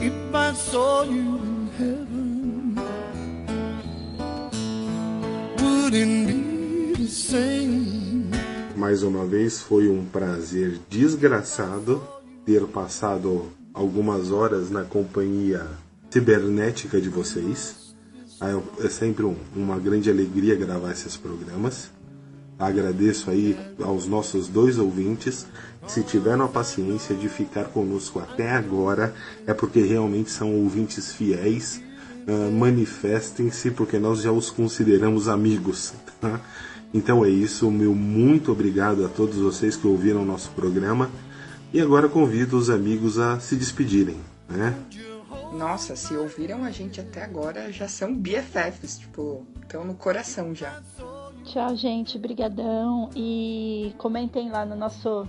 if 0.00 0.12
I 0.34 0.54
saw 0.54 1.04
you 1.04 1.38
in 1.38 1.70
heaven? 1.78 2.76
Wouldn't 5.58 6.26
be 6.26 7.02
the 7.02 7.08
same 7.08 7.81
mais 8.92 9.02
uma 9.02 9.24
vez 9.24 9.62
foi 9.62 9.88
um 9.88 10.04
prazer 10.04 10.78
desgraçado 10.90 12.02
ter 12.44 12.62
passado 12.66 13.46
algumas 13.72 14.30
horas 14.30 14.70
na 14.70 14.84
companhia 14.84 15.66
cibernética 16.10 17.00
de 17.00 17.08
vocês. 17.08 17.94
É 18.84 18.88
sempre 18.90 19.24
um, 19.24 19.34
uma 19.56 19.78
grande 19.78 20.10
alegria 20.10 20.54
gravar 20.54 20.92
esses 20.92 21.16
programas. 21.16 21.90
Agradeço 22.58 23.30
aí 23.30 23.56
aos 23.82 24.04
nossos 24.04 24.46
dois 24.46 24.76
ouvintes. 24.76 25.46
Se 25.88 26.02
tiveram 26.02 26.44
a 26.44 26.48
paciência 26.48 27.16
de 27.16 27.30
ficar 27.30 27.64
conosco 27.68 28.18
até 28.18 28.50
agora, 28.50 29.14
é 29.46 29.54
porque 29.54 29.80
realmente 29.80 30.30
são 30.30 30.54
ouvintes 30.54 31.14
fiéis. 31.14 31.80
Uh, 32.28 32.52
Manifestem-se, 32.52 33.70
porque 33.70 33.98
nós 33.98 34.20
já 34.20 34.30
os 34.30 34.50
consideramos 34.50 35.28
amigos. 35.28 35.94
Tá? 36.20 36.38
Então 36.94 37.24
é 37.24 37.28
isso, 37.28 37.70
meu 37.70 37.94
muito 37.94 38.52
obrigado 38.52 39.04
a 39.04 39.08
todos 39.08 39.36
vocês 39.36 39.76
que 39.76 39.86
ouviram 39.86 40.22
o 40.22 40.24
nosso 40.26 40.50
programa. 40.50 41.10
E 41.72 41.80
agora 41.80 42.08
convido 42.08 42.58
os 42.58 42.68
amigos 42.68 43.18
a 43.18 43.40
se 43.40 43.56
despedirem, 43.56 44.18
né? 44.48 44.76
Nossa, 45.56 45.96
se 45.96 46.14
ouviram 46.14 46.64
a 46.64 46.70
gente 46.70 47.00
até 47.00 47.22
agora, 47.22 47.72
já 47.72 47.88
são 47.88 48.14
BFFs, 48.14 48.98
tipo, 48.98 49.46
estão 49.62 49.84
no 49.84 49.94
coração 49.94 50.54
já. 50.54 50.82
Tchau, 51.44 51.74
gente, 51.76 52.18
brigadão 52.18 53.08
e 53.16 53.94
comentem 53.98 54.50
lá 54.50 54.66
no 54.66 54.76
nosso 54.76 55.26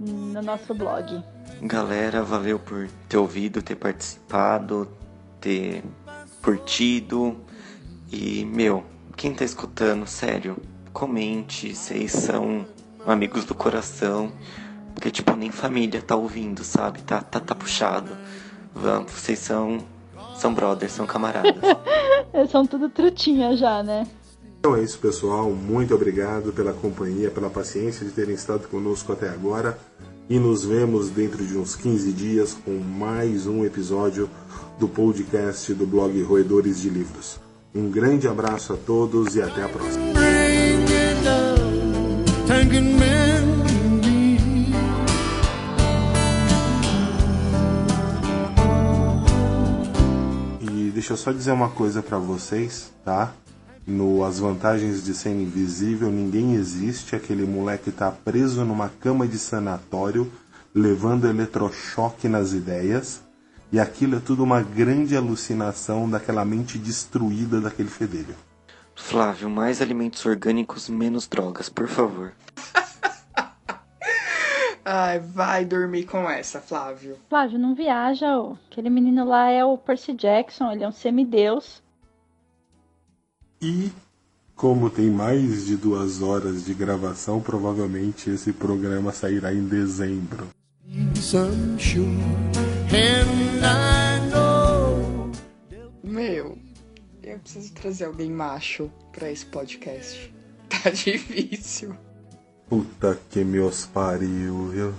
no 0.00 0.42
nosso 0.42 0.74
blog. 0.74 1.22
Galera, 1.62 2.22
valeu 2.22 2.58
por 2.58 2.88
ter 3.08 3.16
ouvido, 3.16 3.62
ter 3.62 3.76
participado, 3.76 4.88
ter 5.40 5.84
curtido 6.42 7.36
e 8.10 8.44
meu, 8.44 8.84
quem 9.16 9.32
tá 9.32 9.44
escutando, 9.44 10.06
sério, 10.06 10.56
comente, 10.94 11.74
vocês 11.74 12.12
são 12.12 12.64
amigos 13.04 13.44
do 13.44 13.54
coração. 13.54 14.32
Porque, 14.94 15.10
tipo, 15.10 15.34
nem 15.34 15.50
família 15.50 16.00
tá 16.00 16.14
ouvindo, 16.14 16.62
sabe? 16.62 17.02
Tá, 17.02 17.20
tá, 17.20 17.40
tá 17.40 17.54
puxado. 17.54 18.16
Vamos, 18.72 19.12
vocês 19.12 19.40
são. 19.40 19.78
São 20.36 20.52
brothers, 20.52 20.92
são 20.92 21.06
camaradas. 21.06 21.62
são 22.50 22.66
tudo 22.66 22.88
trutinha 22.88 23.56
já, 23.56 23.82
né? 23.82 24.06
Então 24.58 24.74
é 24.74 24.82
isso, 24.82 24.98
pessoal. 24.98 25.50
Muito 25.50 25.94
obrigado 25.94 26.52
pela 26.52 26.72
companhia, 26.72 27.30
pela 27.30 27.50
paciência 27.50 28.04
de 28.04 28.12
terem 28.12 28.34
estado 28.34 28.66
conosco 28.68 29.12
até 29.12 29.28
agora. 29.28 29.78
E 30.28 30.38
nos 30.38 30.64
vemos 30.64 31.08
dentro 31.08 31.44
de 31.46 31.56
uns 31.56 31.76
15 31.76 32.12
dias 32.12 32.56
com 32.64 32.78
mais 32.78 33.46
um 33.46 33.64
episódio 33.64 34.28
do 34.78 34.88
podcast 34.88 35.72
do 35.72 35.86
blog 35.86 36.20
Roedores 36.22 36.80
de 36.80 36.88
Livros. 36.88 37.38
Um 37.72 37.90
grande 37.90 38.26
abraço 38.26 38.72
a 38.72 38.76
todos 38.76 39.36
e 39.36 39.42
até 39.42 39.62
a 39.62 39.68
próxima. 39.68 40.33
E 50.60 50.90
deixa 50.90 51.14
eu 51.14 51.16
só 51.16 51.32
dizer 51.32 51.50
uma 51.50 51.68
coisa 51.70 52.00
para 52.00 52.16
vocês, 52.18 52.92
tá? 53.04 53.32
No 53.84 54.24
As 54.24 54.38
Vantagens 54.38 55.04
de 55.04 55.14
Ser 55.14 55.30
Invisível, 55.30 56.10
ninguém 56.12 56.54
existe. 56.54 57.16
Aquele 57.16 57.44
moleque 57.44 57.90
tá 57.90 58.10
preso 58.10 58.64
numa 58.64 58.88
cama 58.88 59.26
de 59.26 59.36
sanatório, 59.38 60.30
levando 60.74 61.28
eletrochoque 61.28 62.28
nas 62.28 62.52
ideias. 62.52 63.20
E 63.72 63.80
aquilo 63.80 64.16
é 64.16 64.20
tudo 64.20 64.44
uma 64.44 64.62
grande 64.62 65.16
alucinação 65.16 66.08
daquela 66.08 66.44
mente 66.44 66.78
destruída 66.78 67.60
daquele 67.60 67.88
fedelho. 67.88 68.36
Flávio, 68.94 69.50
mais 69.50 69.82
alimentos 69.82 70.24
orgânicos, 70.24 70.88
menos 70.88 71.26
drogas, 71.26 71.68
por 71.68 71.88
favor. 71.88 72.32
Ai, 74.84 75.18
vai 75.18 75.64
dormir 75.64 76.04
com 76.04 76.28
essa, 76.28 76.60
Flávio. 76.60 77.18
Flávio, 77.28 77.58
não 77.58 77.74
viaja, 77.74 78.38
ó. 78.38 78.54
Aquele 78.70 78.90
menino 78.90 79.24
lá 79.24 79.50
é 79.50 79.64
o 79.64 79.78
Percy 79.78 80.12
Jackson, 80.12 80.70
ele 80.72 80.84
é 80.84 80.88
um 80.88 80.92
semideus. 80.92 81.82
E 83.62 83.90
como 84.54 84.88
tem 84.88 85.10
mais 85.10 85.66
de 85.66 85.76
duas 85.76 86.22
horas 86.22 86.64
de 86.64 86.72
gravação, 86.74 87.40
provavelmente 87.40 88.30
esse 88.30 88.52
programa 88.52 89.10
sairá 89.10 89.52
em 89.52 89.66
dezembro. 89.66 90.48
Meu, 96.02 96.58
eu 97.34 97.40
preciso 97.40 97.72
trazer 97.72 98.04
alguém 98.04 98.30
macho 98.30 98.90
para 99.12 99.30
esse 99.30 99.46
podcast. 99.46 100.32
Tá 100.66 100.90
difícil. 100.90 101.96
Puta 102.68 103.18
que 103.30 103.44
meus 103.44 103.86
pariu, 103.86 104.70
viu? 104.70 104.94